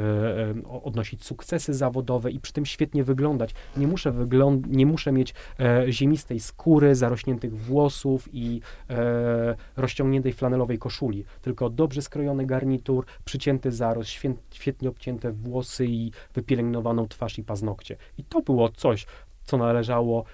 odnosić 0.83 1.25
sukcesy 1.25 1.75
zawodowe 1.75 2.31
i 2.31 2.41
przy 2.41 2.53
tym 2.53 2.67
świetnie 2.67 3.05
wyglądać. 3.05 3.55
Nie 3.77 3.87
muszę, 3.87 4.13
wygląd- 4.35 4.67
nie 4.71 4.87
muszę 4.87 5.13
mieć 5.13 5.35
e, 5.61 5.93
ziemistej 5.93 6.41
skóry, 6.41 6.95
zarośniętych 6.95 7.57
włosów 7.57 8.29
i 8.33 8.61
e, 8.91 9.55
rozciągniętej 9.77 10.33
flanelowej 10.33 10.79
koszuli, 10.79 11.25
tylko 11.43 11.71
dobrze 11.71 12.03
skrojony 12.03 12.47
garnitur, 12.47 13.07
przycięty 13.25 13.73
zarost, 13.73 14.11
świę- 14.11 14.35
świetnie 14.53 14.89
obcięte 14.89 15.33
włosy 15.33 15.87
i 15.87 16.13
wypielęgnowaną 16.35 17.09
twarz 17.09 17.39
i 17.39 17.45
paznokcie. 17.45 17.97
I 18.19 18.25
to 18.25 18.43
było 18.43 18.69
coś, 18.69 19.07
co 19.45 19.57
należało 19.57 20.25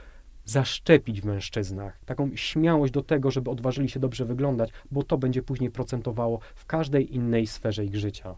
zaszczepić 0.44 1.20
w 1.20 1.24
mężczyznach. 1.24 1.98
Taką 2.06 2.30
śmiałość 2.34 2.92
do 2.92 3.02
tego, 3.02 3.30
żeby 3.30 3.50
odważyli 3.50 3.88
się 3.88 4.00
dobrze 4.00 4.24
wyglądać, 4.24 4.70
bo 4.90 5.02
to 5.02 5.18
będzie 5.18 5.42
później 5.42 5.70
procentowało 5.70 6.40
w 6.54 6.66
każdej 6.66 7.14
innej 7.14 7.46
sferze 7.46 7.84
ich 7.84 7.96
życia. 7.96 8.34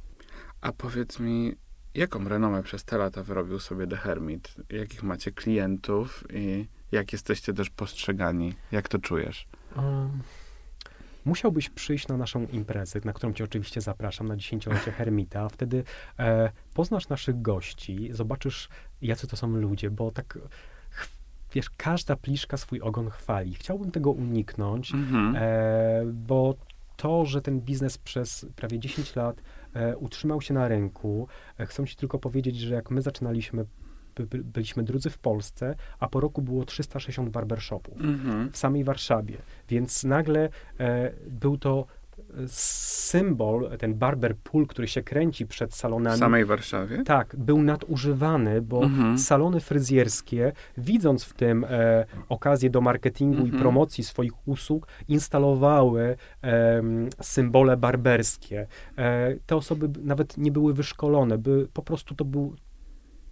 A 0.61 0.73
powiedz 0.73 1.21
mi, 1.21 1.55
jaką 1.95 2.29
renomę 2.29 2.63
przez 2.63 2.85
te 2.85 2.99
lata 2.99 3.23
wyrobił 3.23 3.61
sobie 3.61 3.87
The 3.87 3.97
Hermit? 3.97 4.55
Jakich 4.71 5.03
macie 5.03 5.33
klientów 5.33 6.25
i 6.33 6.67
jak 6.93 7.13
jesteście 7.13 7.55
też 7.55 7.71
postrzegani? 7.71 8.55
Jak 8.73 8.89
to 8.89 8.99
czujesz? 8.99 9.47
Um, 9.77 10.11
musiałbyś 11.25 11.69
przyjść 11.71 12.09
na 12.09 12.17
naszą 12.17 12.47
imprezę, 12.47 13.01
na 13.05 13.13
którą 13.13 13.33
cię 13.33 13.45
oczywiście 13.45 13.81
zapraszam, 13.81 14.29
na 14.29 14.37
dziesięciolecie 14.37 14.93
Hermita. 14.99 15.49
Wtedy 15.49 15.85
e, 16.19 16.51
poznasz 16.75 17.09
naszych 17.09 17.43
gości, 17.43 18.09
zobaczysz, 18.13 18.69
jacy 19.03 19.27
to 19.27 19.37
są 19.37 19.57
ludzie, 19.57 19.91
bo 19.91 20.11
tak 20.11 20.39
wiesz, 21.55 21.71
każda 21.77 22.17
pliszka 22.17 22.57
swój 22.57 22.81
ogon 22.81 23.11
chwali. 23.11 23.55
Chciałbym 23.55 23.91
tego 23.91 24.11
uniknąć, 24.11 24.93
Mhm. 24.95 25.37
e, 25.37 26.03
bo 26.07 26.55
to, 26.97 27.27
że 27.27 27.43
ten 27.43 27.61
biznes 27.61 27.99
przez 27.99 28.47
prawie 28.57 28.79
10 28.79 29.17
lat 29.17 29.37
utrzymał 29.97 30.41
się 30.41 30.55
na 30.55 30.69
rynku, 30.69 31.29
e, 31.59 31.67
chcę 31.67 31.87
ci 31.87 31.97
tylko 31.97 32.19
powiedzieć, 32.19 32.59
że 32.59 32.75
jak 32.75 32.91
my 32.91 33.03
zaczynaliśmy, 33.03 33.65
by, 34.17 34.27
by, 34.27 34.39
byliśmy 34.39 34.83
drudzy 34.83 35.11
w 35.11 35.19
Polsce, 35.19 35.75
a 36.01 36.09
po 36.09 36.21
roku 36.21 36.43
było 36.43 36.65
360 36.65 37.31
barbershopów 37.31 38.01
Mhm. 38.01 38.53
w 38.53 38.57
samej 38.57 38.85
Warszawie, 38.85 39.37
więc 39.69 40.05
nagle 40.05 40.49
e, 40.81 41.13
był 41.31 41.59
to 41.59 41.87
e, 41.89 42.02
symbol, 42.47 43.71
ten 43.79 43.95
barber 43.95 44.37
pool, 44.37 44.67
który 44.67 44.89
się 44.89 45.03
kręci 45.03 45.47
przed 45.47 45.71
W 45.71 45.75
salonami, 45.77 46.19
samej 46.19 46.45
Warszawie? 46.45 47.03
tak, 47.05 47.37
był 47.37 47.63
nadużywany, 47.63 48.63
bo 48.63 48.83
Mhm. 48.83 49.19
salony 49.19 49.61
fryzjerskie, 49.61 50.53
widząc 50.79 51.25
w 51.25 51.33
tym 51.35 51.65
e, 51.69 52.05
okazję 52.29 52.71
do 52.71 52.81
marketingu 52.81 53.41
i 53.43 53.45
Mhm. 53.45 53.61
promocji 53.63 54.05
swoich 54.05 54.49
usług, 54.49 54.87
instalowały 55.09 56.17
em, 56.43 57.09
symbole 57.21 57.77
barberskie. 57.77 58.67
E, 58.99 59.35
te 59.47 59.57
osoby 59.57 59.89
nawet 60.05 60.37
nie 60.39 60.53
były 60.53 60.75
wyszkolone, 60.75 61.39
by, 61.39 61.69
po 61.75 61.83
prostu 61.83 62.15
to 62.15 62.25
był 62.25 62.55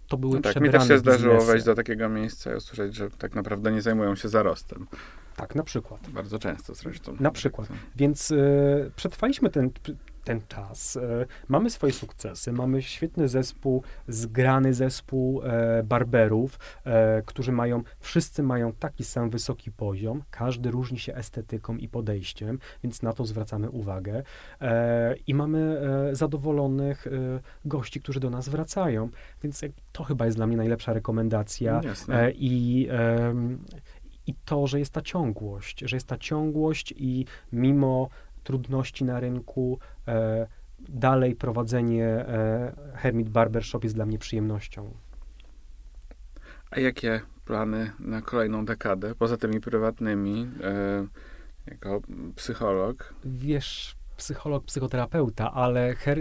to 0.07 0.17
były 0.17 0.35
No 0.35 0.41
tak, 0.41 0.61
mi 0.61 0.69
też 0.69 0.87
się 0.87 0.97
zdarzyło 0.97 1.33
biznesy. 1.33 1.51
wejść 1.51 1.65
do 1.65 1.75
takiego 1.75 2.09
miejsca 2.09 2.53
i 2.53 2.55
usłyszeć, 2.55 2.95
że 2.95 3.09
tak 3.11 3.35
naprawdę 3.35 3.71
nie 3.71 3.81
zajmują 3.81 4.15
się 4.15 4.29
zarostem. 4.29 4.87
Tak, 5.35 5.55
na 5.55 5.63
przykład. 5.63 6.09
Bardzo 6.09 6.39
często 6.39 6.75
zresztą. 6.75 7.15
Na 7.19 7.31
przykład. 7.31 7.67
Więc 7.95 8.31
e, 8.31 8.35
przetrwaliśmy 8.95 9.49
ten, 9.49 9.69
ten 10.23 10.41
czas. 10.47 10.97
E, 10.97 11.25
mamy 11.47 11.69
swoje 11.69 11.93
sukcesy, 11.93 12.51
mamy 12.51 12.81
świetny 12.81 13.27
zespół, 13.27 13.83
zgrany 14.07 14.73
zespół 14.73 15.41
e, 15.43 15.83
barberów, 15.83 16.59
e, 16.85 17.21
którzy 17.25 17.51
mają, 17.51 17.83
wszyscy 17.99 18.43
mają 18.43 18.73
taki 18.73 19.03
sam 19.03 19.29
wysoki 19.29 19.71
poziom, 19.71 20.23
każdy 20.31 20.71
różni 20.71 20.99
się 20.99 21.15
estetyką 21.15 21.77
i 21.77 21.87
podejściem, 21.87 22.59
więc 22.83 23.01
na 23.01 23.13
to 23.13 23.25
zwracamy 23.25 23.69
uwagę. 23.69 24.23
I 25.27 25.33
mamy 25.33 25.81
zadowolonych 26.11 27.07
gości, 27.65 28.01
którzy 28.01 28.19
do 28.19 28.29
nas 28.29 28.49
wracają, 28.49 29.09
więc 29.43 29.61
to 29.91 30.03
chyba 30.03 30.25
jest 30.25 30.37
dla 30.37 30.47
mnie 30.47 30.57
najlepsza 30.57 30.93
rekomendacja. 30.93 31.81
Jasne. 31.83 32.21
E, 32.21 32.31
I, 32.31 32.87
I 34.27 34.33
to, 34.45 34.67
że 34.67 34.79
jest 34.79 34.93
ta 34.93 35.01
ciągłość, 35.01 35.79
że 35.85 35.95
jest 35.95 36.07
ta 36.07 36.17
ciągłość 36.17 36.93
i 36.97 37.25
mimo 37.51 38.09
trudności 38.43 39.03
na 39.03 39.19
rynku, 39.19 39.79
e, 40.07 40.47
dalej 40.89 41.35
prowadzenie 41.35 42.05
e, 42.05 42.73
Hermit 42.95 43.29
Barbershop 43.29 43.83
jest 43.83 43.95
dla 43.95 44.05
mnie 44.05 44.19
przyjemnością. 44.19 44.91
A 46.71 46.79
jakie 46.79 47.21
plany 47.45 47.91
na 47.99 48.21
kolejną 48.21 48.65
dekadę, 48.65 49.15
poza 49.15 49.37
tymi 49.37 49.61
prywatnymi, 49.61 50.47
e, 50.63 51.05
jako 51.67 52.01
psycholog? 52.35 53.13
Wiesz, 53.25 53.95
psycholog, 54.17 54.63
psychoterapeuta, 54.65 55.51
ale 55.51 55.95
her, 55.95 56.19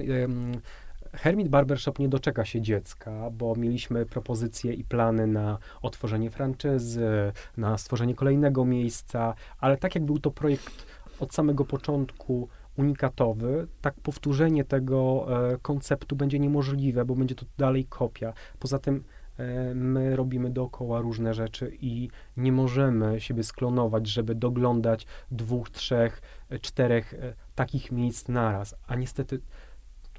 Hermit 1.13 1.49
Barbershop 1.49 1.99
nie 1.99 2.09
doczeka 2.09 2.45
się 2.45 2.61
dziecka, 2.61 3.31
bo 3.31 3.55
mieliśmy 3.57 4.07
propozycje 4.07 4.73
i 4.75 4.85
plany 4.85 5.27
na 5.27 5.59
otworzenie 5.83 6.31
franczyzy, 6.31 7.33
na 7.57 7.79
stworzenie 7.79 8.15
kolejnego 8.15 8.65
miejsca, 8.65 9.35
ale 9.59 9.77
tak 9.77 9.95
jak 9.95 10.05
był 10.05 10.19
to 10.19 10.31
projekt 10.31 10.87
od 11.21 11.35
samego 11.35 11.65
początku 11.65 12.49
unikatowy, 12.77 13.67
tak 13.81 13.95
powtórzenie 13.95 14.65
tego 14.65 15.27
e, 15.53 15.57
konceptu 15.63 16.17
będzie 16.17 16.39
niemożliwe, 16.39 17.05
bo 17.05 17.15
będzie 17.15 17.35
to 17.35 17.47
dalej 17.59 17.85
kopia. 17.85 18.33
Poza 18.59 18.79
tym 18.79 19.05
e, 19.39 19.75
my 19.75 20.17
robimy 20.17 20.51
dookoła 20.51 21.01
różne 21.01 21.35
rzeczy 21.35 21.73
i 21.81 22.09
nie 22.37 22.53
możemy 22.53 23.21
siebie 23.21 23.45
sklonować, 23.45 24.07
żeby 24.07 24.35
doglądać 24.35 25.07
dwóch, 25.31 25.71
trzech, 25.71 26.23
e, 26.51 26.59
czterech 26.59 27.15
e, 27.15 27.35
takich 27.55 27.93
miejsc 27.93 28.29
naraz, 28.29 28.75
a 28.87 28.95
niestety 28.95 29.41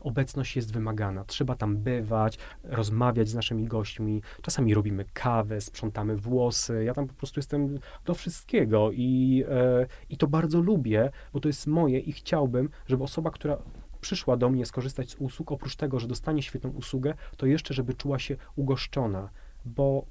obecność 0.04 0.56
jest 0.56 0.74
wymagana. 0.74 1.24
Trzeba 1.24 1.56
tam 1.56 1.78
bywać, 1.78 2.38
rozmawiać 2.64 3.30
z 3.30 3.34
naszymi 3.34 3.66
gośćmi. 3.66 4.22
Czasami 4.41 4.74
robimy 4.74 5.06
kawę, 5.14 5.62
sprzątamy 5.62 6.18
włosy. 6.18 6.84
Ja 6.84 6.93
tam 6.93 7.08
po 7.08 7.14
prostu 7.14 7.39
jestem 7.39 7.80
do 8.06 8.14
wszystkiego 8.14 8.91
i, 8.91 9.43
e, 9.49 9.86
i 10.10 10.18
to 10.18 10.28
bardzo 10.28 10.62
lubię, 10.62 11.12
bo 11.34 11.39
to 11.39 11.49
jest 11.49 11.68
moje 11.68 11.99
i 11.99 12.12
chciałbym, 12.12 12.70
żeby 12.88 13.04
osoba, 13.04 13.32
która 13.32 13.58
przyszła 14.02 14.38
do 14.38 14.49
mnie 14.49 14.66
skorzystać 14.66 15.10
z 15.10 15.16
usług, 15.16 15.52
oprócz 15.52 15.76
tego, 15.76 15.99
że 15.99 16.08
dostanie 16.08 16.43
świetną 16.43 16.70
usługę, 16.70 17.14
to 17.38 17.45
jeszcze, 17.45 17.74
żeby 17.74 17.93
czuła 17.93 18.20
się 18.20 18.36
ugoszczona, 18.56 19.30
bo 19.66 20.06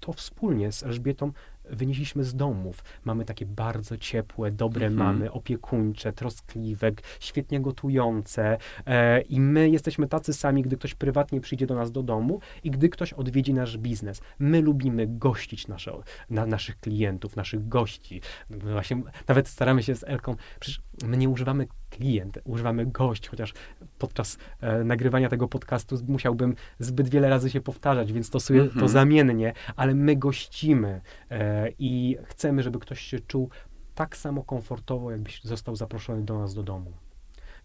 to- 0.00 0.12
wspólnie 0.12 0.72
z 0.72 0.82
Elżbietą 0.82 1.32
wynieśliśmy 1.72 2.24
z 2.24 2.34
domów. 2.34 2.84
Mamy 3.04 3.24
takie 3.24 3.46
bardzo 3.46 3.96
ciepłe, 3.96 4.50
dobre 4.50 4.86
Mhm. 4.86 5.06
mamy, 5.06 5.32
opiekuńcze, 5.32 6.12
troskliwe, 6.12 6.90
świetnie 7.20 7.60
gotujące 7.60 8.58
e, 8.86 9.20
i 9.20 9.40
my 9.40 9.70
jesteśmy 9.70 10.08
tacy 10.08 10.32
sami, 10.32 10.62
gdy 10.62 10.76
ktoś 10.76 10.94
prywatnie 10.94 11.40
przyjdzie 11.40 11.66
do 11.66 11.74
nas 11.74 11.92
do 11.92 12.02
domu 12.02 12.40
i 12.64 12.70
gdy 12.70 12.88
ktoś 12.88 13.12
odwiedzi 13.12 13.54
nasz 13.54 13.78
biznes. 13.78 14.20
My 14.38 14.60
lubimy 14.60 15.06
gościć 15.06 15.68
nasze, 15.68 15.92
na, 16.30 16.46
naszych 16.46 16.80
klientów, 16.80 17.36
naszych 17.36 17.68
gości. 17.68 18.20
My 18.50 18.72
Właśnie 18.72 19.02
nawet 19.28 19.48
staramy 19.48 19.82
się 19.82 19.94
z 19.94 20.04
Elką, 20.04 20.36
przecież 20.60 20.82
my 21.02 21.16
nie 21.16 21.28
używamy 21.28 21.66
klient, 21.90 22.38
używamy 22.44 22.86
gość, 22.86 23.28
chociaż 23.28 23.54
podczas 23.98 24.38
e, 24.60 24.84
nagrywania 24.84 25.28
tego 25.28 25.48
podcastu 25.48 25.98
musiałbym 26.08 26.54
zbyt 26.78 27.08
wiele 27.08 27.28
razy 27.28 27.50
się 27.50 27.60
powtarzać, 27.60 28.12
więc 28.12 28.26
stosuję 28.26 28.60
to 28.60 28.66
Mhm. 28.66 28.88
zamiennie, 28.88 29.52
ale 29.76 29.94
my 29.94 30.16
gościmy 30.16 31.00
e, 31.30 31.68
i 31.78 32.16
chcemy, 32.24 32.62
żeby 32.62 32.78
ktoś 32.78 33.00
się 33.00 33.20
czuł 33.20 33.50
tak 33.94 34.16
samo 34.16 34.42
komfortowo, 34.42 35.10
jakbyś 35.10 35.44
został 35.44 35.76
zaproszony 35.76 36.22
do 36.22 36.38
nas 36.38 36.54
do 36.54 36.62
domu. 36.62 36.92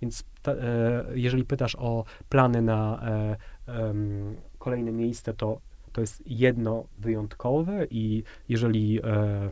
Więc 0.01 0.23
ta, 0.41 0.51
e, 0.51 0.57
jeżeli 1.15 1.45
pytasz 1.45 1.75
o 1.75 2.03
plany 2.29 2.61
na 2.61 3.01
e, 3.67 3.93
kolejne 4.59 4.91
miejsce, 4.91 5.33
to, 5.33 5.59
to 5.93 6.01
jest 6.01 6.23
jedno 6.25 6.83
wyjątkowe 6.99 7.85
i 7.91 8.23
jeżeli, 8.49 8.99
e, 9.03 9.49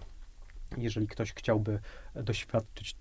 jeżeli 0.77 1.07
ktoś 1.07 1.33
chciałby 1.33 1.79
doświadczyć 2.15 2.95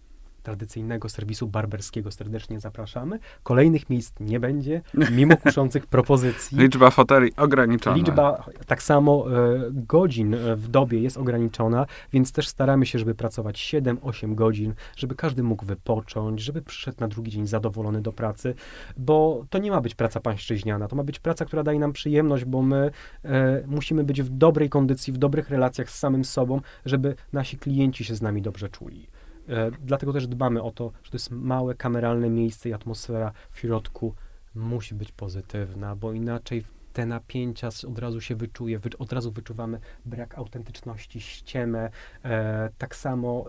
tradycyjnego 0.44 1.08
serwisu 1.08 1.48
barberskiego, 1.48 2.10
serdecznie 2.10 2.60
zapraszamy. 2.60 3.18
Kolejnych 3.42 3.90
miejsc 3.90 4.12
nie 4.20 4.40
będzie, 4.40 4.82
mimo 5.10 5.36
kuszących 5.36 5.86
propozycji. 5.86 6.58
Liczba 6.64 6.90
foteli 6.90 7.32
ograniczona. 7.36 7.96
Liczba, 7.96 8.44
tak 8.66 8.82
samo 8.82 9.26
e, 9.26 9.58
godzin 9.70 10.34
e, 10.34 10.56
w 10.56 10.68
dobie 10.68 11.00
jest 11.00 11.16
ograniczona, 11.16 11.86
więc 12.12 12.32
też 12.32 12.48
staramy 12.48 12.86
się, 12.86 12.98
żeby 12.98 13.14
pracować 13.14 13.74
7-8 13.74 14.34
godzin, 14.34 14.74
żeby 14.96 15.14
każdy 15.14 15.42
mógł 15.42 15.66
wypocząć, 15.66 16.40
żeby 16.40 16.62
przyszedł 16.62 16.96
na 17.00 17.08
drugi 17.08 17.30
dzień 17.30 17.46
zadowolony 17.46 18.02
do 18.02 18.12
pracy, 18.12 18.54
bo 18.96 19.44
to 19.50 19.58
nie 19.58 19.70
ma 19.70 19.80
być 19.80 19.94
praca 19.94 20.20
pańszczyźniana, 20.20 20.88
to 20.88 20.96
ma 20.96 21.04
być 21.04 21.18
praca, 21.18 21.44
która 21.44 21.62
daje 21.62 21.78
nam 21.78 21.92
przyjemność, 21.92 22.44
bo 22.44 22.62
my 22.62 22.90
e, 23.24 23.62
musimy 23.66 24.04
być 24.04 24.22
w 24.22 24.28
dobrej 24.28 24.68
kondycji, 24.68 25.12
w 25.12 25.18
dobrych 25.18 25.50
relacjach 25.50 25.90
z 25.90 25.98
samym 25.98 26.24
sobą, 26.24 26.60
żeby 26.86 27.14
nasi 27.32 27.58
klienci 27.58 28.04
się 28.04 28.14
z 28.14 28.22
nami 28.22 28.42
dobrze 28.42 28.68
czuli. 28.68 29.13
E, 29.48 29.70
dlatego 29.70 30.12
też 30.12 30.26
dbamy 30.26 30.62
o 30.62 30.70
to, 30.70 30.92
że 31.02 31.10
to 31.10 31.16
jest 31.16 31.30
małe, 31.30 31.74
kameralne 31.74 32.30
miejsce 32.30 32.68
i 32.68 32.72
atmosfera 32.72 33.32
w 33.50 33.58
środku 33.58 34.14
musi 34.54 34.94
być 34.94 35.12
pozytywna, 35.12 35.96
bo 35.96 36.12
inaczej 36.12 36.64
te 36.92 37.06
napięcia 37.06 37.68
od 37.88 37.98
razu 37.98 38.20
się 38.20 38.36
wyczuje, 38.36 38.78
wy, 38.78 38.90
od 38.98 39.12
razu 39.12 39.30
wyczuwamy 39.30 39.80
brak 40.06 40.38
autentyczności, 40.38 41.20
ściemę. 41.20 41.90
E, 42.24 42.70
tak 42.78 42.96
samo 42.96 43.44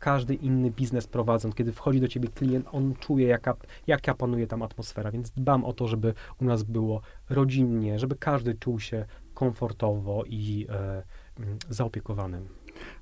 każdy 0.00 0.34
inny 0.34 0.70
biznes 0.70 1.06
prowadząc, 1.06 1.54
kiedy 1.54 1.72
wchodzi 1.72 2.00
do 2.00 2.08
ciebie 2.08 2.28
klient, 2.28 2.66
on 2.72 2.94
czuje, 2.94 3.26
jaka, 3.26 3.54
jaka 3.86 4.14
panuje 4.14 4.46
tam 4.46 4.62
atmosfera, 4.62 5.10
więc 5.10 5.30
dbam 5.30 5.64
o 5.64 5.72
to, 5.72 5.88
żeby 5.88 6.14
u 6.40 6.44
nas 6.44 6.62
było 6.62 7.00
rodzinnie, 7.30 7.98
żeby 7.98 8.16
każdy 8.16 8.54
czuł 8.54 8.80
się 8.80 9.04
komfortowo 9.34 10.24
i 10.26 10.66
e, 10.68 11.02
mm, 11.38 11.58
zaopiekowanym. 11.70 12.48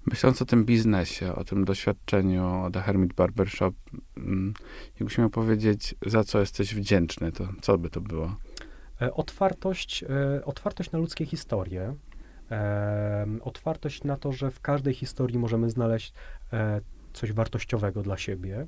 Myśląc 0.07 0.43
o 0.43 0.45
tym 0.45 0.65
biznesie, 0.65 1.35
o 1.35 1.45
tym 1.45 1.65
doświadczeniu 1.65 2.71
The 2.73 2.81
Hermit 2.81 3.13
Barbershop, 3.13 3.75
mm, 4.17 4.55
jakbyś 5.01 5.19
miał 5.19 5.31
powiedzieć, 5.31 5.95
za 6.07 6.25
co 6.25 6.41
jesteś 6.41 6.75
wdzięczny, 6.75 7.33
to 7.33 7.49
co 7.61 7.79
by 7.79 7.91
to 7.91 8.01
było? 8.01 8.37
E, 9.03 9.15
Otwartość, 9.15 10.05
e, 10.05 10.45
otwartość 10.45 10.93
na 10.93 10.99
ludzkie 10.99 11.27
historie, 11.27 11.95
e, 12.51 13.27
otwartość 13.43 14.05
na 14.05 14.17
to, 14.17 14.33
że 14.33 14.51
w 14.51 14.61
każdej 14.61 14.95
historii 14.95 15.39
możemy 15.39 15.71
znaleźć 15.71 16.13
coś 17.13 17.33
wartościowego 17.33 18.03
dla 18.03 18.17
siebie. 18.17 18.67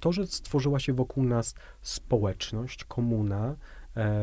To, 0.00 0.12
że 0.12 0.26
stworzyła 0.26 0.80
się 0.80 0.92
wokół 0.92 1.24
nas 1.24 1.54
społeczność, 1.82 2.84
komuna, 2.84 3.54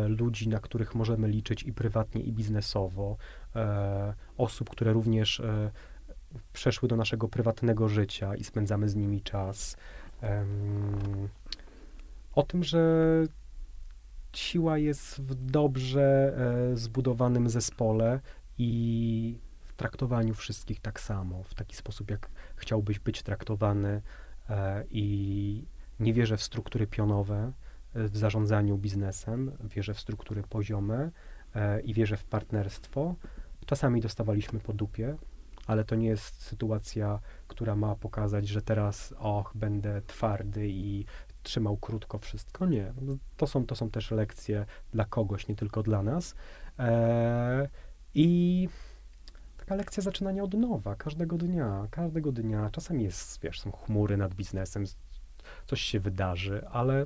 ludzi, 0.08 0.50
na 0.50 0.60
których 0.60 0.96
możemy 0.96 1.28
liczyć 1.28 1.64
i 1.64 1.74
prywatnie, 1.74 2.22
i 2.22 2.32
biznesowo, 2.32 3.18
e, 3.56 4.14
osób, 4.38 4.70
które 4.70 4.94
również 4.94 5.40
e, 5.40 5.72
przeszły 6.54 6.90
do 6.90 6.96
naszego 6.96 7.28
prywatnego 7.28 7.90
życia 7.90 8.36
i 8.36 8.44
spędzamy 8.44 8.90
z 8.90 8.96
nimi 8.96 9.22
czas. 9.22 9.78
O 12.36 12.44
tym, 12.44 12.64
że 12.64 12.82
siła 14.34 14.78
jest 14.78 15.22
w 15.22 15.52
dobrze 15.52 16.34
e, 16.72 16.78
zbudowanym 16.78 17.50
zespole 17.50 18.20
i 18.58 19.36
w 19.68 19.74
traktowaniu 19.74 20.34
wszystkich 20.34 20.80
tak 20.80 21.00
samo, 21.00 21.44
w 21.44 21.54
taki 21.54 21.76
sposób, 21.76 22.12
jak 22.12 22.30
chciałbyś 22.56 23.00
być 23.00 23.24
traktowany 23.24 24.02
e, 24.50 24.84
i 24.92 25.64
nie 26.00 26.14
wierzę 26.14 26.38
w 26.38 26.44
struktury 26.44 26.88
pionowe 26.88 27.36
e, 27.36 27.52
w 27.96 28.18
zarządzaniu 28.18 28.78
biznesem, 28.78 29.52
wierzę 29.76 29.94
w 29.94 30.00
struktury 30.00 30.44
poziome 30.50 31.12
e, 31.56 31.82
i 31.82 31.94
wierzę 31.94 32.18
w 32.18 32.24
partnerstwo. 32.24 33.16
Czasami 33.66 34.02
dostawaliśmy 34.02 34.60
po 34.60 34.74
dupie, 34.74 35.16
ale 35.68 35.84
to 35.84 35.96
nie 35.96 36.08
jest 36.08 36.42
sytuacja, 36.42 37.20
która 37.48 37.76
ma 37.76 37.96
pokazać, 37.96 38.48
że 38.48 38.62
teraz 38.62 39.14
och, 39.20 39.52
będę 39.56 40.02
twardy 40.08 40.70
i 40.70 41.06
trzymał 41.44 41.78
krótko 41.78 42.20
wszystko. 42.20 42.66
Nie. 42.66 42.94
To 43.38 43.48
są, 43.48 43.66
to 43.66 43.76
są 43.76 43.90
też 43.90 44.12
lekcje 44.12 44.66
dla 44.94 45.06
kogoś, 45.06 45.48
nie 45.48 45.56
tylko 45.56 45.84
dla 45.84 46.04
nas. 46.04 46.36
E, 46.80 47.68
I 48.16 48.70
taka 49.58 49.76
lekcja 49.76 50.04
zaczynania 50.04 50.44
od 50.44 50.54
nowa, 50.54 50.96
każdego 50.96 51.38
dnia, 51.38 51.88
każdego 51.92 52.32
dnia. 52.32 52.70
Czasami 52.72 53.04
jest, 53.04 53.42
wiesz, 53.42 53.60
są 53.60 53.72
chmury 53.72 54.18
nad 54.18 54.34
biznesem, 54.34 54.86
coś 55.68 55.82
się 55.82 56.00
wydarzy, 56.00 56.68
ale 56.68 57.06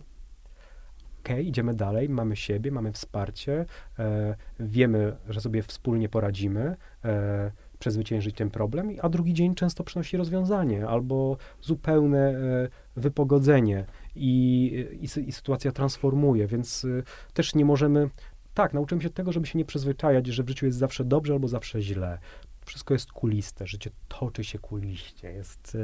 okay, 1.25 1.43
idziemy 1.43 1.73
dalej, 1.73 2.09
mamy 2.09 2.35
siebie, 2.35 2.71
mamy 2.71 2.91
wsparcie, 2.91 3.65
e, 3.99 4.35
wiemy, 4.59 5.15
że 5.29 5.41
sobie 5.41 5.63
wspólnie 5.63 6.09
poradzimy, 6.09 6.75
e, 7.05 7.51
przezwyciężyć 7.79 8.35
ten 8.35 8.49
problem, 8.49 8.89
a 9.01 9.09
drugi 9.09 9.33
dzień 9.33 9.55
często 9.55 9.83
przynosi 9.83 10.17
rozwiązanie 10.17 10.87
albo 10.87 11.37
zupełne 11.61 12.19
e, 12.29 12.67
wypogodzenie 12.95 13.85
i, 14.15 14.85
i, 15.01 15.29
i 15.29 15.31
sytuacja 15.31 15.71
transformuje, 15.71 16.47
więc 16.47 16.85
e, 16.85 17.03
też 17.33 17.55
nie 17.55 17.65
możemy 17.65 18.09
tak, 18.53 18.73
nauczymy 18.73 19.01
się 19.01 19.09
tego, 19.09 19.31
żeby 19.31 19.47
się 19.47 19.57
nie 19.57 19.65
przyzwyczajać, 19.65 20.27
że 20.27 20.43
w 20.43 20.49
życiu 20.49 20.65
jest 20.65 20.77
zawsze 20.77 21.05
dobrze 21.05 21.33
albo 21.33 21.47
zawsze 21.47 21.81
źle 21.81 22.17
wszystko 22.65 22.93
jest 22.93 23.11
kuliste, 23.11 23.67
życie 23.67 23.89
toczy 24.07 24.43
się 24.43 24.59
kuliście, 24.59 25.31
jest 25.31 25.77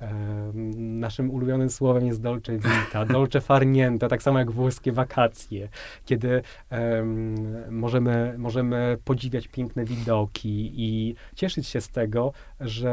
e, 0.00 0.52
naszym 0.76 1.30
ulubionym 1.30 1.70
słowem 1.70 2.06
jest 2.06 2.20
dolce 2.20 2.58
vita, 2.58 3.04
dolce 3.16 3.40
farniente, 3.40 4.08
tak 4.08 4.22
samo 4.22 4.38
jak 4.38 4.50
włoskie 4.50 4.92
wakacje, 4.92 5.68
kiedy 6.04 6.42
e, 6.70 7.04
możemy, 7.70 8.34
możemy 8.38 8.98
podziwiać 9.04 9.48
piękne 9.48 9.84
widoki 9.84 10.72
i 10.76 11.14
cieszyć 11.34 11.68
się 11.68 11.80
z 11.80 11.88
tego, 11.88 12.32
że 12.60 12.90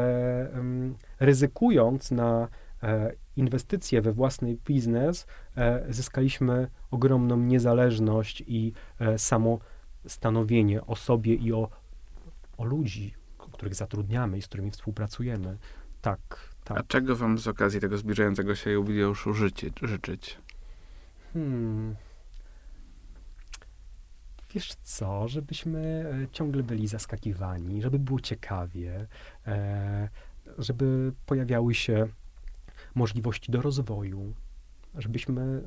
e, 0.54 1.26
ryzykując 1.26 2.10
na 2.10 2.48
e, 2.82 3.12
inwestycje 3.36 4.02
we 4.02 4.12
własny 4.12 4.56
biznes, 4.66 5.26
e, 5.56 5.84
zyskaliśmy 5.88 6.68
ogromną 6.90 7.36
niezależność 7.36 8.44
i 8.46 8.72
e, 9.00 9.18
samo 9.18 9.58
stanowienie 10.06 10.86
o 10.86 10.96
sobie 10.96 11.34
i 11.34 11.52
o, 11.52 11.68
o 12.58 12.64
ludzi, 12.64 13.14
których 13.54 13.74
zatrudniamy 13.74 14.38
i 14.38 14.42
z 14.42 14.46
którymi 14.46 14.70
współpracujemy. 14.70 15.56
Tak, 16.02 16.20
tak. 16.64 16.78
A 16.78 16.82
czego 16.82 17.16
wam 17.16 17.38
z 17.38 17.48
okazji 17.48 17.80
tego 17.80 17.98
zbliżającego 17.98 18.54
się 18.54 18.70
jubileuszu 18.70 19.34
życie, 19.34 19.70
życzyć? 19.82 20.36
Hmm. 21.32 21.94
Wiesz 24.54 24.74
co, 24.84 25.28
żebyśmy 25.28 25.80
e, 26.24 26.28
ciągle 26.32 26.62
byli 26.62 26.88
zaskakiwani, 26.88 27.82
żeby 27.82 27.98
było 27.98 28.20
ciekawie, 28.20 29.06
e, 29.46 30.08
żeby 30.58 31.12
pojawiały 31.26 31.74
się 31.74 32.08
możliwości 32.94 33.52
do 33.52 33.62
rozwoju, 33.62 34.32
żebyśmy 34.98 35.62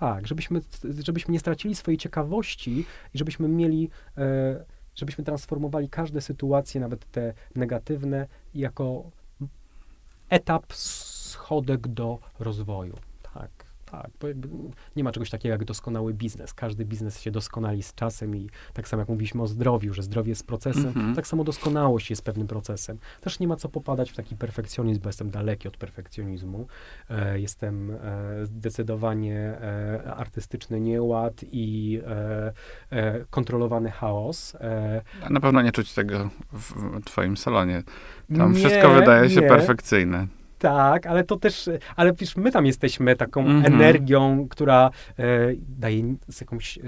tak, 0.00 0.26
żebyśmy, 0.26 0.60
żebyśmy 0.98 1.32
nie 1.32 1.40
stracili 1.40 1.74
swojej 1.74 1.98
ciekawości 1.98 2.86
i 3.14 3.18
żebyśmy 3.18 3.48
mieli 3.48 3.90
e, 4.16 4.64
żebyśmy 4.94 5.24
transformowali 5.24 5.88
każde 5.88 6.20
sytuacje, 6.20 6.80
nawet 6.80 7.10
te 7.10 7.32
negatywne, 7.56 8.26
jako 8.54 9.04
etap, 10.30 10.72
schodek 10.72 11.88
do 11.88 12.18
rozwoju. 12.38 12.96
Tak, 13.34 13.50
tak. 13.90 14.10
Bo 14.20 14.26
nie 14.96 15.04
ma 15.04 15.12
czegoś 15.12 15.30
takiego 15.30 15.52
jak 15.52 15.64
doskonały 15.64 16.14
biznes. 16.14 16.54
Każdy 16.54 16.84
biznes 16.84 17.20
się 17.20 17.30
doskonali 17.30 17.82
z 17.82 17.94
czasem 17.94 18.36
i 18.36 18.50
tak 18.74 18.88
samo 18.88 19.00
jak 19.00 19.08
mówiliśmy 19.08 19.42
o 19.42 19.46
zdrowiu, 19.46 19.94
że 19.94 20.02
zdrowie 20.02 20.28
jest 20.30 20.46
procesem, 20.46 20.92
-hmm. 20.92 21.14
tak 21.16 21.26
samo 21.26 21.44
doskonałość 21.44 22.10
jest 22.10 22.22
pewnym 22.22 22.46
procesem. 22.46 22.98
Też 23.20 23.40
nie 23.40 23.48
ma 23.48 23.56
co 23.56 23.68
popadać 23.68 24.10
w 24.10 24.16
taki 24.16 24.36
perfekcjonizm, 24.36 25.00
bo 25.02 25.08
jestem 25.08 25.30
daleki 25.30 25.68
od 25.68 25.76
perfekcjonizmu. 25.76 26.66
E, 27.10 27.40
jestem 27.40 27.90
e, 27.90 27.96
zdecydowanie 28.46 29.38
e, 29.38 30.14
artystyczny 30.16 30.80
nieład 30.80 31.34
i 31.52 32.00
e, 32.06 32.52
e, 32.90 33.24
kontrolowany 33.30 33.90
chaos. 33.90 34.54
E, 34.54 35.02
na 35.30 35.40
pewno 35.40 35.62
nie 35.62 35.72
czuć 35.72 35.92
tego 35.92 36.30
w 36.52 37.00
twoim 37.04 37.36
salonie. 37.36 37.82
Tam 38.36 38.52
nie, 38.52 38.58
wszystko 38.58 38.90
wydaje 38.90 39.30
się 39.30 39.40
nie. 39.40 39.48
perfekcyjne. 39.48 40.26
Tak, 40.60 41.06
ale 41.06 41.24
to 41.24 41.36
też, 41.36 41.70
ale 41.96 42.12
wiesz, 42.12 42.36
my 42.36 42.52
tam 42.52 42.66
jesteśmy 42.66 43.16
taką 43.16 43.40
mm 43.40 43.62
-hmm. 43.62 43.66
energią, 43.66 44.46
która 44.50 44.90
e, 45.18 45.22
daje 45.78 46.14
jakąś 46.40 46.78
e, 46.78 46.82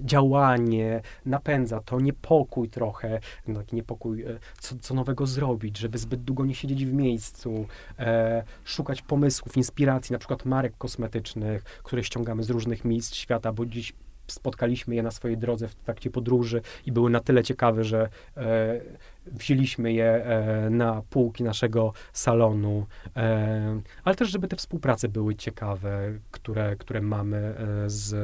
działanie, 0.00 1.00
napędza 1.26 1.80
to, 1.80 2.00
niepokój 2.00 2.68
trochę, 2.68 3.20
no, 3.48 3.60
taki 3.60 3.76
niepokój, 3.76 4.22
e, 4.22 4.38
co, 4.60 4.74
co 4.80 4.94
nowego 4.94 5.26
zrobić, 5.26 5.78
żeby 5.78 5.98
zbyt 5.98 6.22
długo 6.22 6.44
nie 6.44 6.54
siedzieć 6.54 6.86
w 6.86 6.92
miejscu, 6.92 7.66
e, 7.98 8.42
szukać 8.64 9.02
pomysłów, 9.02 9.56
inspiracji, 9.56 10.12
na 10.12 10.18
przykład 10.18 10.44
marek 10.44 10.76
kosmetycznych, 10.78 11.62
które 11.62 12.04
ściągamy 12.04 12.42
z 12.42 12.50
różnych 12.50 12.84
miejsc 12.84 13.14
świata, 13.14 13.52
bo 13.52 13.66
dziś 13.66 13.92
spotkaliśmy 14.26 14.94
je 14.94 15.02
na 15.02 15.10
swojej 15.10 15.38
drodze 15.38 15.68
w 15.68 15.74
trakcie 15.74 16.10
podróży 16.10 16.62
i 16.86 16.92
były 16.92 17.10
na 17.10 17.20
tyle 17.20 17.42
ciekawe, 17.42 17.84
że 17.84 18.08
e, 18.36 18.80
wzięliśmy 19.26 19.92
je 19.92 20.24
e, 20.24 20.70
na 20.70 21.02
półki 21.10 21.44
naszego 21.44 21.92
salonu, 22.12 22.86
e, 23.16 23.80
ale 24.04 24.14
też, 24.14 24.30
żeby 24.30 24.48
te 24.48 24.56
współprace 24.56 25.08
były 25.08 25.34
ciekawe, 25.34 26.12
które, 26.30 26.76
które 26.76 27.02
mamy 27.02 27.36
e, 27.36 27.90
z 27.90 28.14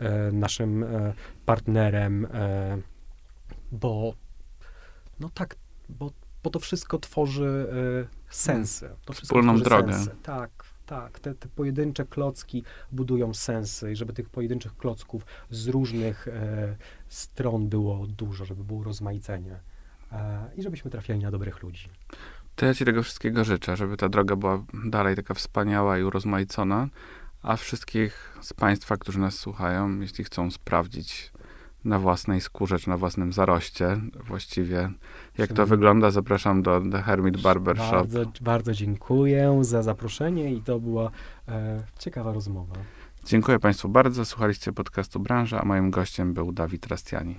e, 0.00 0.32
naszym 0.32 0.82
e, 0.82 1.12
partnerem, 1.46 2.26
bo 3.72 4.14
no 5.20 5.30
tak, 5.34 5.56
bo, 5.88 6.10
bo 6.44 6.50
to 6.50 6.58
wszystko 6.58 6.98
tworzy 6.98 7.66
sensy. 8.30 8.88
To 9.04 9.12
Wspólną 9.12 9.60
drogę. 9.60 9.92
Sensy. 9.92 10.10
Tak, 10.22 10.55
tak, 10.86 11.20
te, 11.20 11.34
te, 11.34 11.48
pojedyncze 11.48 12.04
klocki 12.04 12.64
budują 12.92 13.34
sensy 13.34 13.92
i 13.92 13.96
żeby 13.96 14.12
tych 14.12 14.30
pojedynczych 14.30 14.76
klocków 14.76 15.26
z 15.50 15.68
różnych 15.68 16.28
e, 16.28 16.76
stron 17.08 17.68
było 17.68 18.06
dużo, 18.06 18.44
żeby 18.44 18.64
było 18.64 18.84
rozmaicenie 18.84 19.56
e, 20.12 20.50
i 20.56 20.62
żebyśmy 20.62 20.90
trafiali 20.90 21.20
na 21.20 21.30
dobrych 21.30 21.62
ludzi. 21.62 21.88
To 22.56 22.66
ja 22.66 22.74
ci 22.74 22.84
tego 22.84 23.02
wszystkiego 23.02 23.44
życzę, 23.44 23.76
żeby 23.76 23.96
ta 23.96 24.08
droga 24.08 24.36
była 24.36 24.62
dalej 24.84 25.16
taka 25.16 25.34
wspaniała 25.34 25.98
i 25.98 26.02
urozmaicona, 26.02 26.88
a 27.42 27.56
wszystkich 27.56 28.38
z 28.42 28.52
Państwa, 28.52 28.96
którzy 28.96 29.18
nas 29.18 29.34
słuchają, 29.34 30.00
jeśli 30.00 30.24
chcą 30.24 30.50
sprawdzić 30.50 31.32
na 31.86 31.98
własnej 31.98 32.40
skórze, 32.40 32.78
czy 32.78 32.88
na 32.88 32.96
własnym 32.96 33.32
zaroście 33.32 34.00
właściwie. 34.26 34.90
Jak 35.38 35.52
to 35.52 35.66
wygląda, 35.66 36.10
zapraszam 36.10 36.62
do 36.62 36.80
The 36.92 37.02
Hermit 37.02 37.42
Barber 37.42 37.76
Shop. 37.76 37.90
Bardzo, 37.90 38.24
bardzo 38.40 38.72
dziękuję 38.72 39.58
za 39.60 39.82
zaproszenie 39.82 40.52
i 40.52 40.62
to 40.62 40.80
była 40.80 41.10
e, 41.48 41.82
ciekawa 41.98 42.32
rozmowa. 42.32 42.74
Dziękuję 43.24 43.58
Państwu 43.58 43.88
bardzo. 43.88 44.24
Słuchaliście 44.24 44.72
podcastu 44.72 45.20
Branża, 45.20 45.60
a 45.60 45.64
moim 45.64 45.90
gościem 45.90 46.34
był 46.34 46.52
Dawid 46.52 46.86
Rastiani. 46.86 47.36